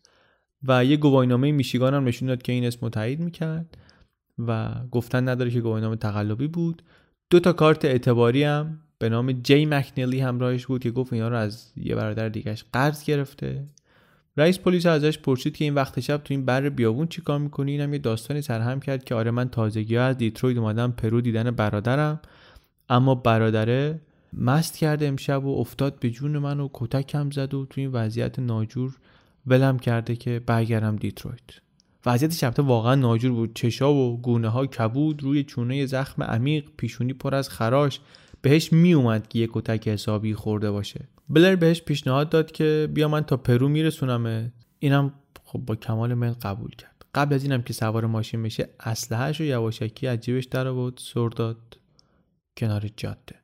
و 0.64 0.86
یه 0.86 0.98
گواهینامه 0.98 1.52
میشیگان 1.52 1.94
هم 1.94 2.06
نشون 2.06 2.28
داد 2.28 2.42
که 2.42 2.52
این 2.52 2.66
اسم 2.66 2.90
تایید 2.90 3.20
می‌کرد 3.20 3.78
و 4.38 4.76
گفتن 4.92 5.30
نداره 5.30 5.52
که 5.52 5.62
گواهینامه 5.62 5.96
تقلبی 5.96 6.48
بود. 6.48 6.84
دو 7.30 7.40
تا 7.40 7.54
کارت 7.54 7.86
اعتباری 7.86 8.44
هم 8.44 8.82
به 9.00 9.10
نام 9.10 9.32
جی 9.32 9.66
مکنلی 9.66 10.20
همراهش 10.20 10.66
بود 10.66 10.84
که 10.84 10.92
گفت 10.92 11.14
اینا 11.14 11.28
رو 11.28 11.36
از 11.36 11.72
یه 11.76 11.96
برادر 11.96 12.30
دیگهش 12.30 12.66
قرض 12.74 13.04
گرفته. 13.04 13.66
رئیس 14.38 14.60
پلیس 14.60 14.86
ازش 14.86 15.18
پرسید 15.18 15.58
که 15.58 15.66
این 15.66 15.74
وقت 15.74 16.00
شب 16.00 16.18
تو 16.18 16.34
این 16.34 16.46
بر 16.46 16.70
بیابون 16.70 17.08
چیکار 17.08 17.40
می‌کنی؟ 17.40 17.72
اینم 17.72 17.94
یه 17.94 18.00
داستانی 18.00 18.42
سرهم 18.42 18.80
کرد 18.80 19.04
که 19.04 19.16
آره 19.16 19.32
من 19.32 19.50
تازگی 19.50 19.98
از 19.98 20.18
دیترویت 20.18 20.58
اومدم 20.58 20.92
پرو 20.92 21.22
دیدن 21.22 21.52
برادرم. 21.52 22.20
اما 22.90 23.16
برادره 23.16 24.02
مست 24.34 24.78
کرده 24.78 25.08
امشب 25.08 25.46
و 25.46 25.60
افتاد 25.60 26.00
به 26.00 26.10
جون 26.10 26.38
من 26.38 26.60
و 26.60 26.70
کتکم 26.74 27.30
زد 27.30 27.54
و 27.54 27.66
تو 27.66 27.82
این 27.82 27.92
وضعیت 27.92 28.40
ناجور 28.40 28.98
ولم 29.48 29.80
کرده 29.80 30.16
که 30.16 30.42
برگردم 30.46 30.96
دیترویت. 30.96 31.42
وضعیتش 32.06 32.34
البته 32.34 32.62
واقعا 32.62 32.96
ناجور 32.96 33.32
بود. 33.32 33.56
چشا 33.56 33.94
و 33.94 34.22
گونه 34.22 34.48
ها 34.48 34.66
کبود 34.66 35.24
روی 35.24 35.44
چونه 35.44 35.86
زخم 35.86 36.24
عمیق 36.24 36.66
پیشونی 36.78 37.14
پر 37.14 37.36
از 37.36 37.50
خراش. 37.50 38.00
بهش 38.42 38.74
می 38.74 38.94
اومد 38.94 39.28
که 39.28 39.40
یه 39.40 39.50
کتک 39.52 39.88
حسابی 39.88 40.34
خورده 40.34 40.72
باشه. 40.72 41.08
بلر 41.30 41.56
بهش 41.56 41.82
پیشنهاد 41.82 42.30
داد 42.30 42.52
که 42.52 42.90
بیا 42.94 43.08
من 43.08 43.22
تا 43.22 43.38
پرو 43.38 43.70
میرسونم 43.70 44.52
اینم 44.80 45.14
خب 45.44 45.60
با 45.60 45.76
کمال 45.76 46.14
میل 46.14 46.34
قبول 46.42 46.72
کرد. 46.76 47.06
قبل 47.16 47.36
از 47.36 47.44
اینم 47.44 47.62
که 47.62 47.74
سوار 47.74 48.06
ماشین 48.06 48.44
بشه 48.44 48.70
اسلحه‌اش 48.80 49.42
و 49.42 49.44
یواشکی 49.44 50.08
از 50.08 50.20
جیبش 50.20 50.46
در 50.46 50.68
آورد 50.68 50.94
سر 50.98 51.30
داد 51.30 51.78
کنار 52.58 52.90
جاده. 52.98 53.36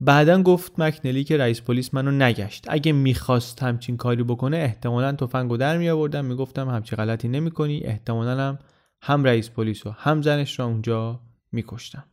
بعدا 0.00 0.42
گفت 0.42 0.78
مکنلی 0.78 1.24
که 1.24 1.36
رئیس 1.36 1.60
پلیس 1.60 1.94
منو 1.94 2.10
نگشت. 2.10 2.64
اگه 2.68 2.92
می‌خواست 2.92 3.62
همچین 3.62 3.96
کاری 3.96 4.22
بکنه 4.22 4.56
احتمالا 4.56 5.12
تفنگو 5.12 5.56
در 5.56 5.78
می 5.78 5.88
آوردم 5.88 6.24
می‌گفتم 6.24 6.68
همچی 6.68 6.96
غلطی 6.96 7.28
نمی‌کنی. 7.28 7.80
احتمالا 7.84 8.48
هم 8.48 8.58
هم 9.02 9.24
رئیس 9.24 9.50
پلیس 9.50 9.86
و 9.86 9.90
هم 9.90 10.22
زنش 10.22 10.58
را 10.58 10.66
اونجا 10.66 11.20
میکشتم. 11.52 12.04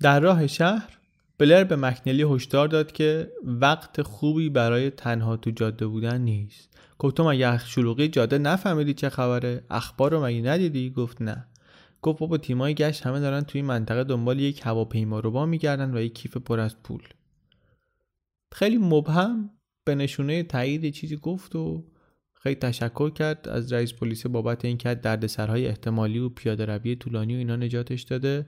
در 0.00 0.20
راه 0.20 0.46
شهر 0.46 0.98
بلر 1.38 1.64
به 1.64 1.76
مکنلی 1.76 2.22
هشدار 2.22 2.68
داد 2.68 2.92
که 2.92 3.32
وقت 3.44 4.02
خوبی 4.02 4.48
برای 4.48 4.90
تنها 4.90 5.36
تو 5.36 5.50
جاده 5.50 5.86
بودن 5.86 6.20
نیست. 6.20 6.68
گفت 6.98 7.16
تو 7.16 7.28
مگه 7.28 7.58
شلوغی 7.58 8.08
جاده 8.08 8.38
نفهمیدی 8.38 8.94
چه 8.94 9.08
خبره؟ 9.08 9.64
اخبار 9.70 10.10
رو 10.10 10.24
مگه 10.24 10.42
ندیدی؟ 10.42 10.90
گفت 10.90 11.22
نه. 11.22 11.46
گفت 12.02 12.18
بابا 12.18 12.38
تیمای 12.38 12.74
گشت 12.74 13.06
همه 13.06 13.20
دارن 13.20 13.40
توی 13.40 13.62
منطقه 13.62 14.04
دنبال 14.04 14.40
یک 14.40 14.66
هواپیما 14.66 15.20
رو 15.20 15.30
با 15.30 15.46
میگردن 15.46 15.96
و 15.96 16.00
یک 16.00 16.14
کیف 16.14 16.36
پر 16.36 16.60
از 16.60 16.82
پول. 16.82 17.02
خیلی 18.52 18.78
مبهم 18.78 19.50
به 19.84 19.94
نشونه 19.94 20.42
تایید 20.42 20.90
چیزی 20.90 21.16
گفت 21.16 21.56
و 21.56 21.84
خیلی 22.34 22.54
تشکر 22.54 23.10
کرد 23.10 23.48
از 23.48 23.72
رئیس 23.72 23.92
پلیس 23.92 24.26
بابت 24.26 24.64
اینکه 24.64 24.94
دردسرهای 24.94 25.66
احتمالی 25.66 26.18
و 26.18 26.28
پیاده 26.28 26.64
روی 26.64 26.96
طولانی 26.96 27.34
و 27.34 27.38
اینا 27.38 27.56
نجاتش 27.56 28.02
داده. 28.02 28.46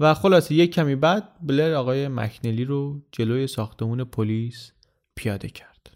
و 0.00 0.14
خلاصه 0.14 0.54
یک 0.54 0.74
کمی 0.74 0.94
بعد 0.96 1.28
بلر 1.42 1.74
آقای 1.74 2.08
مکنلی 2.08 2.64
رو 2.64 3.02
جلوی 3.12 3.46
ساختمون 3.46 4.04
پلیس 4.04 4.72
پیاده 5.16 5.48
کرد. 5.48 5.90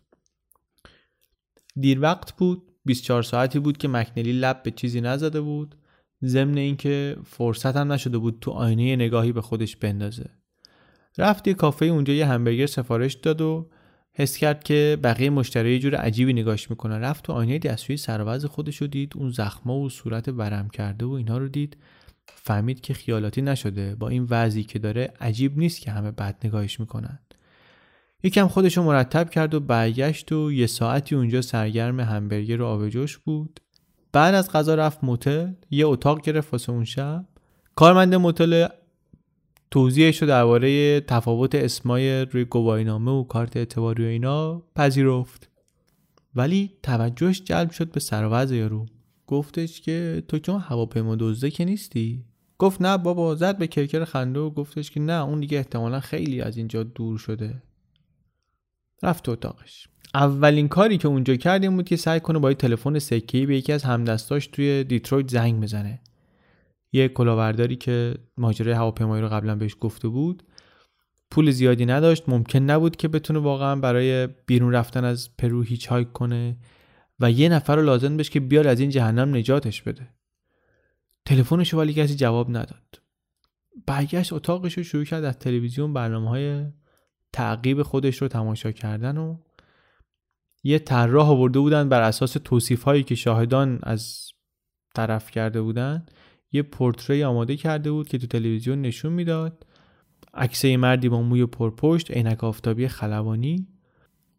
دیر 1.80 2.01
وقت 2.01 2.36
بود 2.36 2.62
24 2.84 3.22
ساعتی 3.22 3.59
بود 3.59 3.78
که 3.78 3.88
مکنلی 3.88 4.32
لب 4.32 4.62
به 4.62 4.70
چیزی 4.70 5.01
نزده 5.01 5.40
بود. 5.40 5.74
ضمن 6.24 6.57
اینکه 6.57 7.16
فرصت 7.26 7.76
هم 7.76 7.92
نشده 7.92 8.18
بود 8.18 8.38
تو 8.40 8.51
آینه 8.51 8.96
نگاهی 8.96 9.32
به 9.32 9.40
خودش 9.40 9.76
بندازه. 9.76 10.30
رفت 11.18 11.49
یه 11.49 11.55
کافه 11.55 11.86
اونجا 11.86 12.12
یه 12.12 12.26
همبرگر 12.26 12.66
سفارش 12.66 13.14
داد 13.14 13.40
و 13.40 13.70
حس 14.12 14.36
کرد 14.36 14.64
که 14.64 14.99
بقیه 15.03 15.30
مشتری 15.30 15.72
یه 15.72 15.78
جور 15.78 15.94
عجیبی 15.94 16.32
نگاش 16.32 16.70
می‌کنن. 16.70 17.01
رفت 17.01 17.24
تو 17.24 17.32
آینه 17.32 17.59
دستشویی 17.59 17.96
سرواز 17.96 18.44
خودش 18.44 18.76
رو 18.76 18.86
دید 18.86 19.12
اون 19.16 19.30
زخما 19.30 19.78
و 19.78 19.88
صورت 19.88 20.28
ورم 20.28 20.68
کرده 20.68 21.07
و 21.07 21.11
اینها 21.11 21.38
رو 21.38 21.49
دید. 21.49 21.76
فهمید 22.35 22.81
که 22.81 22.95
خیالاتی 22.95 23.43
نشده. 23.43 23.95
با 23.95 24.09
این 24.09 24.26
وضعی 24.31 24.64
که 24.64 24.79
داره 24.79 25.12
عجیب 25.20 25.59
نیست 25.59 25.81
که 25.81 25.91
همه 25.91 26.11
بد 26.11 26.37
نگاهش 26.45 26.81
می‌کنن. 26.81 27.18
یکم 28.22 28.49
خودش 28.49 28.76
رو 28.76 28.83
مرتب 28.83 29.31
کرد 29.31 29.55
و 29.55 29.61
برگشت 29.61 30.33
و 30.33 30.53
یه 30.53 30.66
ساعتی 30.66 31.14
اونجا 31.14 31.43
سرگرم 31.43 32.01
همبرگر 32.01 32.62
و 32.62 32.66
آبجوش 32.66 33.18
بود. 33.18 33.61
بعد 34.12 34.35
از 34.35 34.53
غذا 34.53 34.74
رفت 34.74 35.05
موتل 35.05 35.53
یه 35.70 35.87
اتاق 35.87 36.20
گرفت 36.20 36.53
واسه 36.53 36.72
اون 36.72 36.85
شب. 36.85 37.24
کارمند 37.74 38.14
موتل 38.14 38.68
توضیحش 39.70 40.22
رو 40.22 40.29
درباره 40.29 41.01
تفاوت 41.01 41.55
اسمای 41.55 42.24
روی 42.24 42.45
گواهینامه 42.45 43.11
و 43.11 43.24
کارت 43.24 43.57
اعتباری 43.57 44.05
و 44.05 44.09
اینا 44.09 44.62
پذیرفت. 44.76 45.49
ولی 46.35 46.72
توجهش 46.83 47.43
جلب 47.43 47.70
شد 47.70 47.93
به 47.93 48.01
سروز 48.01 48.53
یارو. 48.53 48.87
گفتش 49.29 49.81
که 49.81 50.22
تو 50.29 50.39
چون 50.39 50.61
هواپیما 50.61 51.16
دزده 51.16 51.51
که 51.51 51.64
نیستی؟ 51.64 52.24
گفت 52.59 52.83
نه 52.83 52.99
بابا 52.99 53.35
زد 53.35 53.59
به 53.59 53.66
کرکر 53.66 54.05
خنده 54.05 54.41
و 54.41 54.51
گفتش 54.51 54.91
که 54.91 55.01
نه 55.01 55.24
اون 55.24 55.41
دیگه 55.41 55.59
احتمالا 55.59 56.01
خیلی 56.01 56.41
از 56.41 56.57
اینجا 56.57 56.83
دور 56.83 57.18
شده. 57.18 57.62
رفت 59.03 59.29
اتاقش. 59.29 59.89
اولین 60.14 60.68
کاری 60.68 60.99
که 60.99 61.09
اونجا 61.09 61.37
کرد 61.37 61.62
این 61.62 61.76
بود 61.76 61.85
که 61.85 61.97
سعی 61.97 62.20
کنه 62.20 62.39
با 62.39 62.55
تلفن 62.55 62.99
سکه‌ای 62.99 63.47
به 63.47 63.57
یکی 63.57 63.72
از 63.72 63.83
همدستاش 63.85 64.47
توی 64.47 64.85
دیترویت 64.85 65.31
زنگ 65.31 65.62
بزنه. 65.62 66.01
یه 66.93 67.09
کلاهبرداری 67.09 67.76
که 67.76 68.14
ماجرای 68.37 68.74
هواپیمایی 68.74 69.22
رو 69.22 69.29
قبلا 69.29 69.55
بهش 69.55 69.76
گفته 69.81 70.09
بود. 70.09 70.43
پول 71.31 71.51
زیادی 71.51 71.87
نداشت 71.87 72.29
ممکن 72.29 72.59
نبود 72.59 72.97
که 72.97 73.09
بتونه 73.09 73.39
واقعا 73.39 73.76
برای 73.76 74.26
بیرون 74.26 74.72
رفتن 74.72 75.05
از 75.05 75.37
پرو 75.37 75.62
hitchhike 75.62 76.12
کنه. 76.12 76.57
و 77.21 77.31
یه 77.31 77.49
نفر 77.49 77.77
رو 77.77 77.83
لازم 77.83 78.16
بشه 78.16 78.31
که 78.31 78.41
بیاد 78.41 78.66
از 78.66 78.81
این 78.81 78.91
جهنم 78.91 79.37
نجاتش 79.37 79.83
بده. 79.83 80.09
تلفنش 81.27 81.75
ولی 81.75 81.95
کسی 81.95 82.16
جواب 82.16 82.51
نداد. 82.51 83.03
برگشت 83.87 84.33
اتاقش 84.33 84.79
رو 84.79 84.83
شروع 84.83 85.05
کرد 85.05 85.25
از 85.25 85.39
تلویزیون 85.39 85.93
برنامه 85.93 86.29
های 86.29 86.66
تعقیب 87.33 87.83
خودش 87.83 88.23
رو 88.23 88.29
تماشا 88.29 88.73
کردن 88.73 89.16
و 89.16 89.37
یه 90.62 90.79
طراح 90.79 91.31
آورده 91.31 91.59
بودن 91.59 91.89
بر 91.89 92.03
اساس 92.03 92.33
توصیف 92.33 92.83
هایی 92.83 93.03
که 93.03 93.14
شاهدان 93.14 93.79
از 93.83 94.29
طرف 94.95 95.31
کرده 95.31 95.62
بودن. 95.62 96.07
یه 96.53 96.62
پرتره‌ای 96.62 97.24
آماده 97.25 97.57
کرده 97.57 97.91
بود 97.91 98.09
که 98.09 98.19
تو 98.19 98.27
تلویزیون 98.27 98.81
نشون 98.81 99.12
می‌داد. 99.12 99.66
عکس 100.35 100.64
مردی 100.64 101.09
با 101.09 101.23
موی 101.23 101.47
پرپشت 101.47 102.11
عینک 102.11 102.45
آفتابی 102.45 102.89
خلبانی. 102.89 103.69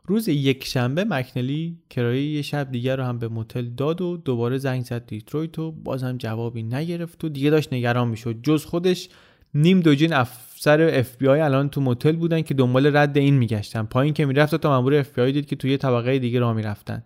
روز 0.10 0.28
یک 0.28 0.66
شنبه 0.66 1.03
مکنلی 1.03 1.78
کرایه 1.89 2.32
یه 2.32 2.41
شب 2.41 2.72
دیگر 2.72 2.95
رو 2.95 3.03
هم 3.03 3.20
به 3.20 3.28
موتل 3.28 3.66
داد 3.66 4.01
و 4.01 4.18
دوباره 4.18 4.57
زنگ 4.57 4.84
زد 4.84 5.05
دیترویت 5.05 5.60
و 5.60 5.72
بازم 5.72 6.18
جوابی 6.18 6.64
نگرفت 6.64 7.24
و 7.24 7.30
دیگه 7.30 7.49
داشت 7.49 7.74
نگران 7.74 8.07
می‌شد. 8.07 8.41
جز 8.43 8.66
خودش 8.66 9.10
نیم 9.53 9.80
دوجین 9.80 10.14
افسر 10.14 10.82
اف 10.82 11.18
بی 11.18 11.28
آی 11.28 11.41
الان 11.41 11.70
تو 11.70 11.82
موتل 11.82 12.16
بودن 12.16 12.41
که 12.41 12.53
دنبال 12.53 12.97
رد 12.97 13.18
این 13.18 13.38
میگشتن. 13.38 13.84
پایین 13.84 14.14
که 14.14 14.26
می‌رفت 14.26 14.55
تا 14.55 14.70
مامور 14.70 14.93
اف 14.93 15.16
بی 15.16 15.22
آی 15.22 15.32
دید 15.32 15.45
که 15.45 15.55
توی 15.55 15.78
طبقه 15.78 16.20
دیگه 16.20 16.39
راه 16.39 16.53
می‌رفتن. 16.53 17.03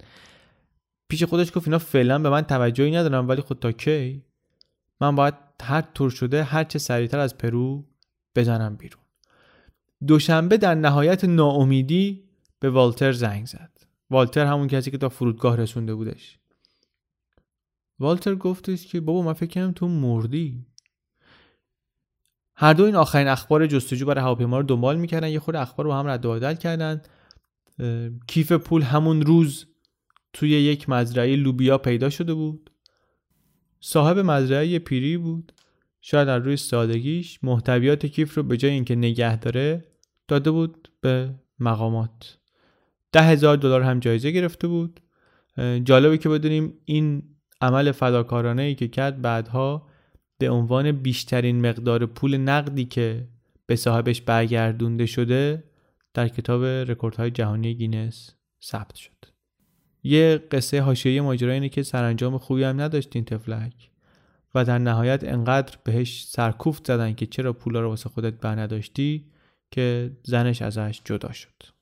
پیش 1.10 1.24
خودش 1.24 1.52
گفت 1.56 1.68
اینا 1.68 1.80
فعلا 1.80 2.20
به 2.20 2.30
من 2.30 2.42
توجهی 2.42 2.92
ندارم 2.92 3.28
ولی 3.28 3.42
خود 3.42 3.60
تا 3.60 3.72
کی؟ 3.72 4.22
من 5.02 5.16
باید 5.16 5.34
هر 5.62 5.82
طور 5.82 6.10
شده 6.10 6.44
هر 6.44 6.64
چه 6.64 6.80
سریعتر 6.80 7.20
از 7.20 7.38
پرو 7.38 7.86
بزنم 8.36 8.76
بیرون. 8.76 9.02
دوشنبه 10.08 10.58
در 10.58 10.76
نهایت 10.76 11.26
ناامیدی 11.26 12.23
به 12.64 12.70
والتر 12.70 13.12
زنگ 13.12 13.46
زد. 13.46 13.72
والتر 14.10 14.46
همون 14.46 14.68
کسی 14.68 14.92
که 14.92 14.98
تا 14.98 15.10
فرودگاه 15.10 15.58
رسونده 15.58 15.96
بودش. 15.96 16.40
والتر 18.00 18.36
گفتش 18.36 18.88
که 18.88 19.02
بابا 19.02 19.22
من 19.22 19.34
فکر 19.34 19.50
کنم 19.50 19.72
تو 19.72 19.88
مردی. 19.88 20.66
هر 22.56 22.74
دو 22.74 22.84
این 22.84 22.96
آخرین 22.96 23.28
اخبار 23.28 23.68
جستجو 23.68 24.06
برای 24.06 24.24
هواپیما 24.24 24.58
رو 24.58 24.64
دنبال 24.64 24.98
می‌کردن 24.98 25.30
یه 25.30 25.40
خورده 25.40 25.60
اخبار 25.60 25.86
رو 25.86 25.94
هم 25.94 26.08
رد 26.08 26.26
و 26.26 26.34
بدل 26.34 26.54
کردن. 26.54 27.02
کیف 28.28 28.52
پول 28.52 28.82
همون 28.82 29.22
روز 29.22 29.66
توی 30.34 30.50
یک 30.50 30.90
مزرعه 30.90 31.36
لوبیا 31.36 31.78
پیدا 31.78 32.10
شده 32.10 32.34
بود. 32.34 32.72
صاحب 33.80 34.20
مزرعه 34.20 34.80
پیری 34.80 35.18
بود. 35.18 35.54
شاید 36.02 36.30
از 36.30 36.44
روی 36.44 36.58
سادگیش 36.58 37.40
محتویات 37.44 38.06
کیف 38.06 38.38
رو 38.38 38.44
به 38.44 38.58
جای 38.58 38.72
اینکه 38.72 38.96
نگه 38.96 39.38
داره 39.38 39.86
داده 40.28 40.52
بود 40.52 40.92
به 41.02 41.36
مقامات. 41.60 42.38
ده 43.14 43.22
هزار 43.22 43.58
دلار 43.58 43.82
هم 43.82 44.00
جایزه 44.00 44.32
گرفته 44.32 44.68
بود. 44.68 45.00
جالبه 45.84 46.18
که 46.18 46.30
بدونیم 46.30 46.74
این 46.86 47.24
عمل 47.62 47.92
فداکارانه 47.92 48.62
ای 48.62 48.76
که 48.76 48.88
کرد 48.88 49.22
بعدها 49.22 49.88
به 50.38 50.50
عنوان 50.50 50.92
بیشترین 50.92 51.70
مقدار 51.70 52.06
پول 52.06 52.38
نقدی 52.38 52.86
که 52.86 53.28
به 53.66 53.76
صاحبش 53.76 54.22
برگردونده 54.22 55.06
شده 55.06 55.64
در 56.14 56.28
کتاب 56.28 56.64
رکوردهای 56.64 57.32
جهانی 57.32 57.74
گینس 57.74 58.36
ثبت 58.64 58.96
شد. 58.96 59.12
یه 60.04 60.38
قصه 60.52 60.82
حاشیه‌ای 60.82 61.22
ماجرا 61.22 61.52
اینه 61.52 61.70
که 61.70 61.84
سرانجام 61.84 62.38
خوبی 62.38 62.64
هم 62.64 62.82
نداشت 62.82 63.16
این 63.16 63.26
طفلک 63.26 63.90
و 64.56 64.66
در 64.66 64.78
نهایت 64.78 65.24
انقدر 65.24 65.78
بهش 65.84 66.26
سرکوفت 66.28 66.88
زدن 66.88 67.14
که 67.14 67.26
چرا 67.26 67.54
پولا 67.54 67.82
رو 67.82 67.90
واسه 67.90 68.10
خودت 68.10 68.34
بر 68.34 68.60
نداشتی 68.60 69.26
که 69.72 70.12
زنش 70.24 70.62
ازش 70.62 71.02
جدا 71.06 71.32
شد. 71.32 71.73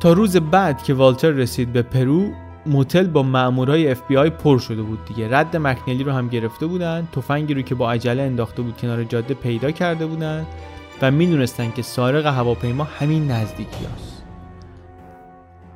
تا 0.00 0.12
روز 0.12 0.36
بعد 0.36 0.82
که 0.82 0.94
والتر 0.94 1.30
رسید 1.30 1.72
به 1.72 1.82
پرو 1.82 2.32
موتل 2.66 3.06
با 3.06 3.22
مامورای 3.22 3.90
اف 3.90 4.08
بی 4.08 4.16
آی 4.16 4.30
پر 4.30 4.58
شده 4.58 4.82
بود 4.82 5.04
دیگه 5.04 5.36
رد 5.36 5.56
مکنلی 5.56 6.04
رو 6.04 6.12
هم 6.12 6.28
گرفته 6.28 6.66
بودن 6.66 7.08
تفنگی 7.12 7.54
رو 7.54 7.62
که 7.62 7.74
با 7.74 7.92
عجله 7.92 8.22
انداخته 8.22 8.62
بود 8.62 8.76
کنار 8.76 9.04
جاده 9.04 9.34
پیدا 9.34 9.70
کرده 9.70 10.06
بودن 10.06 10.46
و 11.02 11.10
می‌دونستن 11.10 11.70
که 11.70 11.82
سارق 11.82 12.26
هواپیما 12.26 12.84
همین 12.84 13.30
نزدیکی 13.30 13.84
هست. 13.84 14.24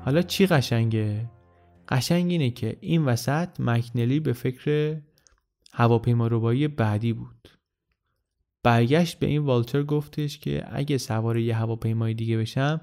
حالا 0.04 0.22
چی 0.22 0.46
قشنگه؟ 0.46 1.30
قشنگ 1.88 2.30
اینه 2.30 2.50
که 2.50 2.76
این 2.80 3.04
وسط 3.04 3.48
مکنلی 3.58 4.20
به 4.20 4.32
فکر 4.32 4.96
هواپیما 5.72 6.26
روبایی 6.26 6.68
بعدی 6.68 7.12
بود 7.12 7.48
برگشت 8.62 9.18
به 9.18 9.26
این 9.26 9.42
والتر 9.42 9.82
گفتش 9.82 10.38
که 10.38 10.64
اگه 10.72 10.98
سوار 10.98 11.38
یه 11.38 11.56
هواپیمای 11.56 12.14
دیگه 12.14 12.38
بشم 12.38 12.80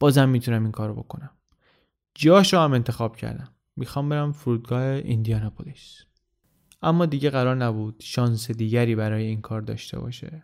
بازم 0.00 0.28
می‌تونم 0.28 0.62
این 0.62 0.72
کارو 0.72 0.94
بکنم. 0.94 1.30
جاشو 2.14 2.58
هم 2.58 2.72
انتخاب 2.72 3.16
کردم. 3.16 3.48
می‌خوام 3.76 4.08
برم 4.08 4.32
فرودگاه 4.32 4.82
ایندیاناپولیس. 4.82 6.04
اما 6.82 7.06
دیگه 7.06 7.30
قرار 7.30 7.56
نبود 7.56 7.96
شانس 7.98 8.50
دیگری 8.50 8.94
برای 8.94 9.24
این 9.24 9.40
کار 9.40 9.60
داشته 9.60 9.98
باشه. 9.98 10.42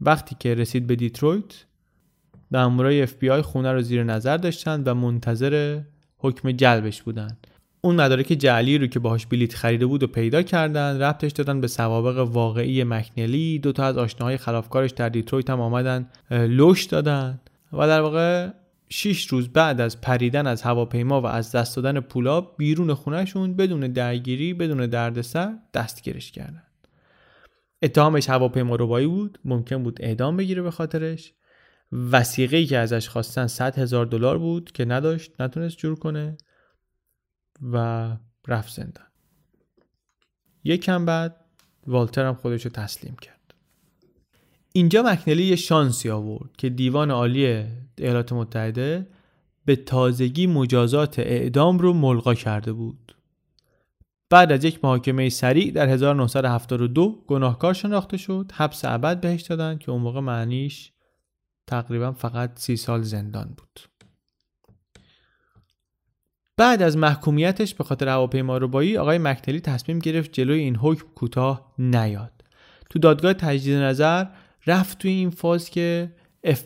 وقتی 0.00 0.36
که 0.38 0.54
رسید 0.54 0.86
به 0.86 0.96
دیترویت 0.96 1.64
مامورای 2.50 3.02
اف 3.02 3.14
بی 3.14 3.30
آی 3.30 3.42
خونه 3.42 3.72
رو 3.72 3.82
زیر 3.82 4.04
نظر 4.04 4.36
داشتند 4.36 4.88
و 4.88 4.94
منتظر 4.94 5.80
حکم 6.18 6.52
جلبش 6.52 7.02
بودند 7.02 7.46
اون 7.80 8.00
مدارک 8.00 8.26
جعلی 8.26 8.78
رو 8.78 8.86
که 8.86 8.98
باهاش 8.98 9.26
بلیت 9.26 9.54
خریده 9.54 9.86
بود 9.86 10.02
و 10.02 10.06
پیدا 10.06 10.42
کردن 10.42 11.02
ربطش 11.02 11.32
دادن 11.32 11.60
به 11.60 11.66
سوابق 11.66 12.18
واقعی 12.18 12.84
مکنلی 12.84 13.58
دو 13.58 13.72
تا 13.72 13.84
از 13.84 13.98
آشناهای 13.98 14.36
خلافکارش 14.36 14.90
در 14.90 15.08
دیترویت 15.08 15.50
هم 15.50 15.60
آمدن 15.60 16.08
لوش 16.30 16.84
دادن. 16.84 17.40
و 17.78 17.86
در 17.86 18.00
واقع 18.00 18.50
6 18.88 19.26
روز 19.26 19.48
بعد 19.48 19.80
از 19.80 20.00
پریدن 20.00 20.46
از 20.46 20.62
هواپیما 20.62 21.20
و 21.20 21.26
از 21.26 21.52
دست 21.52 21.76
دادن 21.76 22.00
پولا 22.00 22.40
بیرون 22.40 22.94
خونهشون 22.94 23.56
بدون 23.56 23.80
درگیری 23.80 24.54
بدون 24.54 24.86
دردسر 24.86 25.58
دستگیرش 25.74 26.32
کردن. 26.32 26.62
اتهامش 27.82 28.30
هواپیما 28.30 28.76
روبایی 28.76 29.06
بود 29.06 29.38
ممکن 29.44 29.82
بود 29.82 30.02
اعدام 30.02 30.36
بگیره 30.36 30.62
به 30.62 30.70
خاطرش. 30.70 31.34
وسیقه 31.92 32.64
که 32.64 32.78
ازش 32.78 33.08
خواستن 33.08 33.46
100 33.46 33.78
هزار 33.78 34.06
دلار 34.06 34.38
بود 34.38 34.72
که 34.72 34.84
نداشت 34.84 35.40
نتونست 35.40 35.76
جور 35.76 35.98
کنه 35.98 36.36
و 37.72 38.16
رفت 38.48 38.74
زندان. 38.74 39.06
یکم 40.64 41.04
بعد 41.04 41.44
والتر 41.86 42.26
هم 42.26 42.34
خودش 42.34 42.64
رو 42.64 42.70
تسلیم 42.70 43.16
کرد. 43.16 43.33
اینجا 44.76 45.02
مکنلی 45.02 45.44
یه 45.44 45.56
شانسی 45.56 46.10
آورد 46.10 46.56
که 46.58 46.68
دیوان 46.68 47.10
عالی 47.10 47.64
ایالات 47.98 48.32
متحده 48.32 49.06
به 49.64 49.76
تازگی 49.76 50.46
مجازات 50.46 51.18
اعدام 51.18 51.78
رو 51.78 51.92
ملغا 51.92 52.34
کرده 52.34 52.72
بود. 52.72 53.16
بعد 54.30 54.52
از 54.52 54.64
یک 54.64 54.84
محاکمه 54.84 55.28
سریع 55.28 55.72
در 55.72 55.88
1972 55.88 57.24
گناهکار 57.26 57.74
شناخته 57.74 58.16
شد 58.16 58.52
حبس 58.54 58.84
ابد 58.84 59.20
بهش 59.20 59.42
دادن 59.42 59.78
که 59.78 59.90
اون 59.90 60.02
موقع 60.02 60.20
معنیش 60.20 60.92
تقریبا 61.66 62.12
فقط 62.12 62.58
سی 62.58 62.76
سال 62.76 63.02
زندان 63.02 63.54
بود. 63.56 63.80
بعد 66.56 66.82
از 66.82 66.96
محکومیتش 66.96 67.74
به 67.74 67.84
خاطر 67.84 68.08
هواپیما 68.08 68.58
ربایی 68.58 68.98
آقای 68.98 69.18
مکنلی 69.18 69.60
تصمیم 69.60 69.98
گرفت 69.98 70.32
جلوی 70.32 70.60
این 70.60 70.76
حکم 70.76 71.06
کوتاه 71.14 71.74
نیاد. 71.78 72.32
تو 72.90 72.98
دادگاه 72.98 73.32
تجدید 73.32 73.76
نظر 73.76 74.26
رفت 74.66 74.98
توی 74.98 75.10
این 75.10 75.30
فاز 75.30 75.70
که 75.70 76.10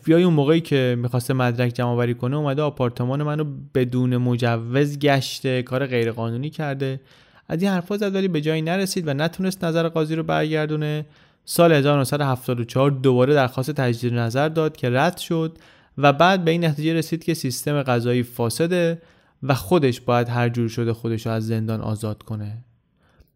بی 0.05 0.13
اون 0.13 0.33
موقعی 0.33 0.61
که 0.61 0.95
می‌خواسته 0.99 1.33
مدرک 1.33 1.73
جمع 1.73 1.89
آوری 1.89 2.13
کنه 2.13 2.35
اومده 2.37 2.61
آپارتمان 2.61 3.23
منو 3.23 3.43
بدون 3.75 4.17
مجوز 4.17 4.99
گشته 4.99 5.63
کار 5.63 5.85
غیرقانونی 5.85 6.49
کرده. 6.49 6.99
از 7.47 7.61
این 7.61 7.71
حرفا 7.71 7.97
زد 7.97 8.15
ولی 8.15 8.27
به 8.27 8.41
جایی 8.41 8.61
نرسید 8.61 9.07
و 9.07 9.13
نتونست 9.13 9.65
نظر 9.65 9.89
قاضی 9.89 10.15
رو 10.15 10.23
برگردونه. 10.23 11.05
سال 11.45 11.71
1974 11.71 12.91
دوباره 12.91 13.33
درخواست 13.33 13.71
تجدید 13.71 14.13
نظر 14.13 14.49
داد 14.49 14.77
که 14.77 14.89
رد 14.89 15.17
شد 15.17 15.57
و 15.97 16.13
بعد 16.13 16.45
به 16.45 16.51
این 16.51 16.65
نتیجه 16.65 16.93
رسید 16.93 17.23
که 17.23 17.33
سیستم 17.33 17.83
قضایی 17.83 18.23
فاسده 18.23 19.01
و 19.43 19.53
خودش 19.53 20.01
باید 20.01 20.29
هر 20.29 20.49
جور 20.49 20.69
شده 20.69 20.93
خودش 20.93 21.25
رو 21.25 21.31
از 21.31 21.47
زندان 21.47 21.81
آزاد 21.81 22.23
کنه. 22.23 22.65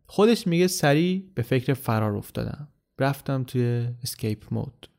خودش 0.07 0.47
میگه 0.47 0.67
سریع 0.67 1.23
به 1.35 1.41
فکر 1.41 1.73
فرار 1.73 2.15
افتادم. 2.15 2.67
رفتم 2.99 3.43
توی 3.43 3.87
escape 4.03 4.53
mode 4.53 4.89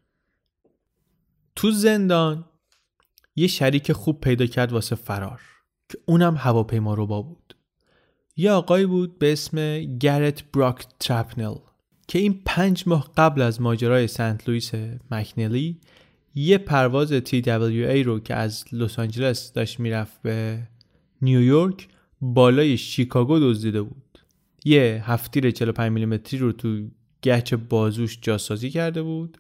تو 1.57 1.70
زندان 1.70 2.45
یه 3.36 3.47
شریک 3.47 3.92
خوب 3.92 4.20
پیدا 4.20 4.47
کرد 4.47 4.72
واسه 4.72 4.97
فرار 4.97 5.40
که 5.88 5.99
اونم 6.07 6.36
هواپیماربا 6.37 7.22
بود. 7.22 7.57
یه 8.36 8.51
آقایی 8.51 8.86
بود 8.86 9.18
به 9.18 9.32
اسم 9.32 9.80
گرت 9.80 10.53
براک 10.53 10.86
ترپنل 11.01 11.55
که 12.09 12.18
این 12.18 12.42
پنج 12.45 12.84
ماه 12.86 13.12
قبل 13.16 13.42
از 13.42 13.61
ماجرای 13.61 14.07
سنت 14.07 14.49
لوئیس 14.49 14.72
مکنلی 15.11 15.80
یه 16.34 16.59
پرواز 16.59 17.12
TWA 17.12 18.05
رو 18.05 18.20
که 18.20 18.34
از 18.34 18.64
لس 18.72 18.99
آنجلس 18.99 19.53
داشت 19.53 19.80
می‌رفت 19.80 20.22
به 20.22 20.62
نیویورک 21.22 21.88
بالای 22.20 22.76
شیکاگو 22.76 23.38
دزدیده 23.38 23.82
بود. 23.82 24.18
یه 24.64 25.03
هفتیر 25.05 25.51
45 25.51 25.92
میلیمتری 25.92 26.38
رو 26.38 26.53
تو 26.53 26.88
گچ 27.25 27.55
بازوش 27.55 28.18
جاسازی 28.22 28.70
کرده 28.70 29.03
بود 29.03 29.39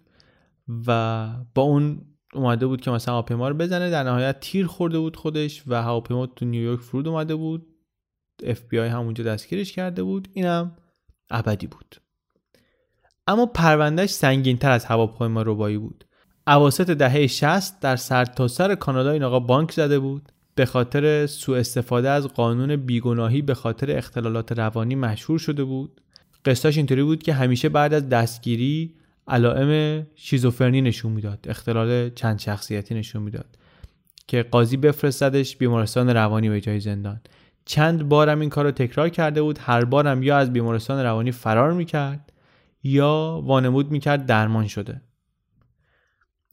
و 0.86 1.28
با 1.54 1.62
اون 1.62 2.00
اومده 2.34 2.66
بود 2.66 2.80
که 2.80 2.90
مثلا 2.90 3.14
هواپیما 3.14 3.48
رو 3.48 3.54
بزنه 3.54 3.90
در 3.90 4.02
نهایت 4.02 4.40
تیر 4.40 4.66
خورده 4.66 4.98
بود 4.98 5.16
خودش 5.16 5.62
و 5.66 5.82
هواپیما 5.82 6.26
تو 6.26 6.44
نیویورک 6.44 6.80
فرود 6.80 7.08
اومده 7.08 7.34
بود. 7.34 7.66
اف 8.42 8.60
بی 8.60 8.78
آی 8.78 8.88
همونجا 8.88 9.24
دستگیرش 9.24 9.72
کرده 9.72 10.02
بود. 10.02 10.28
اینم 10.32 10.76
ابدی 11.30 11.66
بود. 11.66 11.96
اما 13.26 13.46
پروندهش 13.46 14.10
سنگین 14.10 14.56
تر 14.56 14.70
از 14.70 14.84
هواپیما 14.84 15.42
ربایی 15.42 15.78
بود. 15.78 16.04
اواسط 16.46 16.90
دهه 16.90 17.26
60 17.26 17.80
در 17.80 17.96
سرتاسر 17.96 18.68
سر 18.68 18.74
کانادا 18.74 19.10
این 19.10 19.22
آقا 19.22 19.40
بانک 19.40 19.72
زده 19.72 19.98
بود. 19.98 20.32
به 20.54 20.66
خاطر 20.66 21.26
سوء 21.26 21.58
استفاده 21.58 22.10
از 22.10 22.28
قانون 22.28 22.76
بیگناهی 22.76 23.42
به 23.42 23.54
خاطر 23.54 23.98
اختلالات 23.98 24.52
روانی 24.52 24.94
مشهور 24.94 25.38
شده 25.38 25.64
بود. 25.64 26.00
قصاش 26.44 26.76
اینطوری 26.76 27.02
بود 27.02 27.22
که 27.22 27.34
همیشه 27.34 27.68
بعد 27.68 27.94
از 27.94 28.08
دستگیری 28.08 28.94
علائم 29.28 30.02
شیزوفرنی 30.14 30.82
نشون 30.82 31.12
می‌داد 31.12 31.46
اختلال 31.48 32.10
چند 32.10 32.38
شخصیتی 32.38 32.94
نشون 32.94 33.22
می‌داد 33.22 33.58
که 34.26 34.42
قاضی 34.42 34.76
بفرستدش 34.76 35.56
بیمارستان 35.56 36.10
روانی 36.10 36.48
به 36.48 36.60
جای 36.60 36.80
زندان. 36.80 37.20
چند 37.64 38.08
بارم 38.08 38.40
این 38.40 38.50
کار 38.50 38.64
رو 38.64 38.70
تکرار 38.70 39.08
کرده 39.08 39.42
بود 39.42 39.58
هر 39.62 39.84
بارم 39.84 40.22
یا 40.22 40.36
از 40.36 40.52
بیمارستان 40.52 41.04
روانی 41.04 41.32
فرار 41.32 41.72
می‌کرد 41.72 42.32
یا 42.82 43.40
وانمود 43.44 43.90
می‌کرد 43.90 44.26
درمان 44.26 44.66
شده. 44.66 45.00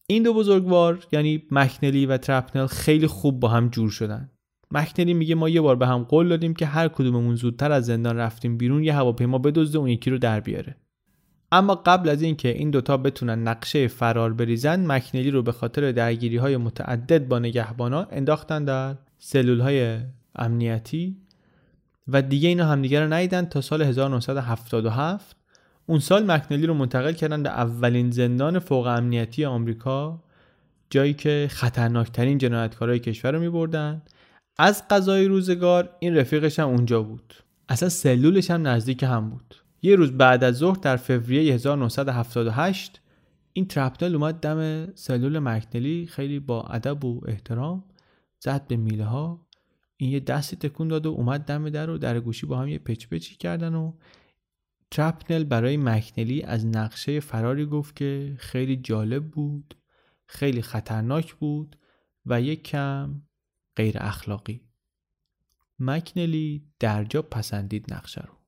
این 0.08 0.24
دو 0.24 0.34
بزرگوار 0.34 1.06
یعنی 1.12 1.44
مکنلی 1.52 2.06
و 2.06 2.18
ترپنل 2.18 2.68
خیلی 2.68 3.08
خوب 3.08 3.39
با 3.39 3.48
هم 3.48 3.70
جور 3.70 3.89
شدن. 3.89 4.31
مکنلی 4.72 5.14
میگه 5.14 5.36
ما 5.36 5.50
یه 5.50 5.62
بار 5.62 5.76
به 5.76 5.88
هم 5.88 6.04
قول 6.04 6.30
دادیم 6.30 6.54
که 6.54 6.66
هر 6.66 6.88
کدوممون 6.88 7.36
زودتر 7.36 7.72
از 7.72 7.86
زندان 7.86 8.18
رفتیم 8.18 8.58
بیرون 8.58 8.84
یه 8.84 8.96
هواپیما 8.96 9.38
بدزده 9.38 9.78
اون 9.78 9.88
یکی 9.88 10.10
رو 10.10 10.18
در 10.18 10.40
بیاره. 10.40 10.76
اما 11.52 11.76
قبل 11.76 12.10
از 12.10 12.22
اینکه 12.22 12.50
این 12.50 12.72
دوتا 12.72 12.98
بتونن 12.98 13.48
نقشه 13.48 13.88
فرار 13.88 14.34
بریزن 14.34 14.86
مکنلی 14.86 15.32
رو 15.32 15.44
به 15.44 15.52
خاطر 15.52 15.92
درگیری 15.92 16.38
های 16.38 16.58
متعدد 16.58 17.28
با 17.28 17.40
نگهبانا 17.40 18.08
انداختن 18.12 18.66
در 18.66 18.96
سلول 19.20 19.60
های 19.60 20.00
امنیتی. 20.36 21.18
و 22.08 22.22
دیگه 22.22 22.50
اینا 22.50 22.66
همدیگه 22.66 23.00
رو 23.00 23.14
ندیدن 23.14 23.46
تا 23.46 23.62
سال 23.62 23.82
1977 23.82 25.36
اون 25.86 26.00
سال 26.00 26.32
مکنلی 26.32 26.66
رو 26.66 26.74
منتقل 26.74 27.14
کردن 27.14 27.44
به 27.44 27.50
اولین 27.50 28.12
زندان 28.12 28.60
فوق 28.60 28.88
امنیتی 28.88 29.46
آمریکا 29.46 30.24
جایی 30.90 31.14
که 31.14 31.48
خطرناکترین 31.52 32.38
جنایتکارای 32.38 33.00
کشور 33.00 33.32
رو 33.32 33.40
می 33.40 33.50
بردن 33.50 34.02
از 34.64 34.88
قضای 34.88 35.26
روزگار 35.26 35.95
این 35.99 36.18
رفیقش 36.18 36.59
هم 36.59 36.68
اونجا 36.68 37.03
بود. 37.03 37.34
اصلا 37.70 37.89
سلولش 37.89 38.51
هم 38.51 38.68
نزدیک 38.68 39.03
هم 39.03 39.30
بود. 39.30 39.55
یه 39.82 39.95
روز 39.95 40.12
بعد 40.12 40.43
از 40.43 40.55
ظهر 40.55 40.78
در 40.78 40.97
فوریه 40.97 41.53
1978 41.53 43.01
این 43.53 43.68
ترپنل 43.68 44.16
اومد 44.16 44.36
دم 44.39 44.91
سلول 44.95 45.39
مکنلی 45.39 46.05
خیلی 46.05 46.39
با 46.39 46.64
ادب 46.64 47.05
و 47.05 47.22
احترام 47.28 47.84
زد 48.39 48.68
به 48.68 48.78
میله 48.78 49.05
ها 49.05 49.47
این 49.97 50.09
یه 50.12 50.20
دستی 50.20 50.55
تکون 50.55 50.88
داد 50.88 51.05
و 51.05 51.09
اومد 51.09 51.41
دم 51.45 51.70
در 51.70 51.89
و 51.89 51.97
در 51.97 52.20
گوشی 52.20 52.45
با 52.45 52.57
هم 52.57 52.68
یه 52.68 52.80
پچ 52.80 53.07
پچی 53.07 53.36
کردن 53.36 53.76
و 53.76 53.93
ترپنل 54.91 55.43
برای 55.43 55.78
مکنلی 55.78 56.43
از 56.43 56.66
نقشه 56.66 57.20
فراری 57.20 57.66
گفت 57.66 57.95
که 57.95 58.36
خیلی 58.38 58.76
جالب 58.76 59.32
بود 59.32 59.76
خیلی 60.26 60.62
خطرناک 60.62 61.34
بود 61.34 61.76
و 62.26 62.41
یک 62.41 62.64
کم 62.64 63.22
غیر 63.76 63.98
اخلاقی. 64.00 64.62
مکنلی 65.80 66.66
درجا 66.80 67.22
پسندید 67.22 67.94
نقشه 67.94 68.22
رو. 68.22 68.42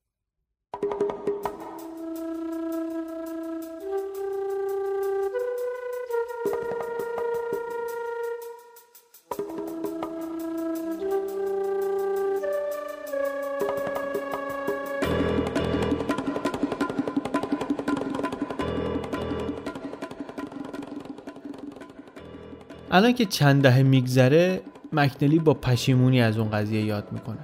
الان 22.92 23.14
که 23.14 23.26
چند 23.26 23.64
دهه 23.64 23.84
میگذره 23.84 24.62
مکنلی 24.94 25.40
با 25.40 25.54
پشیمونی 25.54 26.22
از 26.22 26.38
اون 26.38 26.50
قضیه 26.50 26.84
یاد 26.84 27.08
می‌کنه. 27.12 27.38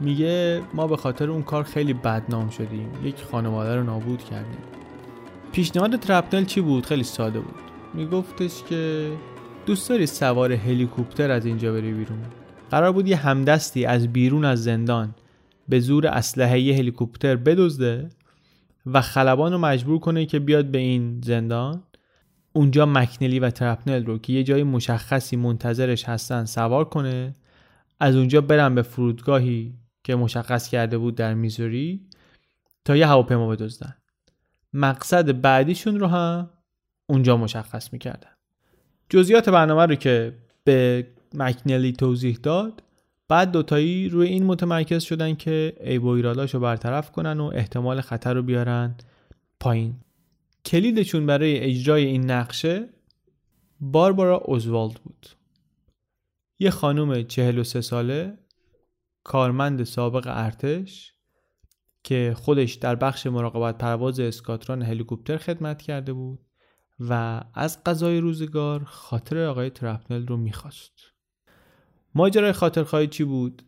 میگه 0.00 0.62
ما 0.74 0.86
به 0.86 0.96
خاطر 0.96 1.30
اون 1.30 1.42
کار 1.42 1.62
خیلی 1.62 1.92
بدنام 1.92 2.50
شدیم. 2.50 2.88
یک 3.04 3.22
خانواده 3.30 3.76
رو 3.76 3.84
نابود 3.84 4.24
کردیم. 4.24 4.58
پیشنهاد 5.52 5.96
ترپنل 5.96 6.44
چی 6.44 6.60
بود؟ 6.60 6.86
خیلی 6.86 7.02
ساده 7.02 7.40
بود. 7.40 7.54
میگفتش 7.94 8.62
که 8.68 9.10
دوست 9.66 9.88
داری 9.88 10.06
سوار 10.06 10.52
هلیکوپتر 10.52 11.30
از 11.30 11.46
اینجا 11.46 11.72
بری 11.72 11.92
بیرون؟ 11.92 12.18
قرار 12.70 12.92
بود 12.92 13.08
یه 13.08 13.16
همدستی 13.16 13.84
از 13.84 14.12
بیرون 14.12 14.44
از 14.44 14.64
زندان 14.64 15.14
به 15.68 15.80
زور 15.80 16.06
اسلحه 16.06 16.60
یه 16.60 16.76
هلیکوپتر 16.76 17.36
بدزده 17.36 18.08
و 18.86 19.00
خلبان 19.00 19.52
رو 19.52 19.58
مجبور 19.58 19.98
کنه 19.98 20.26
که 20.26 20.38
بیاد 20.38 20.64
به 20.64 20.78
این 20.78 21.20
زندان. 21.24 21.82
اونجا 22.56 22.86
مکنلی 22.86 23.38
و 23.38 23.50
ترپنل 23.50 24.04
رو 24.04 24.18
که 24.18 24.32
یه 24.32 24.44
جای 24.44 24.62
مشخصی 24.62 25.36
منتظرش 25.36 26.04
هستن 26.04 26.44
سوار 26.44 26.84
کنه 26.84 27.34
از 28.00 28.16
اونجا 28.16 28.40
برن 28.40 28.74
به 28.74 28.82
فرودگاهی 28.82 29.74
که 30.04 30.14
مشخص 30.14 30.68
کرده 30.68 30.98
بود 30.98 31.14
در 31.14 31.34
میزوری 31.34 32.06
تا 32.84 32.96
یه 32.96 33.06
هواپیما 33.06 33.48
بدزدن. 33.48 33.94
مقصد 34.72 35.40
بعدیشون 35.40 36.00
رو 36.00 36.06
هم 36.06 36.50
اونجا 37.06 37.36
مشخص 37.36 37.92
می‌کردن. 37.92 38.30
جزئیات 39.08 39.48
برنامه 39.48 39.86
رو 39.86 39.94
که 39.94 40.32
به 40.64 41.06
مکنلی 41.34 41.92
توضیح 41.92 42.38
داد 42.42 42.82
بعد 43.28 43.50
دوتایی 43.50 44.08
روی 44.08 44.28
این 44.28 44.44
متمرکز 44.44 45.02
شدن 45.02 45.34
که 45.34 45.76
ای 45.80 45.98
و 45.98 46.22
رو 46.22 46.60
برطرف 46.60 47.12
کنن 47.12 47.40
و 47.40 47.44
احتمال 47.54 48.00
خطر 48.00 48.34
رو 48.34 48.42
بیارن 48.42 48.94
پایین. 49.60 49.94
کلیدشون 50.66 51.26
برای 51.26 51.58
اجرای 51.58 52.04
این 52.04 52.30
نقشه 52.30 52.88
باربارا 53.80 54.36
اوزوالد 54.36 54.94
بود. 54.94 55.26
یه 56.58 56.70
خانم 56.70 57.22
43 57.22 57.80
ساله 57.80 58.38
کارمند 59.24 59.84
سابق 59.84 60.26
ارتش 60.26 61.14
که 62.04 62.34
خودش 62.36 62.74
در 62.74 62.94
بخش 62.94 63.26
مراقبت 63.26 63.78
پرواز 63.78 64.20
اسکاتران 64.20 64.82
هلیکوپتر 64.82 65.36
خدمت 65.36 65.82
کرده 65.82 66.12
بود 66.12 66.46
و 67.00 67.42
از 67.54 67.84
قضای 67.84 68.18
روزگار 68.18 68.84
خاطر 68.84 69.38
آقای 69.38 69.70
ترپنل 69.70 70.26
رو 70.26 70.36
می‌خواست. 70.36 70.92
ماجرای 72.14 72.52
خاطرخواهی 72.52 73.06
چی 73.06 73.24
بود؟ 73.24 73.62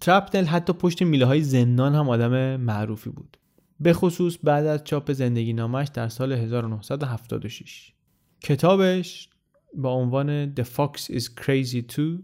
ترپنل 0.00 0.44
حتی 0.44 0.72
پشت 0.72 1.02
میله 1.02 1.26
های 1.26 1.42
زندان 1.42 1.94
هم 1.94 2.08
آدم 2.08 2.56
معروفی 2.56 3.10
بود. 3.10 3.36
به 3.80 3.92
خصوص 3.92 4.38
بعد 4.42 4.66
از 4.66 4.84
چاپ 4.84 5.12
زندگی 5.12 5.52
نامش 5.52 5.88
در 5.94 6.08
سال 6.08 6.32
1976 6.32 7.92
کتابش 8.40 9.28
با 9.74 9.90
عنوان 9.90 10.54
The 10.54 10.64
Fox 10.64 11.12
is 11.12 11.22
Crazy 11.22 11.94
Too 11.94 12.22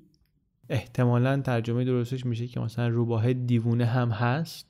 احتمالا 0.68 1.40
ترجمه 1.40 1.84
درستش 1.84 2.26
میشه 2.26 2.46
که 2.46 2.60
مثلا 2.60 2.88
روباه 2.88 3.32
دیوونه 3.32 3.84
هم 3.84 4.10
هست. 4.10 4.66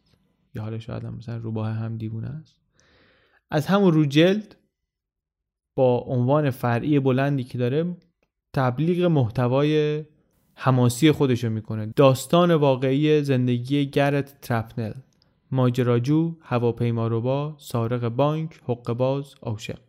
یا 0.54 0.62
حالا 0.62 0.78
شاید 0.78 1.04
هم 1.04 1.14
مثلا 1.14 1.36
روباه 1.36 1.70
هم 1.70 1.96
دیوونه 1.96 2.28
است. 2.28 2.56
از 3.50 3.66
همون 3.66 3.92
رو 3.92 4.06
جلد 4.06 4.56
با 5.76 5.98
عنوان 5.98 6.50
فرعی 6.50 7.00
بلندی 7.00 7.44
که 7.44 7.58
داره 7.58 7.96
تبلیغ 8.52 9.04
محتوای 9.04 10.04
حماسی 10.54 11.12
خودشو 11.12 11.50
می‌کنه. 11.50 11.92
داستان 11.96 12.54
واقعی 12.54 13.22
زندگی 13.22 13.86
گرت 13.86 14.40
ترپنل. 14.40 14.92
ماجراجو 15.52 16.34
هواپیماروبا 16.40 17.54
سارق 17.58 18.08
بانک 18.08 18.60
حقباز 18.68 19.34
عاشق. 19.42 19.80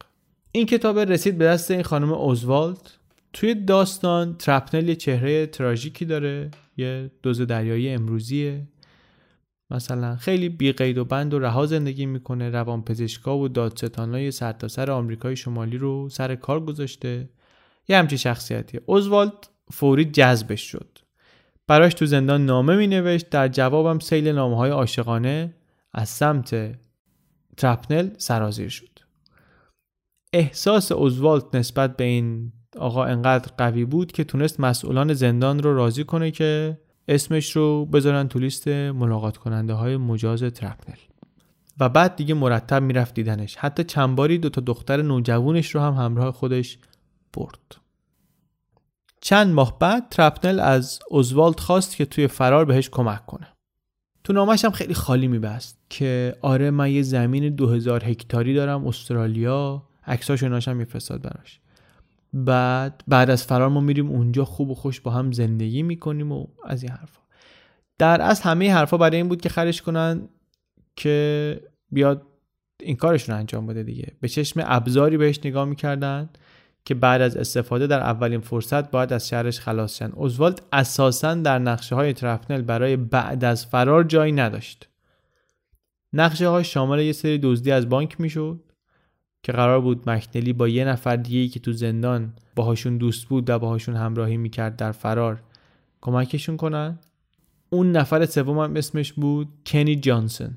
این 0.52 0.66
کتاب 0.66 1.00
رسید 1.00 1.38
به 1.38 1.46
دست 1.46 1.72
این 1.72 1.84
خانم 1.84 2.14
اوزوالد. 2.14 2.92
توی 3.34 3.56
داستان 3.56 4.38
ترپنل 4.38 4.90
یه 4.90 4.96
چهره 4.96 5.46
تراژیکی 5.46 6.06
داره 6.06 6.52
یه 6.78 7.12
دوز 7.24 7.42
دریایی 7.42 7.90
امروزیه. 7.90 8.68
مثلا 9.72 10.16
خیلی 10.16 10.50
بی 10.50 10.72
قید 10.72 10.98
و 10.98 11.06
بند 11.06 11.34
و 11.34 11.40
رها 11.40 11.66
زندگی 11.66 12.06
می‌کنه 12.06 12.50
روان 12.50 12.84
پزشکا 12.84 13.38
و 13.38 13.48
دادستانای 13.48 14.32
سرتاسر 14.32 14.92
آمریکای 14.92 15.36
شمالی 15.36 15.78
رو 15.78 16.10
سر 16.10 16.36
کار 16.36 16.66
گذاشته. 16.66 17.30
یه 17.88 17.98
همچی 17.98 18.18
شخصیتیه. 18.18 18.82
اوزوالد 18.86 19.48
فوری 19.72 20.06
جذبش 20.06 20.62
شد. 20.62 21.00
براش 21.68 21.94
تو 21.94 22.06
زندان 22.06 22.46
نامه 22.46 22.76
می 22.76 22.88
نوشت 22.88 23.30
در 23.30 23.48
جوابم 23.48 24.00
سیل 24.00 24.28
نامه 24.28 24.58
های 24.58 24.72
عاشقانه 24.72 25.54
از 25.94 26.10
سمت 26.10 26.76
ترپنل 27.58 28.10
سرازیر 28.18 28.70
شد. 28.70 29.00
احساس 30.34 30.92
اوزوالد 30.92 31.44
نسبت 31.54 31.98
به 31.98 32.04
این 32.04 32.52
آقا 32.78 33.06
انقدر 33.06 33.52
قوی 33.58 33.86
بود 33.86 34.12
که 34.12 34.24
تونست 34.24 34.60
مسئولان 34.60 35.14
زندان 35.14 35.64
رو 35.64 35.76
راضی 35.76 36.04
کنه 36.04 36.32
که 36.32 36.78
اسمش 37.08 37.56
رو 37.56 37.86
بذارن 37.86 38.28
تو 38.28 38.40
لیست 38.40 38.68
ملاقات 38.68 39.38
کننده 39.38 39.74
های 39.74 39.98
مجاز 39.98 40.44
ترپنل. 40.44 40.98
و 41.80 41.90
بعد 41.90 42.16
دیگه 42.16 42.34
مرتب 42.34 42.84
می‌رفت 42.84 43.14
دیدنش. 43.14 43.56
حتی 43.56 43.84
چند 43.84 44.16
باری 44.16 44.38
دو 44.38 44.50
تا 44.50 44.62
دختر 44.62 45.02
نوجوانش 45.02 45.76
رو 45.76 45.82
هم 45.82 45.94
همراه 45.94 46.32
خودش 46.32 46.78
برد. 47.34 47.83
چند 49.26 49.54
ماه 49.54 49.80
بعد 49.80 50.10
ترپنل 50.10 50.60
از 50.60 51.00
اوزوالد 51.10 51.60
خواست 51.60 51.96
که 51.96 52.06
توی 52.06 52.28
فرار 52.28 52.66
بهش 52.66 52.90
کمک 52.90 53.26
کنه. 53.26 53.48
تو 54.24 54.34
نامش 54.34 54.66
هم 54.66 54.72
خیلی 54.72 54.94
خالی 54.94 55.28
میبست 55.28 55.78
که 55.90 56.36
آره 56.42 56.72
من 56.72 56.92
یه 56.92 57.02
زمین 57.02 57.56
2000 57.56 58.04
هکتاری 58.04 58.54
دارم 58.54 58.88
استرالیا 58.88 59.84
عکساشو 60.08 60.50
ناشم 60.50 60.78
میفرستاد 60.78 61.22
براش. 61.22 61.60
بعد 62.34 63.04
بعد 63.08 63.30
از 63.30 63.44
فرار 63.44 63.70
ما 63.70 63.80
میریم 63.80 64.10
اونجا 64.10 64.46
خوب 64.46 64.70
و 64.70 64.76
خوش 64.76 65.02
با 65.02 65.12
هم 65.12 65.32
زندگی 65.32 65.84
می‌کنیم 65.84 66.32
و 66.32 66.48
از 66.66 66.84
این 66.84 66.92
حرفا. 66.92 67.22
در 67.98 68.22
اصل 68.22 68.50
همه 68.50 68.74
حرفا 68.74 68.98
برای 68.98 69.18
این 69.18 69.28
بود 69.28 69.42
که 69.42 69.50
خرش 69.50 69.82
کنن 69.82 70.30
که 70.96 71.62
بیاد 71.92 72.22
این 72.80 72.96
کارشون 72.96 73.36
انجام 73.36 73.68
بده 73.68 73.84
دیگه. 73.84 74.12
به 74.22 74.28
چشم 74.28 74.62
ابزاری 74.64 75.18
بهش 75.18 75.40
نگاه 75.46 75.66
می‌کردن. 75.66 76.30
که 76.86 76.96
بعد 76.96 77.22
از 77.22 77.38
استفاده 77.38 77.88
در 77.88 78.00
اولین 78.00 78.40
فرصت 78.40 78.92
باید 78.92 79.14
از 79.14 79.28
شهرش 79.28 79.60
خلاص 79.60 79.98
شن. 79.98 80.12
اوزوالد 80.12 80.62
اساسا 80.72 81.34
در 81.34 81.60
نقشه 81.60 81.96
های 81.96 82.14
ترفنل 82.14 82.62
برای 82.62 82.96
بعد 82.96 83.44
از 83.44 83.66
فرار 83.66 84.04
جایی 84.04 84.32
نداشت. 84.32 84.90
نقشه 86.14 86.48
های 86.48 86.64
شامل 86.64 87.00
یه 87.00 87.12
سری 87.12 87.38
دزدی 87.38 87.72
از 87.72 87.90
بانک 87.90 88.22
می‌شد 88.22 88.60
که 89.44 89.52
قرار 89.52 89.82
بود 89.82 90.10
مکنلی 90.10 90.54
با 90.54 90.68
یه 90.68 90.86
نفر 90.86 91.16
دیگه 91.16 91.48
که 91.48 91.60
تو 91.60 91.72
زندان 91.72 92.34
باهاشون 92.56 92.98
دوست 92.98 93.28
بود 93.28 93.50
و 93.50 93.60
باهاشون 93.60 93.96
همراهی 93.96 94.38
می‌کرد 94.38 94.76
در 94.76 94.92
فرار 94.92 95.44
کمکشون 96.02 96.58
کنن. 96.58 97.00
اون 97.70 97.92
نفر 97.92 98.26
سوم 98.26 98.60
هم 98.60 98.76
اسمش 98.76 99.14
بود 99.14 99.48
کنی 99.66 99.96
جانسون 99.96 100.56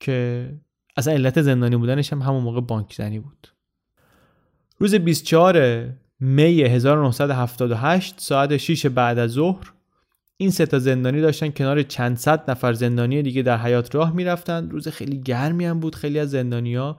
که 0.00 0.48
اصلا 0.96 1.12
علت 1.12 1.42
زندانی 1.42 1.76
بودنش 1.76 2.12
هم 2.12 2.22
همون 2.22 2.42
موقع 2.42 2.60
بانک 2.60 2.94
زنی 2.94 3.18
بود. 3.18 3.48
روز 4.78 4.94
24 4.94 5.88
می 6.20 6.62
1978 6.62 8.14
ساعت 8.18 8.56
6 8.56 8.86
بعد 8.86 9.18
از 9.18 9.30
ظهر 9.30 9.72
این 10.36 10.50
سه 10.50 10.66
تا 10.66 10.78
زندانی 10.78 11.20
داشتن 11.20 11.50
کنار 11.50 11.82
چند 11.82 12.16
صد 12.16 12.50
نفر 12.50 12.72
زندانی 12.72 13.22
دیگه 13.22 13.42
در 13.42 13.56
حیات 13.56 13.94
راه 13.94 14.12
می‌رفتن 14.12 14.70
روز 14.70 14.88
خیلی 14.88 15.20
گرمی 15.20 15.64
هم 15.64 15.80
بود. 15.80 15.94
خیلی 15.94 16.18
از 16.18 16.30
زندانیا 16.30 16.96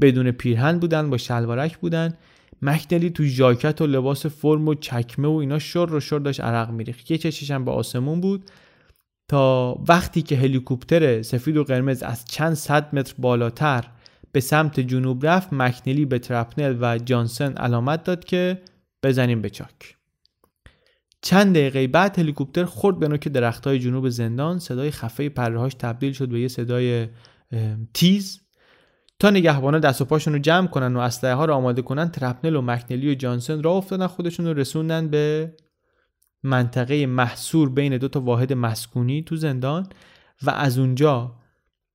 بدون 0.00 0.30
پیرهن 0.30 0.78
بودن 0.78 1.10
با 1.10 1.16
شلوارک 1.16 1.78
بودن. 1.78 2.14
مکنلی 2.62 3.10
تو 3.10 3.24
ژاکت 3.24 3.80
و 3.80 3.86
لباس 3.86 4.26
فرم 4.26 4.68
و 4.68 4.74
چکمه 4.74 5.28
و 5.28 5.32
اینا 5.32 5.58
شر 5.58 5.92
و 5.92 6.00
شر 6.00 6.18
داشت 6.18 6.40
عرق 6.40 6.70
میریخت. 6.70 7.10
یه 7.10 7.18
چشش 7.18 7.50
هم 7.50 7.64
به 7.64 7.70
آسمون 7.70 8.20
بود. 8.20 8.44
تا 9.28 9.78
وقتی 9.88 10.22
که 10.22 10.36
هلیکوپتر 10.36 11.22
سفید 11.22 11.56
و 11.56 11.64
قرمز 11.64 12.02
از 12.02 12.24
چند 12.24 12.54
صد 12.54 12.94
متر 12.94 13.14
بالاتر 13.18 13.84
به 14.32 14.40
سمت 14.40 14.80
جنوب 14.80 15.26
رفت 15.26 15.52
مکنلی 15.52 16.04
به 16.04 16.18
ترپنل 16.18 16.78
و 16.80 16.98
جانسن 16.98 17.52
علامت 17.52 18.04
داد 18.04 18.24
که 18.24 18.62
بزنیم 19.02 19.42
به 19.42 19.50
چاک. 19.50 19.96
چند 21.22 21.54
دقیقه 21.54 21.86
بعد 21.86 22.18
هلیکوپتر 22.18 22.64
خورد 22.64 22.98
به 22.98 23.08
نوک 23.08 23.28
درختای 23.28 23.78
جنوب 23.78 24.08
زندان. 24.08 24.58
صدای 24.58 24.90
خفه 24.90 25.28
پرهاش 25.28 25.74
تبدیل 25.74 26.12
شد 26.12 26.28
به 26.28 26.40
یه 26.40 26.48
صدای 26.48 27.08
تیز. 27.94 28.40
تا 29.18 29.30
نگهبانا 29.30 29.78
دست 29.78 30.00
و 30.00 30.04
پاشون 30.04 30.32
رو 30.32 30.38
جمع 30.38 30.66
کنن 30.66 30.96
و 30.96 30.98
اسلحه 31.00 31.34
ها 31.34 31.44
رو 31.44 31.54
آماده 31.54 31.82
کنن 31.82 32.08
ترپنل 32.08 32.56
و 32.56 32.62
مکنلی 32.62 33.10
و 33.10 33.14
جانسن 33.14 33.62
را 33.62 33.72
افتادن 33.72 34.06
خودشون 34.06 34.46
رو 34.46 34.54
رسوندن 34.54 35.08
به 35.08 35.54
منطقه 36.42 37.06
محصور 37.06 37.70
بین 37.70 37.98
دو 37.98 38.08
تا 38.08 38.20
واحد 38.20 38.52
مسکونی 38.52 39.22
تو 39.22 39.36
زندان 39.36 39.86
و 40.42 40.50
از 40.50 40.78
اونجا 40.78 41.34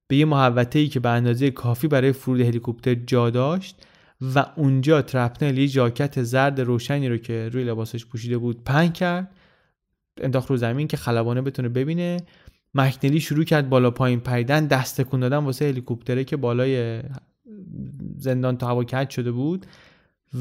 به 0.07 0.15
یه 0.15 0.25
محوطه 0.25 0.79
ای 0.79 0.87
که 0.87 0.99
به 0.99 1.09
اندازه 1.09 1.51
کافی 1.51 1.87
برای 1.87 2.11
فرود 2.11 2.41
هلیکوپتر 2.41 2.93
جا 2.95 3.29
داشت 3.29 3.85
و 4.35 4.45
اونجا 4.55 5.01
ترپنل 5.01 5.57
یه 5.57 5.67
جاکت 5.67 6.23
زرد 6.23 6.61
روشنی 6.61 7.09
رو 7.09 7.17
که 7.17 7.49
روی 7.53 7.63
لباسش 7.63 8.05
پوشیده 8.05 8.37
بود 8.37 8.63
پنگ 8.63 8.93
کرد 8.93 9.31
انداخت 10.21 10.49
رو 10.49 10.57
زمین 10.57 10.87
که 10.87 10.97
خلبانه 10.97 11.41
بتونه 11.41 11.69
ببینه. 11.69 12.17
مکنلی 12.73 13.19
شروع 13.19 13.43
کرد 13.43 13.69
بالا 13.69 13.91
پایین 13.91 14.19
پریدن 14.19 14.65
دست 14.65 15.01
تکون 15.01 15.19
دادن 15.19 15.37
واسه 15.37 15.65
هلیکوپتره 15.65 16.23
که 16.23 16.37
بالای 16.37 17.01
زندان 18.17 18.57
تا 18.57 18.67
هوا 18.67 18.83
کج 18.83 19.09
شده 19.09 19.31
بود 19.31 19.65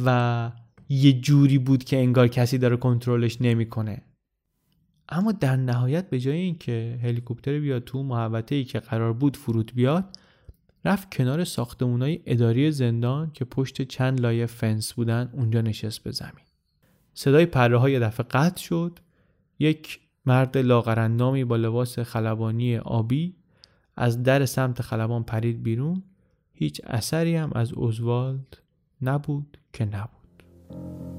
و 0.06 0.50
یه 0.88 1.12
جوری 1.12 1.58
بود 1.58 1.84
که 1.84 1.96
انگار 1.96 2.28
کسی 2.28 2.58
داره 2.58 2.76
کنترلش 2.76 3.40
نمی‌کنه. 3.40 4.02
اما 5.09 5.32
در 5.32 5.57
نهایت 5.57 6.11
به 6.11 6.20
جای 6.20 6.36
اینکه 6.36 6.98
هلیکوپتر 7.02 7.59
بیاد 7.59 7.84
تو 7.84 8.02
محوطه 8.02 8.54
ای 8.54 8.64
که 8.64 8.78
قرار 8.78 9.12
بود 9.12 9.36
فرود 9.36 9.72
بیاد 9.74 10.04
رفت 10.84 11.14
کنار 11.14 11.44
ساختمونای 11.44 12.20
اداری 12.26 12.70
زندان 12.70 13.30
که 13.30 13.44
پشت 13.44 13.82
چند 13.82 14.20
لایه 14.20 14.46
فنس 14.46 14.92
بودن 14.92 15.30
اونجا 15.32 15.61
نشست 15.61 16.02
به 16.02 16.11
زمین. 16.11 16.44
صدای 17.14 17.46
پره 17.46 17.78
های 17.78 18.00
دفعه 18.00 18.26
قطع 18.30 18.62
شد. 18.62 18.98
یک 19.59 20.00
مرد 20.26 20.57
لاغرندامی 20.59 21.44
با 21.44 21.57
لباس 21.57 21.98
خلبانی 21.98 22.76
آبی 22.76 23.36
از 23.96 24.22
در 24.22 24.46
سمت 24.46 24.82
خلبان 24.82 25.22
پرید 25.22 25.62
بیرون. 25.62 26.02
هیچ 26.52 26.80
اثری 26.84 27.36
هم 27.36 27.50
از 27.54 27.72
اوزوالد 27.72 28.59
نبود 29.02 29.59
که 29.72 29.84
نبود. 29.84 31.15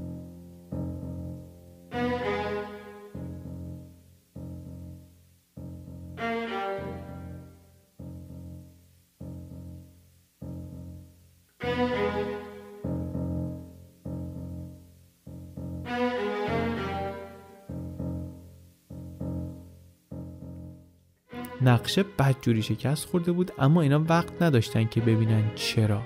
نقشه 21.97 22.09
بدجوری 22.19 22.61
شکست 22.61 23.05
خورده 23.05 23.31
بود 23.31 23.51
اما 23.59 23.81
اینا 23.81 24.05
وقت 24.09 24.41
نداشتن 24.41 24.85
که 24.85 25.01
ببینن 25.01 25.43
چرا. 25.55 26.01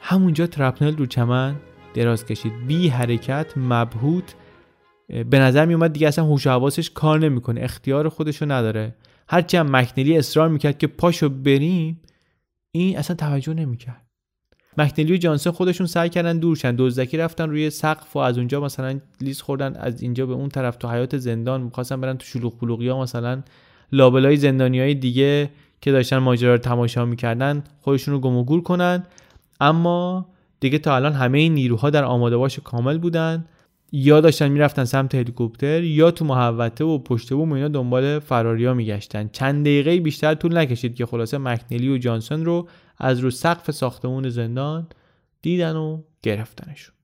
همونجا 0.00 0.46
ترپنل 0.46 0.96
رو 0.96 1.06
چمن 1.06 1.56
دراز 1.94 2.26
کشید. 2.26 2.66
بی 2.66 2.88
حرکت 2.88 3.52
مبهوت. 3.56 4.34
به 5.08 5.38
نظر 5.38 5.66
می 5.66 5.74
اومد 5.74 5.92
دیگه 5.92 6.08
اصلا 6.08 6.24
هوش 6.24 6.46
حواسش 6.46 6.90
کار 6.90 7.18
نمی‌کنه. 7.18 7.60
اختیار 7.60 8.08
خودشو 8.08 8.52
نداره. 8.52 8.94
هرچی 9.28 9.56
هم 9.56 9.76
مکنلی 9.76 10.18
اصرار 10.18 10.48
می‌کرد 10.48 10.78
که 10.78 10.86
پاشو 10.86 11.28
بریم 11.28 12.00
این 12.72 12.98
اصلا 12.98 13.16
توجه 13.16 13.54
نمی‌کرد. 13.54 14.04
مکنلی 14.78 15.12
و 15.12 15.16
جانسون 15.16 15.52
خودشون 15.52 15.86
سعی 15.86 16.08
کردن 16.08 16.38
دورشن 16.38 16.74
دزدکی 16.78 17.16
رفتن 17.16 17.50
روی 17.50 17.70
سقف 17.70 18.16
و 18.16 18.18
از 18.18 18.38
اونجا 18.38 18.60
مثلا 18.60 19.00
لیز 19.20 19.40
خوردن 19.40 19.76
از 19.76 20.02
اینجا 20.02 20.26
به 20.26 20.32
اون 20.32 20.48
طرف 20.48 20.76
تو 20.76 20.88
حیات 20.88 21.16
زندان. 21.16 21.60
می‌خواستن 21.60 22.00
برن 22.00 22.16
تو 22.16 22.24
شلوغ 22.24 22.58
بلوغی 22.60 22.92
مثلا 22.92 23.42
لابلای 23.94 24.36
زندانی 24.36 24.80
های 24.80 24.94
دیگه 24.94 25.50
که 25.80 25.92
داشتن 25.92 26.18
ماجرا 26.18 26.52
رو 26.52 26.58
تماشا 26.58 27.04
می‌کردن 27.04 27.64
خودشون 27.80 28.14
رو 28.14 28.20
گم 28.20 28.36
و 28.36 28.44
گور 28.44 28.62
کنن. 28.62 29.06
اما 29.60 30.26
دیگه 30.60 30.78
تا 30.78 30.96
الان 30.96 31.12
همه 31.12 31.38
این 31.38 31.54
نیروها 31.54 31.90
در 31.90 32.04
آماده 32.04 32.36
باش 32.36 32.58
کامل 32.58 32.98
بودن. 32.98 33.44
یا 33.92 34.20
داشتن 34.20 34.48
می‌رفتن 34.48 34.84
سمت 34.84 35.14
هلیکوپتر 35.14 35.82
یا 35.82 36.10
تو 36.10 36.24
محوطه 36.24 36.84
و 36.84 36.98
پشت 36.98 37.32
بوم 37.32 37.52
اینا 37.52 37.68
دنبال 37.68 38.18
فراریا 38.18 38.74
میگشتن. 38.74 39.28
چند 39.32 39.64
دقیقه 39.64 40.00
بیشتر 40.00 40.34
طول 40.34 40.58
نکشید 40.58 40.94
که 40.94 41.06
خلاصه 41.06 41.38
مکنلی 41.38 41.88
و 41.88 41.98
جانسون 41.98 42.44
رو 42.44 42.68
از 42.98 43.18
رو 43.18 43.30
سقف 43.30 43.70
ساختمون 43.70 44.28
زندان 44.28 44.86
دیدن 45.42 45.76
و 45.76 46.02
گرفتنشون. 46.22 46.94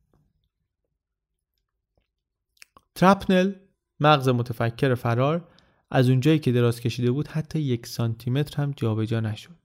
ترپنل 2.95 3.53
مغز 4.01 4.29
متفکر 4.29 4.95
فرار 4.95 5.45
از 5.91 6.09
اونجایی 6.09 6.39
که 6.39 6.53
دراز 6.53 6.81
کشیده 6.81 7.11
بود 7.11 7.29
حتی 7.29 7.61
یک 7.61 7.87
سانتیمتر 7.87 8.63
هم 8.63 8.73
جابجا 8.77 9.21
نشد. 9.21 9.59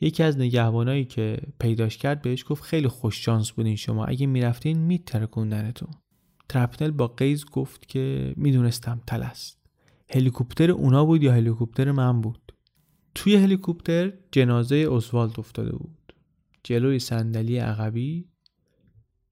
یکی 0.00 0.22
از 0.22 0.38
نگهبانایی 0.38 1.04
که 1.04 1.38
پیداش 1.60 1.96
کرد 1.96 2.22
بهش 2.22 2.44
گفت 2.48 2.62
خیلی 2.62 2.88
خوش 2.88 3.24
شانس 3.24 3.50
بودین 3.50 3.76
شما. 3.76 4.04
اگه 4.04 4.26
می‌رفتین 4.26 4.78
میترکوندنتون. 4.78 5.90
ترپنل 6.48 6.90
با 6.90 7.06
قیز 7.06 7.44
گفت 7.44 7.88
که 7.88 8.34
می‌دونستم 8.36 9.00
تل 9.06 9.22
است. 9.22 9.58
هلیکوپتر 10.10 10.70
اونا 10.70 11.04
بود 11.04 11.22
یا 11.22 11.32
هلیکوپتر 11.32 11.90
من 11.90 12.20
بود؟ 12.20 12.52
توی 13.14 13.36
هلیکوپتر 13.36 14.12
جنازه 14.32 14.76
اوزوالد 14.76 15.40
افتاده 15.40 15.72
بود. 15.72 16.14
جلوی 16.64 16.98
صندلی 16.98 17.56
عقبی 17.56 18.28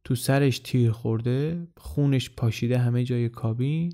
تو 0.04 0.14
سرش 0.14 0.58
تیر 0.58 0.90
خورده 0.90 1.68
خونش 1.76 2.30
پاشیده 2.30 2.78
همه 2.78 3.04
جای 3.04 3.28
کابین 3.28 3.92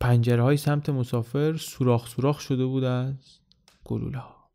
پنجره 0.00 0.42
های 0.42 0.56
سمت 0.56 0.90
مسافر 0.90 1.56
سوراخ 1.56 2.08
سوراخ 2.08 2.40
شده 2.40 2.64
بود 2.64 2.84
از 2.84 3.14
گلوله 3.84 4.18
ها. 4.18 4.50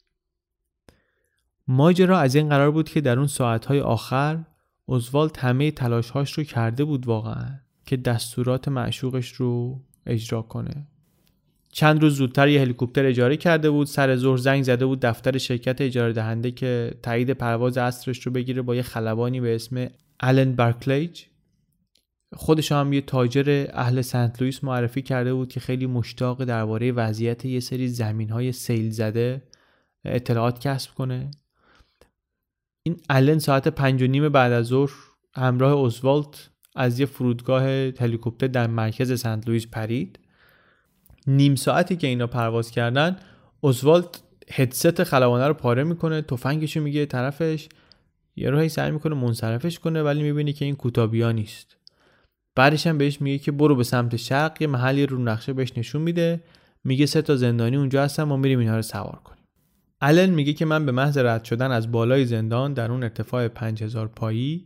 ماجرا 1.68 2.20
از 2.20 2.36
این 2.36 2.50
قرار 2.50 2.72
بود 2.72 2.90
که 2.90 3.02
در 3.02 3.18
اون 3.18 3.28
ساعت 3.28 3.66
های 3.66 3.80
آخر 3.80 4.44
اوزوالد 4.86 5.38
همه 5.38 5.72
تلاشهاش 5.72 6.34
رو 6.34 6.44
کرده 6.44 6.84
بود 6.84 7.08
واقعا 7.08 7.60
که 7.86 7.98
دستورات 7.98 8.68
معشوقش 8.68 9.34
رو 9.34 9.82
اجرا 10.06 10.42
کنه. 10.42 10.88
چند 11.72 12.02
روز 12.02 12.16
زودتر 12.16 12.48
یه 12.48 12.62
هلیکوپتر 12.62 13.06
اجاره 13.06 13.38
کرده 13.38 13.70
بود 13.70 13.88
سر 13.88 14.16
ظهر 14.16 14.38
زنگ 14.38 14.64
زده 14.64 14.86
بود 14.86 15.00
دفتر 15.00 15.38
شرکت 15.38 15.82
اجاره 15.82 16.14
دهنده 16.14 16.52
که 16.52 16.94
تایید 17.04 17.32
پرواز 17.32 17.78
اصرش 17.78 18.26
رو 18.26 18.32
بگیره 18.32 18.62
با 18.62 18.76
یه 18.76 18.82
خلبانی 18.82 19.42
به 19.42 19.56
اسم 19.56 19.88
آلن 20.20 20.56
بارکلیج 20.56 21.24
خودش 22.34 22.72
هم 22.72 22.94
یه 22.94 23.02
تاجر 23.02 23.68
اهل 23.74 24.02
سنت 24.02 24.42
لوئیس 24.42 24.64
معرفی 24.64 25.02
کرده 25.02 25.34
بود 25.34 25.50
که 25.50 25.60
خیلی 25.60 25.86
مشتاقه 25.86 26.44
درباره 26.44 26.92
وضعیت 26.92 27.46
یه 27.46 27.60
سری 27.60 27.88
زمین 27.88 28.30
های 28.30 28.52
سیل 28.52 28.90
زده 28.90 29.42
اطلاعات 30.06 30.60
کسب 30.60 30.94
کنه. 30.94 31.32
این 32.84 32.98
آلن 33.10 33.40
ساعت 33.40 33.68
پنج 33.68 34.02
و 34.02 34.08
نیم 34.08 34.30
بعد 34.30 34.52
از 34.52 34.66
ظهر 34.66 34.92
همراه 35.36 35.72
اوزوالت 35.72 36.50
از 36.76 37.00
یه 37.00 37.06
فرودگاه 37.06 37.64
هلیکوپتر 38.00 38.48
در 38.48 38.68
مرکز 38.68 39.20
سنت 39.20 39.48
لوئیس 39.48 39.68
پرید. 39.68 40.20
نیم 41.28 41.56
ساعتی 41.56 41.96
که 41.96 42.08
اینا 42.08 42.28
پرواز 42.28 42.72
کردن 42.72 43.20
اوزوالد 43.62 44.18
هدست 44.52 45.04
خلبانه 45.04 45.48
رو 45.48 45.54
پاره 45.54 45.84
می‌کنه 45.84 46.22
تفنگشو 46.22 46.82
میگیره 46.82 47.06
طرفش 47.06 47.70
یه 48.36 48.50
روحی 48.50 48.70
سعی 48.70 48.92
می‌کنه 48.92 49.16
منصرفش 49.16 49.80
کنه 49.80 50.04
ولی 50.04 50.24
می‌بینی 50.24 50.54
که 50.54 50.66
این 50.66 50.76
کوتابیا 50.76 51.32
نیست. 51.32 51.75
بعدش 52.56 52.88
هم 52.88 52.98
بهش 52.98 53.22
میگه 53.22 53.38
که 53.38 53.52
برو 53.52 53.76
به 53.76 53.84
سمت 53.84 54.16
شرق 54.16 54.62
یه 54.62 54.68
محلی 54.68 55.06
رو 55.06 55.24
نقشه 55.24 55.54
بهش 55.54 55.78
نشون 55.78 56.02
میده. 56.02 56.44
میگه 56.84 57.06
سه 57.06 57.22
تا 57.22 57.36
زندانی 57.36 57.76
اونجا 57.76 58.04
هستن 58.04 58.24
ما 58.24 58.38
میریم 58.38 58.60
اینها 58.60 58.76
رو 58.76 58.82
سوار 58.82 59.20
کنیم. 59.24 59.44
الن 60.02 60.30
میگه 60.30 60.54
که 60.54 60.66
من 60.66 60.86
به 60.86 60.92
محض 60.92 61.18
رد 61.18 61.44
شدن 61.44 61.72
از 61.72 61.92
بالای 61.92 62.26
زندان 62.26 62.74
در 62.74 62.92
اون 62.92 63.04
ارتفاع 63.04 63.48
5000 63.48 64.08
پایی 64.08 64.66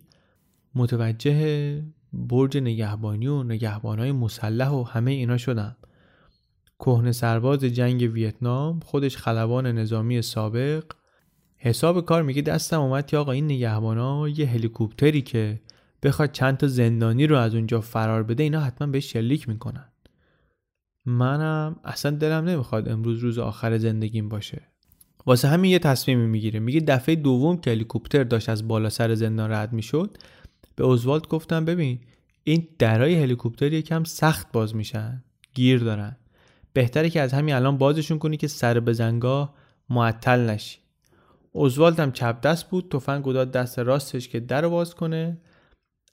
متوجه 0.75 1.83
برج 2.13 2.57
نگهبانی 2.57 3.27
و 3.27 3.43
نگهبانای 3.43 4.11
مسلح 4.11 4.69
و 4.69 4.83
همه 4.83 5.11
اینا 5.11 5.37
شدم. 5.37 5.75
کهنه 6.79 7.11
سرباز 7.11 7.59
جنگ 7.59 8.13
ویتنام 8.13 8.79
خودش 8.79 9.17
خلبان 9.17 9.67
نظامی 9.67 10.21
سابق. 10.21 10.83
حساب 11.57 12.05
کار 12.05 12.23
میگه 12.23 12.41
دستم 12.41 12.81
اومد 12.81 13.05
که 13.05 13.17
آقا 13.17 13.31
این 13.31 13.45
نگهبانا 13.45 14.29
یه 14.29 14.47
هلیکوپتری 14.47 15.21
که 15.21 15.61
بخواد 16.03 16.31
چند 16.31 16.57
تا 16.57 16.67
زندانی 16.67 17.27
رو 17.27 17.37
از 17.37 17.55
اونجا 17.55 17.81
فرار 17.81 18.23
بده 18.23 18.43
اینا 18.43 18.59
حتما 18.59 18.87
بهش 18.87 19.13
شلیک 19.13 19.49
می‌کنن. 19.49 19.91
منم 21.05 21.79
اصلا 21.83 22.11
دلم 22.11 22.45
نمی‌خواد 22.45 22.89
امروز 22.89 23.19
روز 23.19 23.39
آخر 23.39 23.77
زندگیم 23.77 24.29
باشه. 24.29 24.61
واسه 25.25 25.47
همین 25.47 25.71
یه 25.71 25.79
تصمیمی 25.79 26.27
می‌گیره. 26.27 26.59
میگه 26.59 26.79
دفعه 26.79 27.15
دوم 27.15 27.57
که 27.57 27.71
هلیکوپتر 27.71 28.23
داشت 28.23 28.49
از 28.49 28.67
بالا 28.67 28.89
سر 28.89 29.15
زندان 29.15 29.51
رد 29.51 29.73
می‌شد 29.73 30.17
به 30.75 30.83
اوزوالد 30.83 31.27
گفتم 31.27 31.65
ببین 31.65 31.99
این 32.43 32.67
درای 32.79 33.15
هلیکوپتر 33.15 33.73
یکم 33.73 34.03
سخت 34.03 34.51
باز 34.51 34.75
میشن 34.75 35.23
گیر 35.53 35.79
دارن. 35.79 36.17
بهتره 36.73 37.09
که 37.09 37.21
از 37.21 37.33
همین 37.33 37.55
الان 37.55 37.77
بازشون 37.77 38.19
کنی 38.19 38.37
که 38.37 38.47
سر 38.47 38.79
بزنگاه 38.79 39.55
معطل 39.89 40.39
نشی. 40.39 40.77
اوزوالد 41.51 41.99
هم 41.99 42.11
چپ 42.11 42.41
دست 42.41 42.69
بود 42.69 42.89
تفنگ 42.91 43.25
داد 43.25 43.51
دست 43.51 43.79
راستش 43.79 44.29
که 44.29 44.39
در 44.39 44.67
باز 44.67 44.95
کنه. 44.95 45.37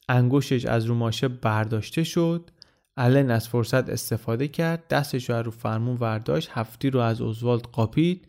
انگشتش 0.09 0.65
از 0.65 0.85
رو 0.85 0.95
ماشه 0.95 1.29
برداشته 1.29 2.05
شد. 2.05 2.51
الن 2.97 3.31
از 3.31 3.49
فرصت 3.49 3.91
استفاده 3.91 4.49
کرد. 4.49 4.89
دستش 4.89 5.31
رو 5.31 5.37
رو 5.37 5.51
فرمون 5.51 5.97
ورداشت. 5.97 6.51
هفتی 6.53 6.91
رو 6.91 7.01
از 7.01 7.21
اوزوالد 7.21 7.63
قاپید. 7.63 8.27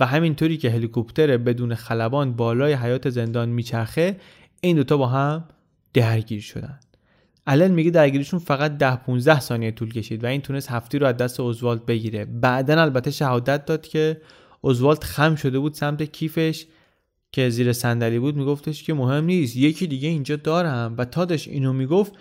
و 0.00 0.06
همینطوری 0.06 0.56
که 0.56 0.70
هلیکوپتر 0.70 1.36
بدون 1.36 1.74
خلبان 1.74 2.32
بالای 2.32 2.72
حیات 2.72 3.10
زندان 3.10 3.48
میچرخه 3.48 4.16
این 4.60 4.76
دوتا 4.76 4.96
با 4.96 5.06
هم 5.06 5.44
درگیر 5.94 6.40
شدن. 6.40 6.80
الن 7.46 7.70
میگه 7.70 7.90
درگیریشون 7.90 8.40
فقط 8.40 8.78
ده 8.78 8.96
15 8.96 9.40
ثانیه 9.40 9.70
طول 9.70 9.92
کشید 9.92 10.24
و 10.24 10.26
این 10.26 10.40
تونست 10.40 10.70
هفتی 10.70 10.98
رو 10.98 11.06
از 11.06 11.16
دست 11.16 11.40
اوزوالد 11.40 11.86
بگیره. 11.86 12.24
بعدا 12.24 12.82
البته 12.82 13.10
شهادت 13.10 13.64
داد 13.64 13.86
که 13.86 14.20
اوزوالد 14.60 15.04
خم 15.04 15.34
شده 15.34 15.58
بود 15.58 15.74
سمت 15.74 16.02
کیفش. 16.02 16.66
که 17.36 17.50
زیر 17.50 17.72
صندلی 17.72 18.18
بود 18.18 18.36
میگفتش 18.36 18.82
که 18.82 18.94
مهم 18.94 19.24
نیست 19.24 19.56
یکی 19.56 19.86
دیگه 19.86 20.08
اینجا 20.08 20.36
دارم. 20.36 20.94
و 20.98 21.04
تادش 21.04 21.48
اینو 21.48 21.72
می‌گفت 21.72 22.12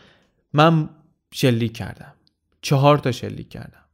من 0.53 0.89
شلیک 1.33 1.73
کردم. 1.73 2.13
چهار 2.61 2.97
تا 2.97 3.11
شلیک 3.11 3.49
کردم. 3.49 3.85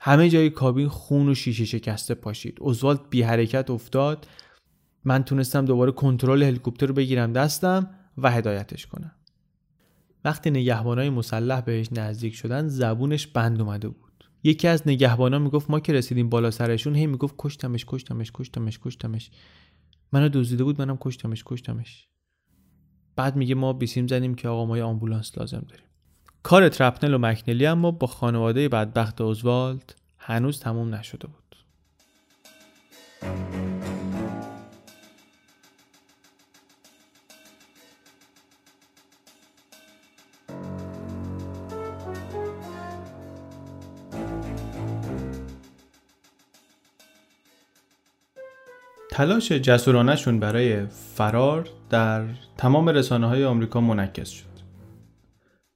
همه 0.00 0.28
جای 0.28 0.50
کابین 0.50 0.88
خون 0.88 1.28
و 1.28 1.34
شیشه 1.34 1.64
شکسته 1.64 2.14
پاشید. 2.14 2.58
اوزوالد 2.60 3.00
بی 3.10 3.22
حرکت 3.22 3.70
افتاد. 3.70 4.26
من 5.04 5.24
تونستم 5.24 5.64
دوباره 5.64 5.92
کنترل 5.92 6.42
هلیکوپتر 6.42 6.86
رو 6.86 6.94
بگیرم 6.94 7.32
دستم 7.32 7.90
و 8.18 8.30
هدایتش 8.30 8.86
کنم. 8.86 9.12
وقتی 10.24 10.50
نگهبانای 10.50 11.10
مسلح 11.10 11.60
بهش 11.60 11.88
نزدیک 11.92 12.34
شدن 12.34 12.68
زبونش 12.68 13.26
بند 13.26 13.60
اومده 13.60 13.88
بود. 13.88 14.24
یکی 14.44 14.68
از 14.68 14.82
نگهبانا 14.86 15.38
می‌گفت 15.38 15.70
ما 15.70 15.80
که 15.80 15.92
رسیدیم 15.92 16.28
بالا 16.28 16.50
سرشون 16.50 16.94
هی 16.94 17.06
می‌گفت 17.06 17.34
کشتمش 17.38 17.84
کشتمش 17.88 18.32
کشتمش 18.34 18.78
کشتمش. 18.78 19.30
منو 20.12 20.28
دزدیده 20.28 20.64
بود 20.64 20.80
منم 20.80 20.98
کشتمش 21.00 21.42
کشتمش. 21.46 22.08
بعد 23.16 23.36
میگه 23.36 23.54
ما 23.54 23.72
بیسیم 23.72 24.06
زدیم 24.06 24.34
که 24.34 24.48
آقا 24.48 24.66
ما 24.66 24.76
یه 24.76 24.84
آمبولانس 24.84 25.38
لازم 25.38 25.66
داریم. 25.68 25.86
کار 26.42 26.68
ترپنل 26.68 27.14
و 27.14 27.18
مکنلی 27.18 27.66
اما 27.66 27.90
با 27.90 28.06
خانواده 28.06 28.68
بدبخت 28.68 29.20
اوزوالد 29.20 29.94
هنوز 30.18 30.60
تموم 30.60 30.94
نشده 30.94 31.26
بود. 31.28 31.56
تلاش 49.20 49.52
جسورانشون 49.52 50.40
برای 50.40 50.86
فرار 50.86 51.68
در 51.90 52.24
تمام 52.56 52.88
رسانه 52.88 53.26
های 53.26 53.44
آمریکا 53.44 53.80
منعکس 53.80 54.28
شد. 54.28 54.44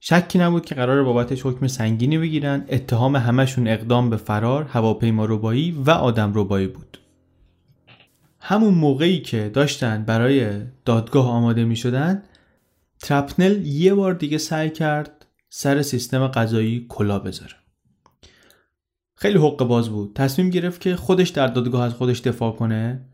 شکی 0.01 0.39
نبود 0.39 0.65
که 0.65 0.75
قرار 0.75 1.05
بابتش 1.05 1.47
حکم 1.47 1.67
سنگینی 1.67 2.19
بگیرن 2.19 2.65
اتهام 2.69 3.17
همشون 3.17 3.69
اقدام 3.69 4.11
به 4.11 4.17
فرار 4.17 4.65
هواپیما 4.65 5.25
ربایی 5.25 5.71
و 5.87 5.91
آدم 5.91 6.33
ربایی 6.35 6.67
بود. 6.67 6.99
همون 8.41 8.75
موقعی 8.75 9.21
که 9.21 9.51
داشتن 9.55 10.05
برای 10.05 10.51
دادگاه 10.85 11.29
آماده 11.29 11.65
می 11.65 11.77
شدن 11.77 12.23
ترپنل 13.01 13.67
یه 13.67 13.95
بار 13.95 14.15
دیگه 14.15 14.39
سعی 14.39 14.71
کرد 14.71 15.27
سر 15.51 15.83
سیستم 15.83 16.27
قضایی 16.27 16.87
کلا 16.89 17.19
بذاره. 17.19 17.55
خیلی 19.15 19.39
حق 19.39 19.65
باز 19.65 19.89
بود. 19.89 20.15
تصمیم 20.15 20.51
گرفت 20.51 20.81
که 20.81 20.97
خودش 20.97 21.29
در 21.29 21.47
دادگاه 21.47 21.83
از 21.85 21.95
خودش 21.95 22.21
دفاع 22.21 22.53
کنه. 22.53 23.14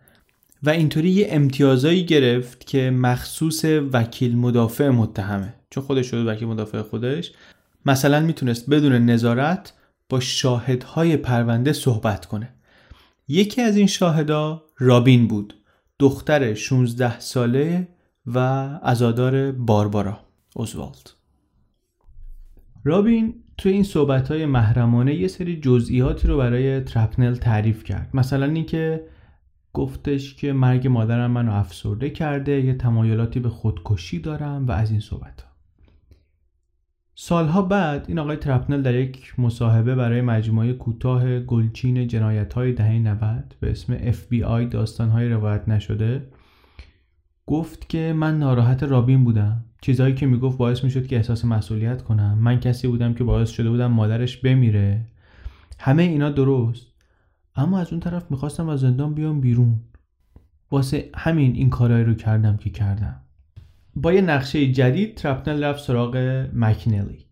و 0.63 0.71
اینطوری 0.71 1.11
یه 1.11 1.27
امتیازایی 1.31 2.05
گرفت 2.05 2.67
که 2.67 2.91
مخصوص 2.91 3.65
وکیل 3.65 4.37
مدافع 4.37 4.89
متهمه. 4.89 5.55
چون 5.71 5.83
خودش 5.83 6.11
شده 6.11 6.25
وکیل 6.25 6.49
مدافع 6.49 6.83
خودش. 6.83 7.33
مثلا 7.87 8.21
می‌تونست 8.21 8.71
بدون 8.71 8.93
نظارت 8.93 9.73
با 10.09 10.21
شاهدهای 10.21 11.17
پرونده 11.17 11.73
صحبت 11.73 12.27
کنه. 12.27 12.49
یکی 13.29 13.61
از 13.63 13.77
این 13.77 13.87
شاهدا 13.87 14.63
رابین 14.79 15.29
بود. 15.29 15.55
دختر 15.99 16.55
16 16.55 17.21
ساله 17.21 17.89
و 18.27 18.39
ازادار 18.83 19.53
باربارا 19.53 20.21
اوزوالد. 20.57 21.11
رابین 22.85 23.35
توی 23.59 23.73
این 23.73 23.83
صحبت 23.83 24.31
های 24.31 24.47
محرمانه 24.47 25.15
یه 25.15 25.29
سری 25.29 25.61
جزئیاتی 25.61 26.29
رو 26.29 26.37
برای 26.37 26.81
ترپنل 26.81 27.35
تعریف 27.35 27.85
کرد. 27.85 28.11
مثلا 28.15 28.47
اینکه 28.47 29.05
گفتش 29.73 30.35
که 30.35 30.53
مرگ 30.53 30.87
مادرم 30.87 31.31
منو 31.31 31.53
افسرده 31.53 32.11
کرده 32.11 32.65
یه 32.65 32.75
تمایلاتی 32.75 33.41
به 33.41 33.49
خودکشی 33.49 34.19
دارم 34.19 34.67
و 34.67 34.73
از 34.73 34.91
این 34.91 35.01
صحبت 35.01 35.43
ها. 35.43 35.51
سالها 37.15 37.63
بعد 37.63 38.05
این 38.09 38.19
آقای 38.19 38.37
ترپنل 38.37 38.83
در 38.83 38.95
یک 38.95 39.41
مصاحبه 39.41 39.95
برای 39.95 40.21
مجموعه 40.21 40.73
کوتاه 40.73 41.41
گلچین 41.41 42.07
جنایت 42.07 42.53
های 42.53 42.73
دهه 42.73 42.99
90 42.99 43.55
به 43.61 43.71
اسم 43.71 43.99
FBI 44.13 44.71
داستان 44.71 45.09
های 45.09 45.29
روایت 45.29 45.69
نشده 45.69 46.27
گفت 47.47 47.89
که 47.89 48.15
من 48.17 48.39
ناراحت 48.39 48.83
رابین 48.83 49.25
بودم. 49.25 49.65
چیزهایی 49.83 50.15
که 50.15 50.27
می‌گفت 50.27 50.59
باعث 50.59 50.85
می‌شد 50.85 51.07
که 51.07 51.17
احساس 51.17 51.45
مسئولیت 51.45 52.03
کنم. 52.03 52.39
من 52.39 52.61
کسی 52.61 52.89
بودم 52.89 53.15
که 53.15 53.25
باعث 53.25 53.51
شده 53.51 53.71
بودم 53.71 53.93
مادرش 53.93 54.37
بمیره. 54.37 55.01
همه 55.79 56.03
اینا 56.03 56.31
درست. 56.31 56.90
اما 57.61 57.79
از 57.79 57.91
اون 57.91 58.01
طرف 58.01 58.31
می‌خواستم 58.31 58.69
از 58.69 58.81
زندان 58.81 59.15
بیام 59.15 59.41
بیرون. 59.41 59.81
واسه 60.71 61.11
همین 61.15 61.55
این 61.55 61.71
کارهایی 61.71 62.05
رو 62.05 62.15
کردم 62.15 62.57
که 62.57 62.71
کردم. 62.71 63.21
با 63.97 64.13
یه 64.13 64.21
نقشه 64.21 64.73
جدید 64.73 65.15
ترپنل 65.15 65.65
رفت 65.65 65.85
سراغ 65.85 66.47
مکینلی 66.55 67.27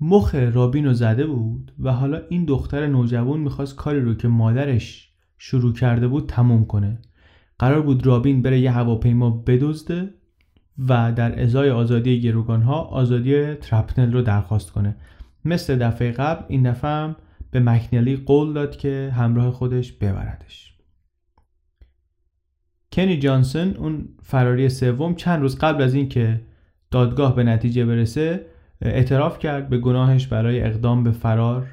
مخ 0.00 0.34
رابین 0.34 0.84
رو 0.84 0.92
زده 0.92 1.26
بود 1.26 1.72
و 1.78 1.92
حالا 1.92 2.20
این 2.28 2.44
دختر 2.44 2.86
نوجوان 2.86 3.40
می‌خواست 3.40 3.76
کاری 3.76 4.00
رو 4.00 4.14
که 4.14 4.28
مادرش 4.28 5.12
شروع 5.38 5.72
کرده 5.72 6.08
بود 6.08 6.28
تموم 6.28 6.64
کنه. 6.64 6.98
قرار 7.58 7.82
بود 7.82 8.06
رابین 8.06 8.42
بره 8.42 8.60
یه 8.60 8.70
هواپیما 8.70 9.30
بدزده 9.30 10.14
و 10.88 11.12
در 11.12 11.42
ازای 11.42 11.70
آزادی 11.70 12.20
گروگان 12.20 12.62
ها 12.62 12.80
آزادی 12.82 13.54
ترپنل 13.54 14.12
رو 14.12 14.22
درخواست 14.22 14.72
کنه. 14.72 14.96
مثل 15.44 15.78
دفعه 15.78 16.12
قبل 16.12 16.44
این 16.48 16.70
دفعه 16.70 17.16
به 17.50 17.60
مکنلی 17.60 18.16
قول 18.16 18.52
داد 18.52 18.76
که 18.76 19.12
همراه 19.16 19.50
خودش 19.50 19.92
ببردش. 19.92 20.76
کنی 22.92 23.18
جانسون 23.18 23.76
اون 23.76 24.08
فراری 24.22 24.68
سوم 24.68 25.14
چند 25.14 25.40
روز 25.40 25.58
قبل 25.58 25.82
از 25.82 25.94
اینکه 25.94 26.40
دادگاه 26.90 27.36
به 27.36 27.44
نتیجه 27.44 27.84
برسه 27.84 28.46
اعتراف 28.82 29.38
کرد 29.38 29.68
به 29.68 29.78
گناهش 29.78 30.26
برای 30.26 30.60
اقدام 30.60 31.04
به 31.04 31.10
فرار 31.10 31.66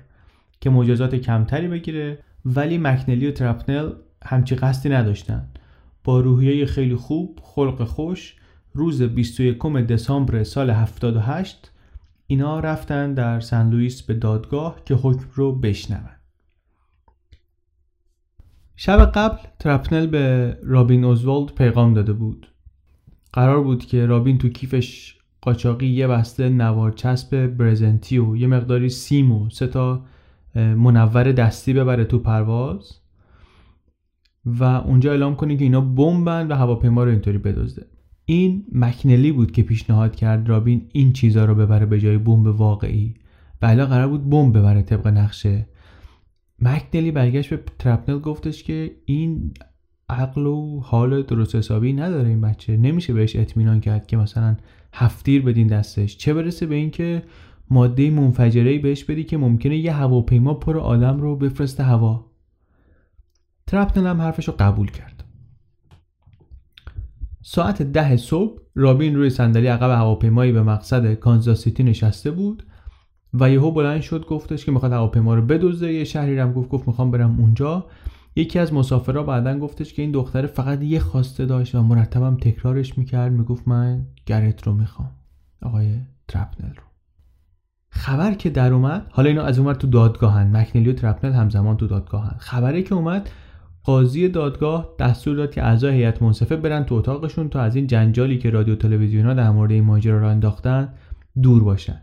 که 0.61 0.69
مجازات 0.69 1.15
کمتری 1.15 1.67
بگیره 1.67 2.19
ولی 2.45 2.77
مکنلی 2.77 3.27
و 3.27 3.31
ترپنل 3.31 3.91
همچی 4.25 4.55
قصدی 4.55 4.89
نداشتن. 4.89 5.47
با 6.03 6.19
روحیه 6.19 6.65
خیلی 6.65 6.95
خوب 6.95 7.39
خلق 7.43 7.83
خوش 7.83 8.35
روز 8.73 9.01
21 9.01 9.57
دسامبر 9.67 10.43
سال 10.43 10.69
78 10.69 11.71
اینا 12.27 12.59
رفتن 12.59 13.13
در 13.13 13.39
سن 13.39 13.69
لوئیس 13.69 14.01
به 14.01 14.13
دادگاه 14.13 14.81
که 14.85 14.95
حکم 14.95 15.25
رو 15.33 15.55
بشنون. 15.55 16.09
شب 18.75 19.05
قبل 19.05 19.37
ترپنل 19.59 20.07
به 20.07 20.57
رابین 20.63 21.03
اوزوالد 21.03 21.51
پیغام 21.51 21.93
داده 21.93 22.13
بود. 22.13 22.47
قرار 23.33 23.63
بود 23.63 23.85
که 23.85 24.05
رابین 24.05 24.37
تو 24.37 24.49
کیفش 24.49 25.17
قاچاقی 25.41 25.87
یه 25.87 26.07
بسته 26.07 26.49
نوار 26.49 26.91
چسب 26.91 27.47
برزنتی 27.47 28.17
و 28.17 28.35
یه 28.35 28.47
مقداری 28.47 28.89
سیم 28.89 29.31
و 29.31 29.49
سه 29.49 29.67
تا 29.67 30.05
منور 30.55 31.31
دستی 31.31 31.73
ببره 31.73 32.05
تو 32.05 32.19
پرواز 32.19 32.99
و 34.45 34.63
اونجا 34.63 35.11
اعلام 35.11 35.35
کنه 35.35 35.57
که 35.57 35.63
اینا 35.63 35.81
بمبن 35.81 36.47
و 36.47 36.55
هواپیما 36.55 37.03
رو 37.03 37.09
اینطوری 37.09 37.37
بدزده. 37.37 37.92
این 38.25 38.65
مکنلی 38.71 39.31
بود 39.31 39.51
که 39.51 39.63
پیشنهاد 39.63 40.15
کرد 40.15 40.49
رابین 40.49 40.89
این 40.91 41.13
چیزا 41.13 41.45
رو 41.45 41.55
ببره 41.55 41.85
به 41.85 41.99
جای 41.99 42.17
بمب 42.17 42.47
واقعی. 42.47 43.13
بله 43.59 43.85
قرار 43.85 44.07
بود 44.07 44.29
بمب 44.29 44.57
ببره 44.57 44.81
طبق 44.81 45.07
نقشه. 45.07 45.67
مکنلی 46.59 47.11
برگشت 47.11 47.49
به 47.49 47.63
ترپنل 47.79 48.19
گفتش 48.19 48.63
که 48.63 48.91
این 49.05 49.53
عقل 50.09 50.45
و 50.45 50.79
حال 50.79 51.23
درست 51.23 51.55
حسابی 51.55 51.93
نداره 51.93 52.29
این 52.29 52.41
بچه. 52.41 52.77
نمیشه 52.77 53.13
بهش 53.13 53.35
اطمینان 53.35 53.79
کرد 53.79 54.07
که 54.07 54.17
مثلا 54.17 54.57
هفتیر 54.93 55.41
بدین 55.41 55.67
دستش. 55.67 56.17
چه 56.17 56.33
برسه 56.33 56.65
به 56.65 56.75
اینکه 56.75 57.23
ماده 57.69 58.09
منفجره 58.09 58.79
بهش 58.79 59.03
بدی 59.03 59.23
که 59.23 59.37
ممکنه 59.37 59.77
یه 59.77 59.93
هواپیما 59.93 60.53
پر 60.53 60.77
آدم 60.77 61.19
رو 61.19 61.35
بفرسته 61.35 61.83
هوا. 61.83 62.31
ترپنل 63.67 64.07
هم 64.07 64.21
حرفش 64.21 64.47
رو 64.47 64.53
قبول 64.59 64.91
کرد. 64.91 65.12
ساعت 67.45 67.81
ده 67.81 68.17
صبح 68.17 68.59
رابین 68.75 69.15
روی 69.15 69.29
صندلی 69.29 69.67
عقب 69.67 69.89
هواپیمایی 69.89 70.51
به 70.51 70.63
مقصد 70.63 71.13
کانزاس 71.13 71.63
سیتی 71.63 71.83
نشسته 71.83 72.31
بود 72.31 72.63
و 73.33 73.51
یهو 73.51 73.71
بلند 73.71 74.01
شد 74.01 74.25
گفتش 74.25 74.65
که 74.65 74.71
می‌خواد 74.71 74.91
هواپیما 74.91 75.35
رو 75.35 75.41
بدزده. 75.41 75.93
یه 75.93 76.03
شهری 76.03 76.39
هم 76.39 76.53
گفت 76.53 76.69
گفت 76.69 76.87
می‌خوام 76.87 77.11
برم 77.11 77.39
اونجا. 77.39 77.85
یکی 78.35 78.59
از 78.59 78.73
مسافرها 78.73 79.23
بعدا 79.23 79.59
گفتش 79.59 79.93
که 79.93 80.01
این 80.01 80.11
دختر 80.11 80.45
فقط 80.45 80.83
یه 80.83 80.99
خواسته 80.99 81.45
داشت 81.45 81.75
و 81.75 81.81
مرتبم 81.81 82.37
تکرارش 82.37 82.97
می‌کرد. 82.97 83.31
می‌گفت 83.31 83.67
من 83.67 84.05
گرت 84.25 84.67
رو 84.67 84.73
می‌خوام 84.73 85.11
آقای 85.61 85.99
ترپنل 86.27 86.69
رو. 86.69 86.83
خبر 87.89 88.33
که 88.33 88.49
در 88.49 88.73
اومد 88.73 89.07
حالا 89.11 89.29
اینا 89.29 89.43
از 89.43 89.59
اومد 89.59 89.77
تو 89.77 89.87
دادگاهن. 89.87 90.57
مکنلی 90.57 90.89
و 90.89 90.93
ترپنل 90.93 91.31
همزمان 91.31 91.77
تو 91.77 91.87
دادگاهن. 91.87 92.37
خبری 92.39 92.83
که 92.83 92.95
اومد 92.95 93.29
قاضی 93.83 94.29
دادگاه 94.29 94.95
دستور 94.99 95.35
داد 95.35 95.51
که 95.51 95.63
اعضای 95.63 95.93
هیئت 95.93 96.21
منصفه 96.21 96.55
برن 96.55 96.83
تو 96.83 96.95
اتاقشون 96.95 97.49
تا 97.49 97.61
از 97.61 97.75
این 97.75 97.87
جنجالی 97.87 98.37
که 98.37 98.49
رادیو 98.49 98.75
تلویزیون 98.75 99.25
ها 99.25 99.33
در 99.33 99.49
مورد 99.51 99.71
این 99.71 99.83
ماجرا 99.83 100.19
را 100.19 100.29
انداختن 100.29 100.89
دور 101.41 101.63
باشن. 101.63 102.01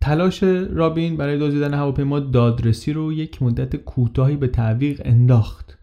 تلاش 0.00 0.42
رابین 0.72 1.16
برای 1.16 1.38
دزدیدن 1.38 1.74
هواپیما 1.74 2.20
دادرسی 2.20 2.92
رو 2.92 3.12
یک 3.12 3.42
مدت 3.42 3.76
کوتاهی 3.76 4.36
به 4.36 4.48
تعویق 4.48 5.02
انداخت. 5.04 5.78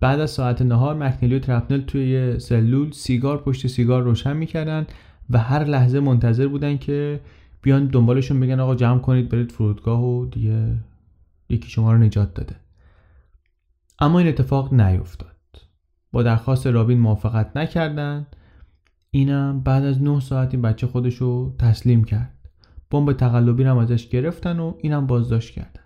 بعد 0.00 0.20
از 0.20 0.30
ساعت 0.30 0.62
نهار 0.62 0.94
مکنلی 0.94 1.36
و 1.36 1.38
ترپنل 1.38 1.80
توی 1.80 2.38
سلول 2.38 2.90
سیگار 2.90 3.38
پشت 3.38 3.66
سیگار 3.66 4.02
روشن 4.02 4.36
می‌کردن 4.36 4.86
و 5.30 5.38
هر 5.38 5.64
لحظه 5.64 6.00
منتظر 6.00 6.48
بودن 6.48 6.76
که 6.76 7.20
بیان 7.62 7.86
دنبالشون 7.86 8.40
بگن 8.40 8.60
آقا 8.60 8.74
جمع 8.74 8.98
کنید 8.98 9.28
برید 9.28 9.52
فرودگاه 9.52 10.04
و 10.04 10.26
دیگه 10.26 10.76
یکی 11.48 11.70
شما 11.70 11.92
رو 11.92 11.98
نجات 11.98 12.34
داده. 12.34 12.63
اما 13.98 14.18
این 14.18 14.28
اتفاق 14.28 14.74
نیفتاد. 14.74 15.30
با 16.12 16.22
درخواست 16.22 16.66
رابین 16.66 17.00
موافقت 17.00 17.56
نکردند 17.56 18.36
اینم 19.10 19.60
بعد 19.60 19.84
از 19.84 20.02
نه 20.02 20.20
ساعت 20.20 20.54
این 20.54 20.62
بچه 20.62 20.86
خودش 20.86 21.14
رو 21.14 21.56
تسلیم 21.58 22.04
کرد. 22.04 22.34
بمب 22.90 23.12
تقلبی 23.12 23.64
هم 23.64 23.78
ازش 23.78 24.08
گرفتن 24.08 24.58
و 24.58 24.74
اینم 24.78 25.06
بازداشت 25.06 25.54
کردن. 25.54 25.80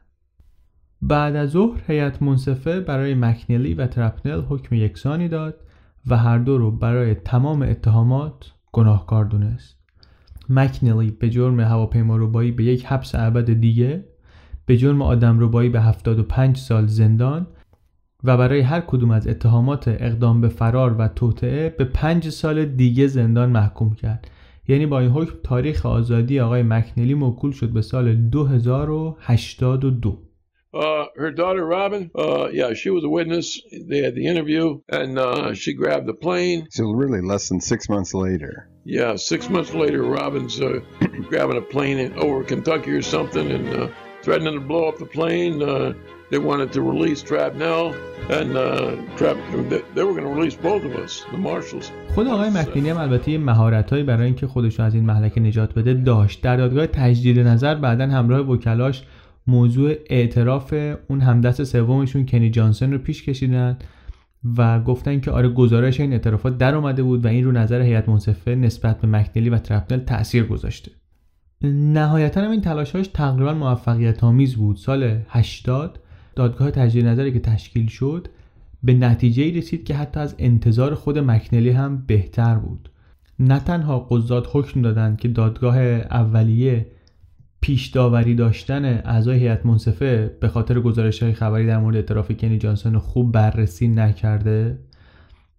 بعد 1.02 1.36
از 1.36 1.50
ظهر 1.50 1.80
هیئت 1.86 2.22
منصفه 2.22 2.80
برای 2.80 3.14
مکنلی 3.14 3.74
و 3.74 3.86
ترپنل 3.86 4.40
حکم 4.40 4.74
یکسانی 4.74 5.28
داد 5.28 5.54
و 6.06 6.16
هر 6.16 6.38
دو 6.38 6.58
رو 6.58 6.70
برای 6.70 7.14
تمام 7.14 7.62
اتهامات 7.62 8.52
گناهکار 8.72 9.24
دونست. 9.24 9.78
مکنلی 10.48 11.10
به 11.10 11.30
جرم 11.30 11.60
هواپیما 11.60 12.16
ربایی 12.16 12.52
به 12.52 12.64
یک 12.64 12.86
حبس 12.86 13.14
ابد 13.14 13.52
دیگه 13.52 14.04
به 14.66 14.76
جرم 14.76 15.02
آدم 15.02 15.40
ربایی 15.40 15.68
به 15.68 15.80
75 15.80 16.56
سال 16.56 16.86
زندان 16.86 17.46
و 18.24 18.36
برای 18.36 18.60
هر 18.60 18.80
کدوم 18.80 19.10
از 19.10 19.28
اتهامات 19.28 19.88
اقدام 19.88 20.40
به 20.40 20.48
فرار 20.48 20.96
و 20.98 21.08
توطعه 21.08 21.68
به 21.68 21.84
پنج 21.84 22.28
سال 22.28 22.64
دیگه 22.64 23.06
زندان 23.06 23.50
محکوم 23.50 23.94
کرد 23.94 24.30
یعنی 24.68 24.86
با 24.86 25.00
این 25.00 25.10
حکم 25.10 25.34
تاریخ 25.44 25.86
آزادی 25.86 26.40
آقای 26.40 26.62
مکنلی 26.62 27.14
موکول 27.14 27.52
شد 27.52 27.72
به 27.72 27.82
سال 27.82 28.14
2082 28.14 30.18
Uh, 30.74 31.06
her 31.16 31.30
daughter 31.30 31.64
Robin, 31.64 32.10
uh, 32.14 32.48
yeah, 32.52 32.74
she 32.74 32.90
was 32.90 33.02
a 33.02 33.08
witness. 33.08 33.58
They 33.90 34.00
had 34.06 34.14
the 34.14 34.26
interview, 34.26 34.82
and 34.90 35.18
uh, 35.18 35.54
she 35.54 35.72
grabbed 35.72 36.06
the 36.06 36.12
plane. 36.12 36.66
So 36.70 36.84
really, 37.02 37.22
less 37.22 37.48
than 37.48 37.62
six 37.62 37.88
months 37.88 38.12
later. 38.12 38.68
Yeah, 38.84 39.16
six 39.16 39.48
months 39.48 39.72
later, 39.72 40.02
Robin's 40.02 40.60
uh, 40.60 40.80
grabbing 41.30 41.56
a 41.56 41.62
plane 41.62 41.98
in, 42.04 42.12
over 42.18 42.44
Kentucky 42.44 42.90
or 42.90 43.00
something 43.00 43.50
and 43.50 43.68
uh, 43.74 43.88
threatening 44.22 44.56
to 44.60 44.60
blow 44.60 44.88
up 44.88 44.98
the 44.98 45.06
plane. 45.06 45.62
They 46.30 46.38
wanted 46.38 46.70
to 46.74 46.82
release 46.82 47.22
Trapnell, 47.22 47.86
and 48.38 48.50
uh, 48.54 48.96
Trap, 49.16 49.36
they, 49.94 50.02
were 50.04 50.12
going 50.12 50.28
to 50.30 50.34
release 50.38 50.56
both 50.56 50.84
of 50.84 50.94
us, 51.04 51.24
the 51.32 51.38
marshals. 51.38 51.90
خود 52.14 52.26
آقای 52.26 52.50
مکنی 52.50 52.90
هم 52.90 52.96
البته 52.96 53.30
یه 53.30 53.38
مهارتهایی 53.38 54.04
برای 54.04 54.26
اینکه 54.26 54.46
خودش 54.46 54.80
از 54.80 54.94
این 54.94 55.04
محلکه 55.04 55.40
نجات 55.40 55.74
بده 55.74 55.94
داشت. 55.94 56.42
در 56.42 56.56
دادگاه 56.56 56.86
تجدید 56.86 57.40
نظر 57.40 57.74
بعدا 57.74 58.06
همراه 58.06 58.40
وکلاش 58.40 59.02
موضوع 59.46 59.94
اعتراف 60.10 60.74
اون 61.08 61.20
همدست 61.20 61.64
سومشون 61.64 62.26
کنی 62.26 62.50
جانسون 62.50 62.92
رو 62.92 62.98
پیش 62.98 63.22
کشیدن 63.22 63.78
و 64.56 64.80
گفتن 64.80 65.20
که 65.20 65.30
آره 65.30 65.48
گزارش 65.48 66.00
این 66.00 66.12
اعترافات 66.12 66.58
در 66.58 66.74
اومده 66.74 67.02
بود 67.02 67.24
و 67.24 67.28
این 67.28 67.44
رو 67.44 67.52
نظر 67.52 67.82
هیئت 67.82 68.08
منصفه 68.08 68.54
نسبت 68.54 69.00
به 69.00 69.08
مکنلی 69.08 69.50
و 69.50 69.58
ترپنل 69.58 70.00
تاثیر 70.00 70.44
گذاشته. 70.44 70.90
نهایتا 71.62 72.40
هم 72.40 72.50
این 72.50 72.60
تلاشهاش 72.60 73.06
تقریبا 73.06 73.54
موفقیت 73.54 74.24
آمیز 74.24 74.56
بود. 74.56 74.76
سال 74.76 75.18
80 75.28 76.00
دادگاه 76.38 76.70
تجدید 76.70 77.06
نظری 77.06 77.32
که 77.32 77.40
تشکیل 77.40 77.86
شد 77.86 78.28
به 78.82 78.94
نتیجه 78.94 79.56
رسید 79.56 79.84
که 79.84 79.94
حتی 79.94 80.20
از 80.20 80.34
انتظار 80.38 80.94
خود 80.94 81.18
مکنلی 81.18 81.70
هم 81.70 82.04
بهتر 82.06 82.54
بود. 82.54 82.90
نه 83.38 83.58
تنها 83.58 83.98
قضات 83.98 84.48
حکم 84.52 84.82
دادند 84.82 85.18
که 85.18 85.28
دادگاه 85.28 85.78
اولیه 85.78 86.86
پیش 87.60 87.86
داوری 87.86 88.34
داشتن 88.34 88.84
اعضای 88.84 89.38
هیئت 89.38 89.66
منصفه 89.66 90.36
به 90.40 90.48
خاطر 90.48 90.80
گزارش 90.80 91.22
های 91.22 91.32
خبری 91.32 91.66
در 91.66 91.78
مورد 91.78 91.96
اعتراف 91.96 92.32
کنی 92.32 92.58
جانسون 92.58 92.98
خوب 92.98 93.32
بررسی 93.32 93.88
نکرده 93.88 94.78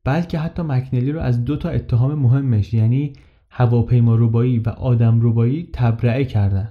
بلکه 0.03 0.39
حتی 0.39 0.61
مکنلی 0.61 1.11
رو 1.11 1.19
از 1.19 1.45
دو 1.45 1.55
تا 1.55 1.69
اتهام 1.69 2.13
مهمش 2.19 2.73
یعنی 2.73 3.13
هواپیما 3.49 4.15
روبایی 4.15 4.59
و 4.59 4.69
آدم 4.69 5.21
روبایی 5.21 5.69
تبرئه 5.73 6.25
کردن. 6.25 6.69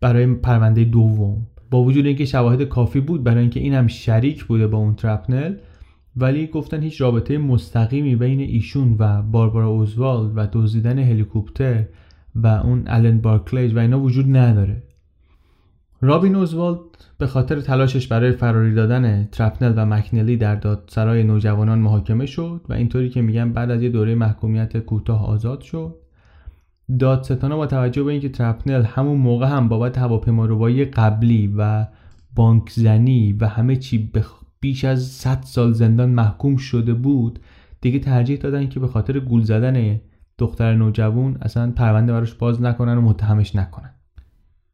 برای 0.00 0.34
پرونده 0.34 0.84
دوم 0.84 1.46
با 1.74 1.82
وجود 1.82 2.06
اینکه 2.06 2.24
شواهد 2.24 2.62
کافی 2.62 3.00
بود 3.00 3.24
برای 3.24 3.40
اینکه 3.40 3.60
این 3.60 3.74
هم 3.74 3.86
شریک 3.86 4.44
بوده 4.44 4.66
با 4.66 4.78
اون 4.78 4.94
ترپنل 4.94 5.54
ولی 6.16 6.46
گفتن 6.46 6.82
هیچ 6.82 7.00
رابطه 7.00 7.38
مستقیمی 7.38 8.16
بین 8.16 8.40
ایشون 8.40 8.96
و 8.98 9.22
باربارا 9.22 9.68
اوزوالد 9.68 10.32
و 10.36 10.46
دزدیدن 10.52 10.98
هلیکوپتر 10.98 11.84
و 12.34 12.46
اون 12.46 12.84
الن 12.86 13.18
بارکلیج 13.18 13.74
و 13.74 13.78
اینا 13.78 14.00
وجود 14.00 14.36
نداره. 14.36 14.82
رابین 16.00 16.34
اوزوالد 16.34 16.78
به 17.18 17.26
خاطر 17.26 17.60
تلاشش 17.60 18.06
برای 18.06 18.32
فراری 18.32 18.74
دادن 18.74 19.28
ترپنل 19.32 19.74
و 19.76 19.86
مکنلی 19.86 20.36
در 20.36 20.54
دادسرای 20.54 21.22
نوجوانان 21.22 21.78
محاکمه 21.78 22.26
شد 22.26 22.60
و 22.68 22.72
اینطوری 22.72 23.08
که 23.08 23.22
میگن 23.22 23.52
بعد 23.52 23.70
از 23.70 23.82
یه 23.82 23.88
دوره 23.88 24.14
محکومیت 24.14 24.78
کوتاه 24.78 25.26
آزاد 25.26 25.60
شد. 25.60 26.03
دادستانا 26.98 27.56
با 27.56 27.66
توجه 27.66 28.02
به 28.02 28.12
اینکه 28.12 28.28
ترپنل 28.28 28.82
همون 28.82 29.16
موقع 29.16 29.46
هم 29.46 29.68
بابت 29.68 29.98
هواپیما 29.98 30.46
قبلی 30.84 31.54
و 31.58 31.86
بانکزنی 32.34 33.32
و 33.32 33.46
همه 33.46 33.76
چی 33.76 34.12
بیش 34.60 34.84
از 34.84 35.06
100 35.06 35.38
سال 35.42 35.72
زندان 35.72 36.10
محکوم 36.10 36.56
شده 36.56 36.94
بود 36.94 37.38
دیگه 37.80 37.98
ترجیح 37.98 38.36
دادن 38.36 38.68
که 38.68 38.80
به 38.80 38.86
خاطر 38.86 39.20
گول 39.20 39.42
زدن 39.42 40.00
دختر 40.38 40.74
نوجوان 40.74 41.36
اصلا 41.42 41.70
پرونده 41.70 42.12
براش 42.12 42.34
باز 42.34 42.62
نکنن 42.62 42.98
و 42.98 43.00
متهمش 43.00 43.56
نکنن. 43.56 43.90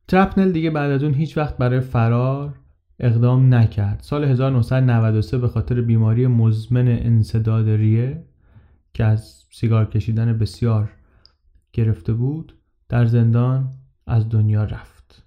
ترپنل 0.09 0.53
دیگه 0.53 0.71
بعد 0.71 0.91
از 0.91 1.03
اون 1.03 1.15
هیچ 1.15 1.39
وقت 1.39 1.59
برای 1.59 1.81
فرار 1.81 2.55
اقدام 3.01 3.55
نکرد. 3.55 4.01
سال 4.03 4.25
1993 4.25 5.39
به 5.39 5.49
خاطر 5.49 5.81
بیماری 5.81 6.27
مزمن 6.27 6.89
انصداد 6.89 7.69
ریه 7.69 8.25
که 8.95 9.05
از 9.05 9.45
سیگار 9.51 9.85
کشیدن 9.85 10.39
بسیار 10.39 10.91
گرفته 11.73 12.13
بود 12.13 12.55
در 12.89 13.07
زندان 13.07 13.73
از 14.07 14.29
دنیا 14.29 14.65
رفت. 14.65 15.25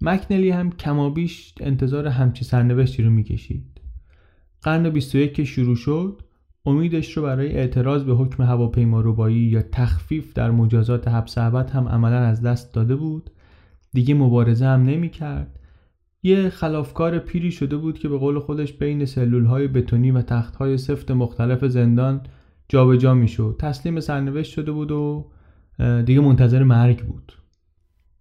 مکنلی 0.00 0.50
هم 0.50 0.72
کمابیش 0.72 1.54
انتظار 1.60 2.06
همچی 2.08 2.44
سرنوشتی 2.44 3.02
رو 3.02 3.10
می‌کشید. 3.10 3.80
قرن 4.62 4.90
21 4.90 5.34
که 5.34 5.44
شروع 5.44 5.76
شد 5.76 6.22
امیدش 6.66 7.16
رو 7.16 7.22
برای 7.22 7.52
اعتراض 7.52 8.04
به 8.04 8.12
حکم 8.12 8.42
هواپیما 8.42 9.00
ربایی 9.00 9.36
یا 9.36 9.62
تخفیف 9.62 10.32
در 10.32 10.50
مجازات 10.50 11.08
حبس 11.08 11.38
ابد 11.38 11.70
هم 11.70 11.88
عملا 11.88 12.18
از 12.18 12.42
دست 12.42 12.74
داده 12.74 12.96
بود. 12.96 13.30
دیگه 13.92 14.14
مبارزه 14.14 14.66
هم 14.66 14.82
نمی 14.82 15.10
کرد 15.10 15.58
یه 16.22 16.48
خلافکار 16.48 17.18
پیری 17.18 17.50
شده 17.50 17.76
بود 17.76 17.98
که 17.98 18.08
به 18.08 18.18
قول 18.18 18.38
خودش 18.38 18.72
بین 18.72 19.04
سلول 19.04 19.44
های 19.44 19.68
بتونی 19.68 20.10
و 20.10 20.22
تخت 20.22 20.56
های 20.56 20.78
سفت 20.78 21.10
مختلف 21.10 21.64
زندان 21.64 22.20
جابجا 22.68 22.96
جا 22.96 23.14
می 23.14 23.28
شد 23.28 23.56
تسلیم 23.58 24.00
سرنوشت 24.00 24.52
شده 24.52 24.72
بود 24.72 24.90
و 24.90 25.30
دیگه 25.78 26.20
منتظر 26.20 26.62
مرگ 26.62 27.04
بود. 27.06 27.32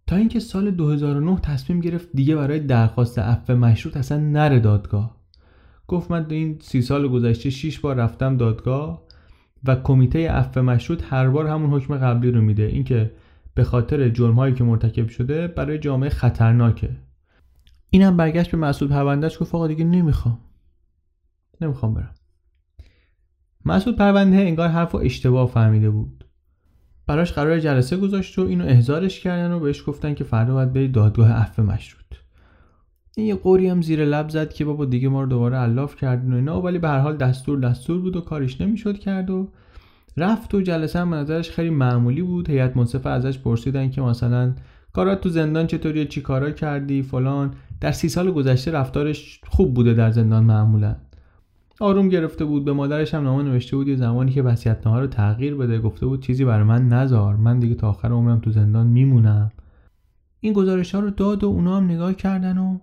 تا 0.07 0.15
اینکه 0.15 0.39
سال 0.39 0.71
2009 0.71 1.39
تصمیم 1.39 1.79
گرفت 1.79 2.09
دیگه 2.13 2.35
برای 2.35 2.59
درخواست 2.59 3.19
عفو 3.19 3.53
مشروط 3.53 3.97
اصلا 3.97 4.17
نره 4.17 4.59
دادگاه. 4.59 5.17
گفت 5.87 6.11
من 6.11 6.25
این 6.29 6.59
سی 6.61 6.81
سال 6.81 7.07
گذشته 7.07 7.49
6 7.49 7.79
بار 7.79 7.95
رفتم 7.95 8.37
دادگاه 8.37 9.03
و 9.63 9.75
کمیته 9.75 10.31
عفو 10.31 10.61
مشروط 10.61 11.03
هر 11.09 11.29
بار 11.29 11.47
همون 11.47 11.69
حکم 11.69 11.97
قبلی 11.97 12.31
رو 12.31 12.41
میده. 12.41 12.63
اینکه 12.63 13.11
به 13.53 13.63
خاطر 13.63 14.09
جرم 14.09 14.35
هایی 14.35 14.53
که 14.53 14.63
مرتکب 14.63 15.09
شده 15.09 15.47
برای 15.47 15.79
جامعه 15.79 16.09
خطرناکه. 16.09 16.89
اینم 17.89 18.17
برگشت 18.17 18.51
به 18.51 18.57
مسعود 18.57 18.91
پروندهش 18.91 19.37
گفت 19.39 19.55
آقا 19.55 19.67
دیگه 19.67 19.85
نمی‌خوام. 19.85 20.39
نمی‌خوام 21.61 21.93
برم. 21.93 22.13
مسعود 23.65 23.95
پرونده 23.95 24.37
انگار 24.37 24.67
حرف 24.67 24.95
و 24.95 24.97
اشتباه 24.97 25.47
فهمیده 25.47 25.89
بود. 25.89 26.25
براش 27.07 27.31
قرار 27.31 27.59
جلسه 27.59 27.97
گذاشت 27.97 28.39
و 28.39 28.41
اینو 28.41 28.65
احضارش 28.65 29.19
کردن 29.19 29.51
و 29.51 29.59
بهش 29.59 29.83
گفتن 29.87 30.13
که 30.13 30.23
فردا 30.23 30.53
باید 30.53 30.73
بری 30.73 30.87
دادگاه 30.87 31.31
عفو 31.31 31.63
مشروط. 31.63 32.03
این 33.17 33.27
یه 33.27 33.35
قوری 33.35 33.67
هم 33.67 33.81
زیر 33.81 34.05
لب 34.05 34.29
زد 34.29 34.53
که 34.53 34.65
بابا 34.65 34.85
دیگه 34.85 35.09
ما 35.09 35.21
رو 35.21 35.29
دوباره 35.29 35.57
علاف 35.57 35.95
کردن 35.95 36.33
و 36.33 36.35
اینا. 36.35 36.61
ولی 36.61 36.79
به 36.79 36.87
هر 36.87 36.99
حال 36.99 37.17
دستور 37.17 37.59
دستور 37.59 37.99
بود 37.99 38.15
و 38.15 38.21
کارش 38.21 38.61
نمی‌شد 38.61 38.99
کرد 38.99 39.29
و 39.29 39.49
رفت 40.17 40.55
و 40.55 40.61
جلسه 40.61 40.99
هم 40.99 41.13
نظرش 41.13 41.49
خیلی 41.49 41.69
معمولی 41.69 42.21
بود. 42.21 42.49
هیئت 42.49 42.77
منصفه 42.77 43.09
ازش 43.09 43.39
پرسیدن 43.39 43.89
که 43.89 44.01
مثلا 44.01 44.55
کارات 44.93 45.21
تو 45.21 45.29
زندان 45.29 45.67
چطوری 45.67 46.05
چی 46.05 46.21
کارا 46.21 46.51
کردی؟ 46.51 47.01
فلان. 47.01 47.53
در 47.81 47.91
سی 47.91 48.09
سال 48.09 48.31
گذشته 48.31 48.71
رفتارش 48.71 49.41
خوب 49.47 49.73
بوده 49.73 49.93
در 49.93 50.11
زندان 50.11 50.43
معمولا. 50.43 50.95
آروم 51.84 52.09
گرفته 52.09 52.45
بود 52.45 52.65
به 52.65 52.73
مادرش 52.73 53.13
هم 53.13 53.23
نامه 53.23 53.43
نوشته 53.43 53.75
بود 53.75 53.88
یه 53.88 53.95
زمانی 53.95 54.31
که 54.31 54.41
وصیت‌نامه 54.41 54.99
رو 54.99 55.07
تغییر 55.07 55.55
بده 55.55 55.79
گفته 55.79 56.05
بود 56.05 56.21
چیزی 56.21 56.45
برای 56.45 56.63
من 56.63 56.88
نزار 56.88 57.36
من 57.36 57.59
دیگه 57.59 57.75
تا 57.75 57.89
آخر 57.89 58.11
عمرم 58.11 58.39
تو 58.39 58.51
زندان 58.51 58.88
میمونم. 58.88 59.51
این 60.39 60.53
گزارش 60.53 60.95
ها 60.95 61.01
رو 61.01 61.09
داد 61.09 61.43
و 61.43 61.47
اونا 61.47 61.77
هم 61.77 61.86
نگاه 61.86 62.13
کردن 62.13 62.57
و 62.57 62.77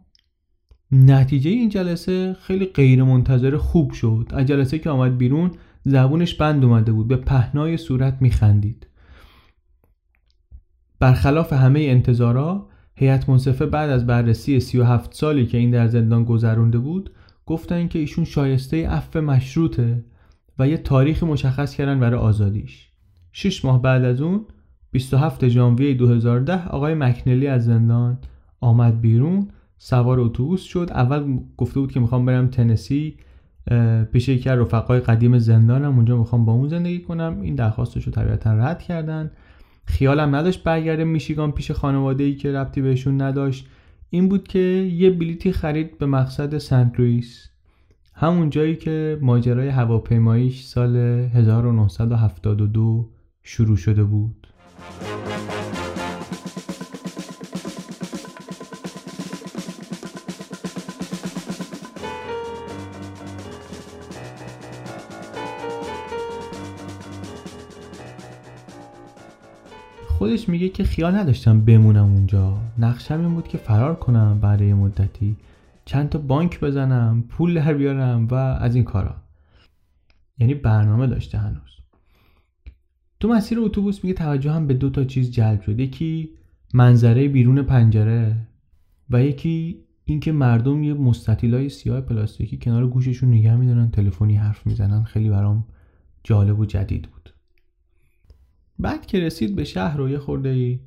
نتیجه 0.93 1.51
این 1.51 1.69
جلسه 1.69 2.37
خیلی 2.41 2.67
غیر 2.67 3.03
منتظر 3.03 3.57
خوب 3.57 3.93
شد. 3.93 4.27
از 4.33 4.47
جلسه 4.47 4.79
که 4.79 4.91
آمد 4.91 5.19
بیرون 5.19 5.51
زبونش 5.85 6.35
بند 6.35 6.65
اومده 6.65 6.93
بود 6.93 7.09
به 7.09 7.17
پهنای 7.17 7.77
صورت 7.77 8.17
میخندید. 8.21 8.87
برخلاف 10.99 11.53
همه 11.53 11.81
انتظارا 11.81 12.69
هیئت 12.95 13.29
منصفه 13.29 13.67
بعد 13.67 13.91
از 13.91 14.07
بررسی 14.07 14.61
37 14.61 15.15
سالی 15.15 15.47
که 15.47 15.59
این 15.59 15.71
در 15.71 15.87
زندان 15.87 16.25
گذرونده 16.25 16.79
بود 16.79 17.11
گفتن 17.51 17.89
که 17.89 17.99
ایشون 17.99 18.25
شایسته 18.25 18.89
عفو 18.89 19.21
مشروطه 19.21 20.05
و 20.59 20.69
یه 20.69 20.77
تاریخ 20.77 21.23
مشخص 21.23 21.75
کردن 21.75 22.01
برای 22.01 22.21
آزادیش. 22.21 22.89
6 23.33 23.65
ماه 23.65 23.83
بعد 23.83 24.05
از 24.05 24.21
اون 24.21 24.45
27 24.91 25.49
ژانویه 25.49 25.95
2010 25.95 26.69
آقای 26.69 26.95
مکنلی 26.95 27.47
از 27.47 27.65
زندان 27.65 28.19
آمد 28.61 29.01
بیرون 29.01 29.49
سوار 29.79 30.21
اتوبوس 30.21 30.63
شد. 30.63 30.89
اول 30.91 31.39
گفته 31.57 31.81
بود 31.81 31.93
که 31.93 32.01
می‌خوام 32.01 32.27
برم 32.27 32.47
تنسی 32.47 33.17
پیش 34.13 34.29
یکی 34.29 34.49
از 34.49 34.59
رفقای 34.59 35.01
قدیم 35.01 35.39
زندانم 35.39 35.97
اونجا 35.97 36.17
می‌خوام 36.17 36.45
با 36.45 36.53
اون 36.53 36.69
زندگی 36.69 37.01
کنم. 37.01 37.41
این 37.41 37.55
درخواستش 37.55 38.05
رو 38.05 38.13
طبیعتا 38.13 38.55
رد 38.55 38.83
کردن. 38.83 39.31
خیالم 39.85 40.37
نداشت 40.37 40.65
برگرده 40.65 41.05
میشیگان 41.05 41.53
پیش 41.53 41.71
خانواده 41.71 42.25
ای 42.25 42.35
که 42.35 42.53
ربطی 42.53 42.81
بهشون 42.83 43.23
نداشت. 43.23 43.69
این 44.11 44.29
بود 44.29 44.49
که 44.49 44.59
یه 44.59 45.11
بلیتی 45.11 45.53
خرید 45.53 45.99
به 45.99 46.07
مقصد 46.07 46.59
سنت 46.59 47.01
لوئیس. 47.01 47.49
همون 48.15 48.51
جایی 48.51 48.77
که 48.77 49.19
ماجرای 49.21 49.69
هواپیماییش 49.69 50.65
سال 50.65 50.97
1972 50.97 53.09
شروع 53.43 53.77
شده 53.77 54.05
بود. 54.05 54.47
خودش 70.21 70.49
میگه 70.49 70.69
که 70.69 70.85
خیال 70.85 71.15
نداشتم 71.15 71.61
بمونم 71.61 72.05
اونجا. 72.05 72.59
نقشم 72.79 73.21
این 73.21 73.35
بود 73.35 73.49
که 73.49 73.59
فرار 73.59 73.95
کنم 73.95 74.41
بعد 74.41 74.61
یه 74.61 74.75
مدتی. 74.75 75.37
چند 75.85 76.09
تا 76.09 76.19
بانک 76.19 76.61
بزنم 76.61 77.25
پول 77.29 77.55
در 77.55 77.75
بیارم 77.75 78.29
و 78.29 78.35
از 78.35 78.75
این 78.75 78.85
کارا. 78.85 79.15
یعنی 80.39 80.55
برنامه 80.55 81.07
داشته 81.07 81.39
هنوز. 81.39 81.77
تو 83.21 83.29
مسیر 83.29 83.61
اتوبوس 83.61 84.05
میگه 84.05 84.15
توجه 84.15 84.53
هم 84.53 84.67
به 84.67 84.75
دو 84.75 84.91
تا 84.91 85.05
چیز 85.05 85.31
جلب 85.31 85.61
شد. 85.61 85.81
یکی 85.81 86.31
منظره 86.75 87.29
بیرون 87.29 87.63
پنجره 87.63 88.37
و 89.11 89.23
یکی 89.23 89.79
اینکه 90.05 90.33
مردم 90.33 90.83
یه 90.83 90.95
مستطیلای 90.95 91.69
سیاه 91.69 92.01
پلاستیکی 92.01 92.59
کنار 92.59 92.87
گوششون 92.87 93.29
نگه 93.29 93.57
میدارن 93.57 93.91
تلفنی 93.91 94.37
حرف 94.37 94.67
می‌زنن. 94.67 95.03
خیلی 95.03 95.31
برام 95.31 95.65
جالب 96.25 96.59
و 96.61 96.65
جدید 96.65 97.03
بود. 97.03 97.20
بعد 98.81 99.07
که 99.07 99.21
رسید 99.21 99.57
به 99.57 99.65
شهر 99.65 100.01
و 100.01 100.09
یه 100.09 100.19
خورده 100.19 100.49
ای 100.49 100.81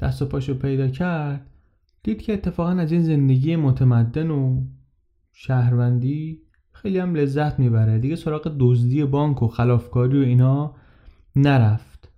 دست 0.00 0.22
و 0.22 0.26
پاشو 0.26 0.54
پیدا 0.54 0.88
کرد 0.88 1.46
دید 2.02 2.22
که 2.22 2.32
اتفاقا 2.32 2.70
از 2.70 2.92
این 2.92 3.02
زندگی 3.02 3.56
متمدن 3.56 4.30
و 4.30 4.62
شهروندی 5.32 6.42
خیلی 6.72 6.98
هم 6.98 7.14
لذت 7.14 7.58
می‌بره. 7.58 7.98
دیگه 7.98 8.16
سراغ 8.16 8.56
دزدی 8.58 9.04
بانک 9.04 9.42
و 9.42 9.48
خلافکاری 9.48 10.18
و 10.18 10.24
اینا 10.24 10.74
نرفت. 11.36 12.12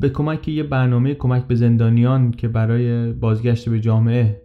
به 0.00 0.08
کمک 0.08 0.48
یه 0.48 0.62
برنامه 0.62 1.14
کمک 1.14 1.46
به 1.46 1.54
زندانیان 1.54 2.30
که 2.30 2.48
برای 2.48 3.12
بازگشت 3.12 3.68
به 3.68 3.80
جامعه 3.80 4.42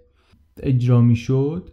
اجرا 0.63 1.01
می‌شد 1.01 1.69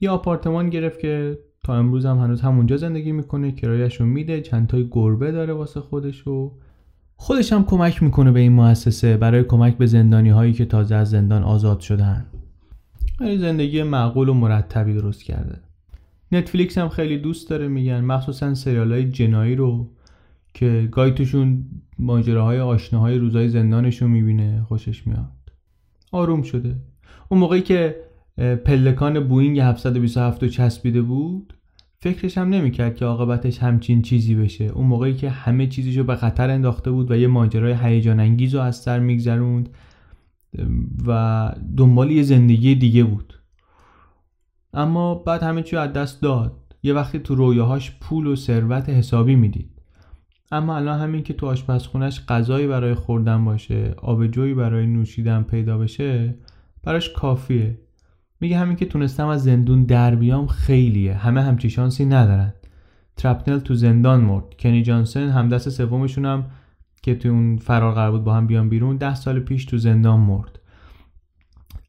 یه 0.00 0.10
آپارتمان 0.10 0.70
گرفت 0.70 1.00
که 1.00 1.38
تا 1.64 1.76
امروز 1.76 2.06
هم 2.06 2.18
هنوز 2.18 2.40
همونجا 2.40 2.76
زندگی 2.76 3.12
می‌کنه 3.12 3.52
کرایش 3.52 4.00
رو 4.00 4.06
میده 4.06 4.40
چند 4.40 4.66
تای 4.66 4.88
گربه 4.90 5.32
داره 5.32 5.52
واسه 5.52 5.80
خودش 5.80 6.26
و 6.26 6.58
خودش 7.20 7.52
هم 7.52 7.64
کمک 7.64 8.02
می‌کنه 8.02 8.32
به 8.32 8.40
این 8.40 8.52
مؤسسه 8.52 9.16
برای 9.16 9.44
کمک 9.44 9.76
به 9.76 9.86
زندانی 9.86 10.30
هایی 10.30 10.52
که 10.52 10.64
تازه 10.64 10.94
از 10.94 11.10
زندان 11.10 11.42
آزاد 11.42 11.80
شدن 11.80 12.26
زندگی 13.20 13.82
معقول 13.82 14.28
و 14.28 14.34
مرتبی 14.34 14.94
درست 14.94 15.24
کرده. 15.24 15.60
نتفلیکس 16.32 16.78
هم 16.78 16.88
خیلی 16.88 17.18
دوست 17.18 17.50
داره 17.50 17.68
میگن. 17.68 18.00
مخصوصا 18.00 18.54
سریال 18.54 18.92
های 18.92 19.10
جنایی 19.10 19.56
رو 19.56 19.90
که 20.54 20.88
گاهی 20.92 21.10
توشون 21.10 21.64
ماجراهای 21.98 22.60
آشناهای 22.60 23.18
روزای 23.18 23.48
زندانش 23.48 24.02
رو 24.02 24.08
می‌بینه 24.08 24.62
خوشش 24.68 25.06
میاد. 25.06 25.32
آروم 26.12 26.42
شده. 26.42 26.76
اون 27.28 27.40
موقعی 27.40 27.62
که 27.62 27.96
پلکان 28.64 29.28
بوینگ 29.28 29.60
727 29.60 30.42
رو 30.42 30.48
چسبیده 30.48 31.02
بود 31.02 31.54
فکرش 32.00 32.38
هم 32.38 32.48
نمی‌کرد 32.48 32.96
که 32.96 33.04
عاقبتش 33.04 33.58
همچین 33.58 34.02
چیزی 34.02 34.34
بشه. 34.34 34.64
اون 34.64 34.86
موقعی 34.86 35.14
که 35.14 35.30
همه 35.30 35.66
چیزشو 35.66 36.04
به 36.04 36.16
خطر 36.16 36.50
انداخته 36.50 36.90
بود 36.90 37.10
و 37.10 37.16
یه 37.16 37.26
ماجرای 37.26 37.76
هیجان 37.82 38.20
انگیز 38.20 38.54
رو 38.54 38.60
از 38.60 38.76
سر 38.76 38.98
میگذروند 38.98 39.68
و 41.06 41.52
دنبال 41.76 42.10
یه 42.10 42.22
زندگی 42.22 42.74
دیگه 42.74 43.04
بود. 43.04 43.34
اما 44.74 45.14
بعد 45.14 45.42
همه 45.42 45.62
چی 45.62 45.76
از 45.76 45.92
دست 45.92 46.22
داد. 46.22 46.52
یه 46.82 46.94
وقتی 46.94 47.18
تو 47.18 47.34
رویاهاش 47.34 47.98
پول 48.00 48.26
و 48.26 48.36
ثروت 48.36 48.88
حسابی 48.88 49.34
می‌دید. 49.34 49.70
اما 50.52 50.76
الان 50.76 51.00
همین 51.00 51.22
که 51.22 51.34
تو 51.34 51.46
آشپزخونش 51.46 52.26
غذایی 52.28 52.66
برای 52.66 52.94
خوردن 52.94 53.44
باشه 53.44 53.94
آبجویی 53.96 54.54
برای 54.54 54.86
نوشیدن 54.86 55.42
پیدا 55.42 55.78
بشه 55.78 56.34
براش 56.82 57.12
کافیه. 57.12 57.78
میگه 58.40 58.58
همین 58.58 58.76
که 58.76 58.86
تونستم 58.86 59.26
از 59.26 59.44
زندون 59.44 59.84
در 59.84 60.14
بیام 60.14 60.46
خیلیه. 60.46 61.14
همه 61.14 61.42
همچی 61.42 61.70
شانسی 61.70 62.06
ندارن. 62.06 62.52
ترپنل 63.16 63.58
تو 63.58 63.74
زندان 63.74 64.20
مرد. 64.20 64.56
کنی 64.58 64.82
جانسن 64.82 65.28
همدست 65.28 65.68
سومشون 65.68 66.26
هم 66.26 66.44
که 67.02 67.14
تو 67.14 67.28
اون 67.28 67.56
فرار 67.56 67.94
قرار 67.94 68.10
بود 68.10 68.24
با 68.24 68.34
هم 68.34 68.46
بیان 68.46 68.68
بیرون 68.68 68.96
ده 68.96 69.14
سال 69.14 69.40
پیش 69.40 69.64
تو 69.64 69.78
زندان 69.78 70.20
مرد. 70.20 70.58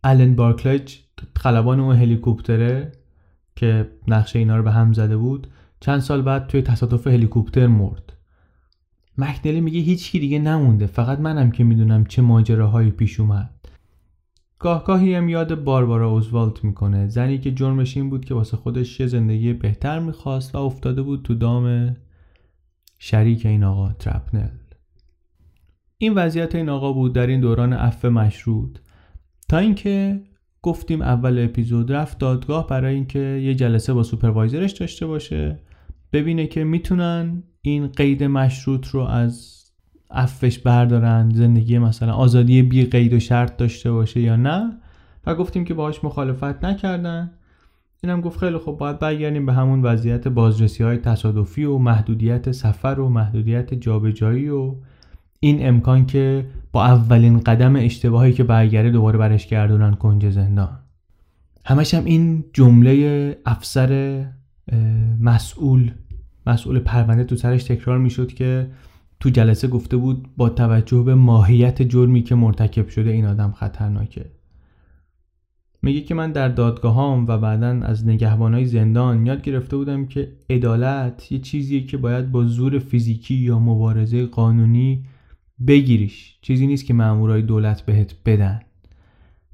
آلن 0.03 0.35
بارکلج 0.35 0.99
خلبان 1.35 1.79
اون 1.79 1.95
هلیکوپتره 1.95 2.91
که 3.55 3.89
نقشه 4.07 4.39
اینا 4.39 4.57
رو 4.57 4.63
به 4.63 4.71
هم 4.71 4.93
زده 4.93 5.17
بود 5.17 5.47
چند 5.79 5.99
سال 5.99 6.21
بعد 6.21 6.47
توی 6.47 6.61
تصادف 6.61 7.07
هلیکوپتر 7.07 7.67
مرد. 7.67 8.13
مکنلی 9.17 9.61
میگه 9.61 9.79
هیچ 9.79 10.11
دیگه 10.11 10.39
نمونده. 10.39 10.85
فقط 10.85 11.19
منم 11.19 11.51
که 11.51 11.63
می‌دونم 11.63 12.05
چه 12.05 12.21
ماجراهایی 12.21 12.91
پیش 12.91 13.19
اومد. 13.19 13.58
گاهگاهی 14.59 15.13
هم 15.13 15.29
یاد 15.29 15.63
باربارا 15.63 16.09
اوزوالت 16.09 16.63
می‌کنه. 16.63 17.07
زنی 17.07 17.37
که 17.37 17.51
جرمش 17.51 17.97
این 17.97 18.09
بود 18.09 18.25
که 18.25 18.33
واسه 18.33 18.57
خودش 18.57 18.99
یه 18.99 19.07
زندگی 19.07 19.53
بهتر 19.53 19.99
می‌خواست 19.99 20.55
و 20.55 20.57
افتاده 20.57 21.01
بود 21.01 21.23
تو 21.23 21.35
دام 21.35 21.95
شریک 22.97 23.45
این 23.45 23.63
آقا 23.63 23.91
ترپنل. 23.93 24.49
این 25.97 26.13
وضعیت 26.13 26.55
این 26.55 26.69
آقا 26.69 26.93
بود 26.93 27.13
در 27.13 27.27
این 27.27 27.39
دوران 27.39 27.73
عفو 27.73 28.09
مشروط. 28.09 28.77
تا 29.49 29.57
اینکه 29.57 30.21
گفتیم 30.61 31.01
اول 31.01 31.39
اپیزود 31.43 31.91
رفت 31.91 32.17
دادگاه 32.17 32.67
برای 32.67 32.95
اینکه 32.95 33.19
یه 33.19 33.55
جلسه 33.55 33.93
با 33.93 34.03
سوپروایزرش 34.03 34.71
داشته 34.71 35.07
باشه 35.07 35.59
ببینه 36.13 36.47
که 36.47 36.63
می‌تونن 36.63 37.43
این 37.61 37.87
قید 37.87 38.23
مشروط 38.23 38.87
رو 38.87 39.01
از 39.01 39.58
عفش 40.11 40.59
بردارن 40.59 41.29
زندگی 41.29 41.79
مثلا 41.79 42.13
آزادی 42.13 42.61
بی 42.61 42.85
قید 42.85 43.13
و 43.13 43.19
شرط 43.19 43.57
داشته 43.57 43.91
باشه 43.91 44.19
یا 44.21 44.35
نه. 44.35 44.71
و 45.25 45.35
گفتیم 45.35 45.65
که 45.65 45.73
باهاش 45.73 46.03
مخالفت 46.03 46.65
نکردن. 46.65 47.31
اینم 48.03 48.21
گفت 48.21 48.39
خیلی 48.39 48.57
خب 48.57 48.71
باید 48.71 48.99
برگردیم 48.99 49.45
به 49.45 49.53
همون 49.53 49.81
وضعیت 49.81 50.27
بازرسی 50.27 50.83
های 50.83 50.97
تصادفی 50.97 51.63
و 51.63 51.77
محدودیت 51.77 52.51
سفر 52.51 52.99
و 52.99 53.09
محدودیت 53.09 53.73
جابجایی 53.73 54.49
و 54.49 54.75
این 55.39 55.67
امکان 55.67 56.05
که 56.05 56.45
با 56.71 56.85
اولین 56.85 57.39
قدم 57.39 57.75
اشتباهی 57.75 58.33
که 58.33 58.43
برگرده 58.43 58.89
دوباره 58.89 59.17
برش 59.17 59.47
گردونن 59.47 59.93
کنج 59.93 60.29
زندان. 60.29 60.79
همش 61.65 61.93
هم 61.93 62.05
این 62.05 62.45
جمله 62.53 63.37
افسر 63.45 64.25
مسئول 65.19 65.91
مسئول 66.47 66.79
پرونده 66.79 67.23
تو 67.23 67.35
سرش 67.35 67.63
تکرار 67.63 67.97
می‌شد 67.97 68.33
که 68.33 68.67
تو 69.19 69.29
جلسه 69.29 69.67
گفته 69.67 69.97
بود 69.97 70.27
با 70.37 70.49
توجه 70.49 71.03
به 71.03 71.15
ماهیت 71.15 71.81
جرمی 71.81 72.23
که 72.23 72.35
مرتکب 72.35 72.89
شده 72.89 73.09
این 73.09 73.25
آدم 73.25 73.51
خطرناکه. 73.51 74.25
میگه 75.81 76.01
که 76.01 76.15
من 76.15 76.31
در 76.31 76.49
دادگاهام 76.49 77.27
و 77.27 77.37
بعدا 77.37 77.67
از 77.67 78.07
نگهبانای 78.07 78.65
زندان 78.65 79.25
یاد 79.25 79.41
گرفته 79.41 79.77
بودم 79.77 80.05
که 80.05 80.31
عدالت 80.49 81.31
یه 81.31 81.39
چیزیه 81.39 81.85
که 81.85 81.97
باید 81.97 82.31
با 82.31 82.45
زور 82.45 82.79
فیزیکی 82.79 83.35
یا 83.35 83.59
مبارزه 83.59 84.25
قانونی 84.25 85.05
بگیریش. 85.67 86.37
چیزی 86.41 86.67
نیست 86.67 86.85
که 86.85 86.93
مامورای 86.93 87.41
دولت 87.41 87.81
بهت 87.81 88.15
بدن. 88.25 88.59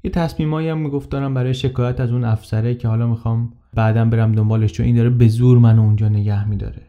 یه 0.04 0.10
تصمیمایی 0.10 0.68
هم 0.68 0.78
می‌گفت 0.78 1.10
دارم 1.10 1.34
برای 1.34 1.54
شکایت 1.54 2.00
از 2.00 2.12
اون 2.12 2.24
افسره 2.24 2.74
که 2.74 2.88
حالا 2.88 3.06
می‌خوام 3.06 3.52
بعدا 3.74 4.04
برم 4.04 4.32
دنبالش 4.32 4.72
چون 4.72 4.86
این 4.86 4.96
داره 4.96 5.10
به 5.10 5.28
زور 5.28 5.58
منو 5.58 5.82
اونجا 5.82 6.08
نگه 6.08 6.48
میداره. 6.48 6.82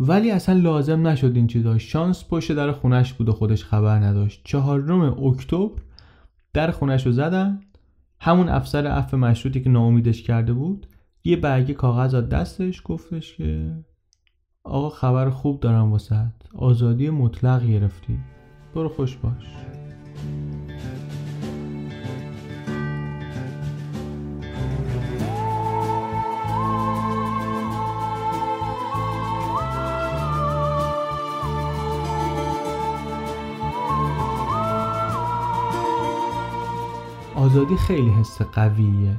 ولی 0.00 0.30
اصلا 0.30 0.54
لازم 0.60 1.06
نشد 1.06 1.32
این 1.34 1.46
چیزا. 1.46 1.78
شانس 1.78 2.24
پشت 2.30 2.52
در 2.52 2.72
خونش 2.72 3.12
بود 3.12 3.28
و 3.28 3.32
خودش 3.32 3.64
خبر 3.64 3.98
نداشت. 3.98 4.40
چهارم 4.44 5.24
اکتبر 5.24 5.82
در 6.52 6.70
خونش 6.70 7.06
رو 7.06 7.12
زدن. 7.12 7.60
همون 8.20 8.48
افسر 8.48 8.86
عفو 8.86 9.16
مشروطی 9.16 9.60
که 9.60 9.70
ناامیدش 9.70 10.22
کرده 10.22 10.52
بود. 10.52 10.86
یه 11.24 11.36
برگه 11.36 11.74
کاغذ 11.74 12.14
از 12.14 12.28
دستش 12.28 12.82
گفتش 12.84 13.36
که 13.36 13.72
آقا 14.64 14.88
خبر 14.88 15.30
خوب 15.30 15.60
دارم 15.60 15.92
واسه 15.92 16.32
آزادی 16.54 17.10
مطلق 17.10 17.66
گرفتی. 17.66 18.18
برو 18.74 18.88
خوش 18.88 19.16
باش. 19.16 19.46
آزادی 37.46 37.76
خیلی 37.76 38.10
حس 38.10 38.42
قویه. 38.42 39.16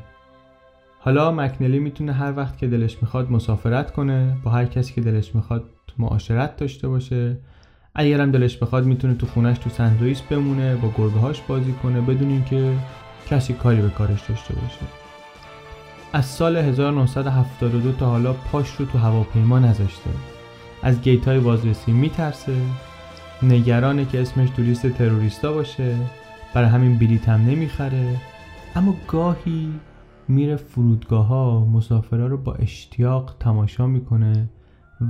حالا 1.00 1.32
مکنلی 1.32 1.80
می‌تونه 1.80 2.14
هر 2.14 2.34
وقت 2.38 2.58
که 2.58 2.68
دلش 2.68 2.98
می‌خواد 3.02 3.32
مسافرت 3.32 3.94
کنه. 3.94 4.38
با 4.44 4.52
هر 4.52 4.66
کسی 4.66 4.94
که 4.94 5.02
دلش 5.02 5.36
می‌خواد 5.36 5.64
معاشرت 5.98 6.58
داشته 6.58 6.88
باشه. 6.88 7.38
اگرم 7.96 8.32
دلش 8.32 8.58
بخواد 8.58 8.86
می‌تونه 8.86 9.14
تو 9.14 9.28
خونش 9.28 9.58
تو 9.58 9.70
سندویس 9.70 10.22
بمونه 10.22 10.76
با 10.76 10.92
گربه 10.98 11.20
هاش 11.20 11.42
بازی 11.42 11.74
کنه 11.84 12.02
بدون 12.02 12.30
اینکه 12.30 12.74
کسی 13.28 13.54
کاری 13.54 13.82
به 13.82 13.90
کارش 13.90 14.30
داشته 14.30 14.54
باشه. 14.54 14.86
از 16.14 16.26
سال 16.26 16.58
1972 16.58 17.92
تا 17.92 18.06
حالا 18.06 18.34
پاش 18.34 18.76
رو 18.76 18.86
تو 18.86 18.98
هواپیما 18.98 19.60
نذاشته. 19.60 20.10
از 20.84 21.02
گیت 21.02 21.28
های 21.28 21.40
بازرسی 21.40 21.92
میترسه. 21.92 22.62
نگرانه 23.44 24.06
که 24.06 24.22
اسمش 24.22 24.50
تو 24.50 24.62
لیست 24.62 24.88
تروریستا 24.88 25.54
باشه. 25.54 25.96
برای 26.54 26.70
همین 26.70 26.98
بلیت 26.98 27.30
هم 27.30 27.42
نمی‌خره. 27.42 28.16
اما 28.76 28.96
گاهی 29.08 29.74
میره 30.28 30.56
فرودگاه 30.56 31.26
ها 31.26 31.66
مسافرها 31.66 32.28
رو 32.28 32.38
با 32.38 32.54
اشتیاق 32.54 33.36
تماشا 33.40 33.88
می‌کنه 33.88 34.50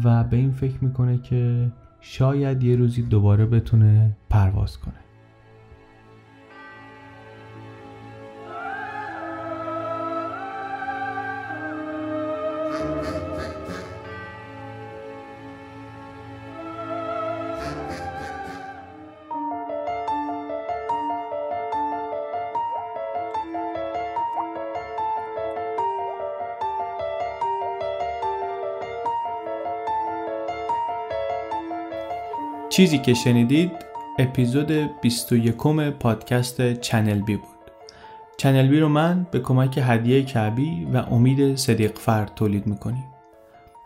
و 0.04 0.24
به 0.24 0.38
این 0.38 0.52
فکر 0.52 0.84
می‌کنه 0.84 1.18
که 1.18 1.72
شاید 2.02 2.64
یه 2.64 2.76
روزی 2.76 3.02
دوباره 3.02 3.46
بتونه 3.46 4.18
پرواز 4.30 4.78
کنه. 4.78 5.07
چیزی 32.78 32.98
که 32.98 33.14
شنیدید 33.14 33.72
اپیزود 34.20 34.72
21 35.02 35.58
پادکست 36.00 36.74
چنل 36.74 37.22
بی 37.22 37.36
بود. 37.36 37.72
چنل 38.38 38.68
بی 38.68 38.80
رو 38.80 38.90
من 38.90 39.28
به 39.32 39.40
کمک 39.40 39.80
هدیه 39.84 40.24
کعبی 40.24 40.88
و 40.94 40.98
امید 40.98 41.56
صدیق 41.56 41.98
فرد 41.98 42.36
تولید 42.36 42.68
می‌کنیم. 42.68 43.04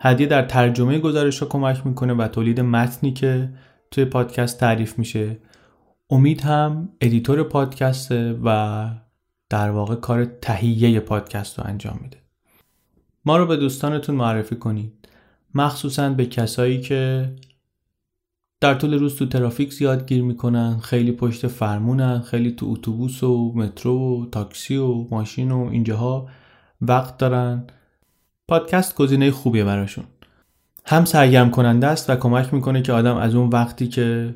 هدیه 0.00 0.26
در 0.26 0.42
ترجمه 0.42 0.98
گزارش 0.98 1.42
رو 1.42 1.48
کمک 1.48 1.86
می‌کنه 1.86 2.14
و 2.14 2.28
تولید 2.28 2.60
متنی 2.60 3.12
که 3.12 3.48
توی 3.90 4.04
پادکست 4.04 4.60
تعریف 4.60 4.98
میشه. 4.98 5.38
امید 6.10 6.40
هم 6.40 6.88
ادیتور 7.00 7.42
پادکسته 7.42 8.38
و 8.44 8.88
در 9.50 9.70
واقع 9.70 9.94
کار 9.94 10.24
تهیه 10.24 11.00
پادکست 11.00 11.58
رو 11.58 11.64
انجام 11.66 11.98
میده. 12.02 12.18
ما 13.24 13.36
رو 13.36 13.46
به 13.46 13.56
دوستانتون 13.56 14.14
معرفی 14.14 14.56
کنید. 14.56 15.08
مخصوصا 15.54 16.10
به 16.10 16.26
کسایی 16.26 16.80
که 16.80 17.32
در 18.62 18.74
طول 18.74 18.94
روز 18.94 19.16
تو 19.16 19.26
ترافیک 19.26 19.72
زیاد 19.72 20.08
گیر 20.08 20.22
می‌کنن 20.22 20.78
خیلی 20.78 21.12
پشت 21.12 21.46
فرمونن 21.46 22.20
خیلی 22.20 22.52
تو 22.52 22.66
اتوبوس 22.68 23.22
و 23.22 23.52
مترو 23.54 24.22
و 24.22 24.26
تاکسی 24.26 24.76
و 24.76 25.06
ماشین 25.10 25.50
و 25.50 25.68
اینجاها 25.72 26.28
وقت 26.80 27.18
دارن. 27.18 27.64
پادکست 28.48 28.94
گزینه 28.94 29.30
خوبیه 29.30 29.64
براشون. 29.64 30.04
هم 30.86 31.04
سرگرم 31.04 31.50
کننده 31.50 31.86
است 31.86 32.10
و 32.10 32.16
کمک 32.16 32.54
می‌کنه 32.54 32.82
که 32.82 32.92
آدم 32.92 33.16
از 33.16 33.34
اون 33.34 33.48
وقتی 33.48 33.88
که 33.88 34.34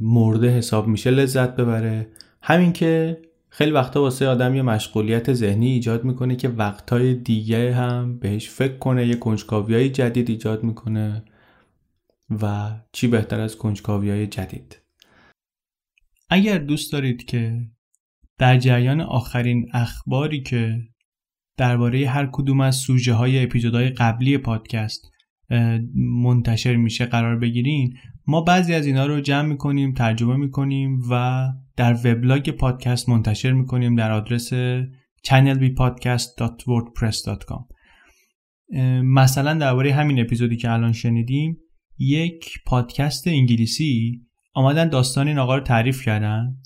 مرده 0.00 0.50
حساب 0.50 0.86
میشه 0.86 1.10
لذت 1.10 1.56
ببره. 1.56 2.06
همین 2.42 2.72
که 2.72 3.18
خیلی 3.48 3.70
وقتا 3.70 4.02
واسه 4.02 4.28
آدم 4.28 4.54
یه 4.54 4.62
مشغولیت 4.62 5.32
ذهنی 5.32 5.66
ایجاد 5.66 6.04
می‌کنه 6.04 6.36
که 6.36 6.48
وقتهای 6.48 7.14
دیگه 7.14 7.74
هم 7.74 8.18
بهش 8.18 8.50
فکر 8.50 8.76
کنه 8.76 9.06
یه 9.06 9.14
کنجکاوی 9.14 9.88
جدید 9.88 10.30
ایجاد 10.30 10.64
می‌کنه. 10.64 11.22
و 12.30 12.70
چی 12.92 13.08
بهتر 13.08 13.40
از 13.40 13.56
کنجکاوی 13.56 14.10
های 14.10 14.26
جدید. 14.26 14.80
اگر 16.30 16.58
دوست 16.58 16.92
دارید 16.92 17.24
که 17.24 17.60
در 18.38 18.58
جریان 18.58 19.00
آخرین 19.00 19.68
اخباری 19.72 20.42
که 20.42 20.78
درباره 21.56 22.08
هر 22.08 22.28
کدوم 22.32 22.60
از 22.60 22.76
سوژه 22.76 23.14
های 23.14 23.44
اپیزودهای 23.44 23.88
قبلی 23.88 24.38
پادکست 24.38 25.10
منتشر 25.94 26.76
میشه 26.76 27.06
قرار 27.06 27.36
بگیرین 27.36 27.96
ما 28.26 28.40
بعضی 28.40 28.74
از 28.74 28.86
اینا 28.86 29.06
رو 29.06 29.20
جمع 29.20 29.48
می‌کنیم 29.48 29.94
ترجمه 29.94 30.36
می‌کنیم 30.36 31.00
و 31.10 31.44
در 31.76 31.92
وبلاگ 31.92 32.50
پادکست 32.50 33.08
منتشر 33.08 33.52
می‌کنیم 33.52 33.96
در 33.96 34.12
آدرس 34.12 34.52
channelbpodcast.wordpress.com 35.26 37.64
مثلا 39.04 39.54
درباره 39.54 39.92
همین 39.92 40.20
اپیزودی 40.20 40.56
که 40.56 40.70
الان 40.70 40.92
شنیدیم 40.92 41.58
یک 42.00 42.58
پادکست 42.66 43.28
انگلیسی 43.28 44.20
آمدن 44.54 44.88
داستان 44.88 45.28
این 45.28 45.38
آقا 45.38 45.54
رو 45.56 45.62
تعریف 45.62 46.04
کردن 46.04 46.56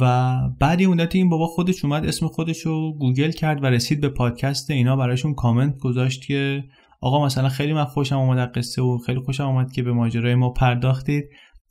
و 0.00 0.38
بعد 0.60 0.80
یه 0.80 0.88
مدت 0.88 1.14
این 1.14 1.28
بابا 1.28 1.46
خودش 1.46 1.84
اومد 1.84 2.06
اسم 2.06 2.28
خودش 2.28 2.60
رو 2.60 2.92
گوگل 2.98 3.30
کرد 3.30 3.62
و 3.62 3.66
رسید 3.66 4.00
به 4.00 4.08
پادکست 4.08 4.70
اینا. 4.70 4.96
براشون 4.96 5.34
کامنت 5.34 5.78
گذاشت 5.78 6.26
که 6.26 6.64
آقا 7.00 7.26
مثلا 7.26 7.48
خیلی 7.48 7.72
من 7.72 7.84
خوشم 7.84 8.18
اومد 8.18 8.52
قصه 8.52 8.82
و 8.82 8.98
خیلی 8.98 9.20
خوشم 9.20 9.46
اومد 9.46 9.72
که 9.72 9.82
به 9.82 9.92
ماجرای 9.92 10.34
ما 10.34 10.50
پرداختید 10.50 11.24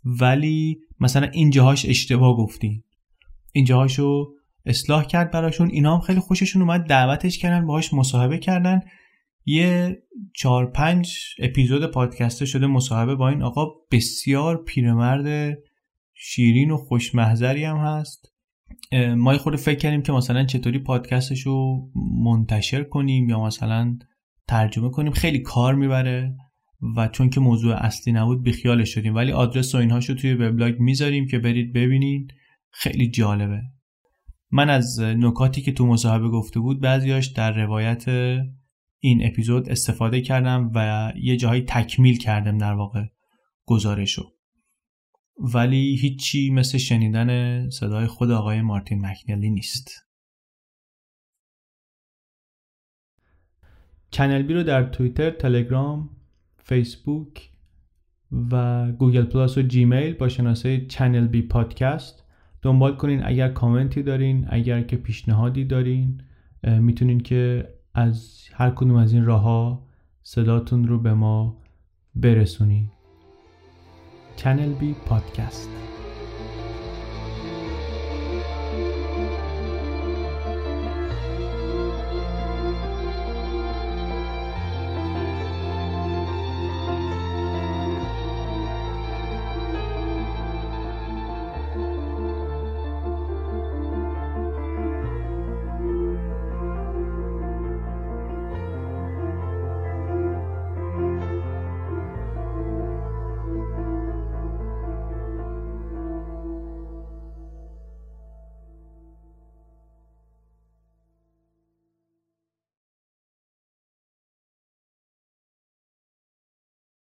ولی 0.06 0.78
مثلا 1.00 1.28
اینجاهاش 1.28 1.86
اشتباه 1.86 2.38
گفتین. 2.38 2.84
اینجاهاشو 3.52 4.34
اصلاح 4.66 5.06
کرد 5.06 5.32
براشون. 5.32 5.70
اینا 5.70 5.96
هم 5.96 6.02
خیلی 6.02 6.20
خوششون 6.20 6.62
اومد 6.62 6.84
دعوتش 6.88 7.38
کردن 7.38 7.68
باهاش 7.68 7.94
مصاحبه 7.94 8.38
کردن. 8.38 8.82
یه 9.46 10.04
چهار 10.36 10.72
پنج 10.72 11.18
اپیزود 11.40 11.86
پادکسته 11.86 12.46
شده 12.46 12.68
مصاحبه 12.68 13.16
با 13.16 13.30
این 13.30 13.42
آقا 13.42 13.66
بسیار 13.92 14.64
پیرمرد 14.64 15.58
شیرین 16.14 16.72
و 16.72 16.78
خوشمحضری 16.78 17.64
هم 17.64 17.78
هست. 17.78 18.34
ما 19.16 19.38
خود 19.38 19.56
فکر 19.56 19.80
کردیم 19.80 20.02
که 20.02 20.12
مثلا 20.12 20.46
چطوری 20.46 20.80
پادکستش 20.80 21.42
رو 21.42 21.90
منتشر 22.24 22.84
کنیم 22.84 23.30
یا 23.30 23.44
مثلا 23.44 23.98
ترجمه 24.48 24.90
کنیم. 24.90 25.12
خیلی 25.12 25.40
کار 25.40 25.76
می‌بره 25.76 26.36
و 26.98 27.08
چون 27.08 27.30
که 27.30 27.40
موضوع 27.40 27.76
اصلی 27.76 28.14
نبود 28.14 28.44
بیخیالش 28.44 28.94
شدیم. 28.94 29.16
ولی 29.16 29.32
آدرس 29.32 29.76
و 29.76 29.78
اینهاش 29.78 30.10
رو 30.10 30.16
توی 30.16 30.34
وبلاگ 30.34 30.80
می‌ذاریم 30.80 31.28
که 31.28 31.40
برید 31.40 31.74
ببینید. 31.74 32.34
خیلی 32.72 33.10
جالبه. 33.10 33.62
من 34.52 34.70
از 34.70 35.00
نکاتی 35.00 35.62
که 35.62 35.72
تو 35.72 35.88
مصاحبه 35.88 36.30
گفته 36.30 36.60
بود 36.60 36.82
بعضیاش 36.82 37.28
در 37.28 37.52
روایت 37.52 38.06
این 39.06 39.26
اپیزود 39.26 39.70
استفاده 39.70 40.22
کردم 40.22 40.72
و 40.76 41.12
یه 41.16 41.38
جاهایی 41.38 41.62
تکمیل 41.62 42.18
کردم 42.18 42.58
در 42.58 42.74
واقع 42.74 43.06
گزارشو. 43.66 44.34
ولی 45.54 45.96
هیچی 45.96 46.50
مثل 46.50 46.78
شنیدن 46.78 47.70
صدای 47.70 48.08
خود 48.08 48.32
آقای 48.32 48.62
مارتین 48.62 49.06
مکنلی 49.06 49.50
نیست. 49.50 49.92
چنل 54.12 54.42
بی 54.42 54.54
رو 54.54 54.64
در 54.64 54.84
توییتر، 54.84 55.32
تلگرام، 55.32 56.10
فیسبوک 56.58 57.52
و 58.52 58.92
گوگل 58.92 59.26
پلاس 59.26 59.58
و 59.58 59.62
جیمیل 59.62 60.14
با 60.14 60.30
شناسه 60.30 60.86
چنل 60.86 61.28
بی 61.28 61.42
پادکست 61.42 62.24
دنبال 62.62 62.96
کنین. 62.96 63.26
اگر 63.26 63.50
کامنتی 63.50 64.04
دارین 64.04 64.48
اگر 64.50 64.82
که 64.82 64.98
پیشنهادی 64.98 65.66
دارین 65.66 66.22
می‌تونین 66.64 67.20
که 67.20 67.73
از 67.96 68.40
هر 68.54 68.70
کدوم 68.70 68.96
از 68.96 69.14
این 69.14 69.26
راه 69.26 69.42
ها 69.42 69.84
صداتون 70.24 70.88
رو 70.88 71.00
به 71.00 71.14
ما 71.14 71.56
برسونین. 72.16 72.90
چنل 74.36 74.74
بی 74.74 74.96
پادکست. 75.06 75.70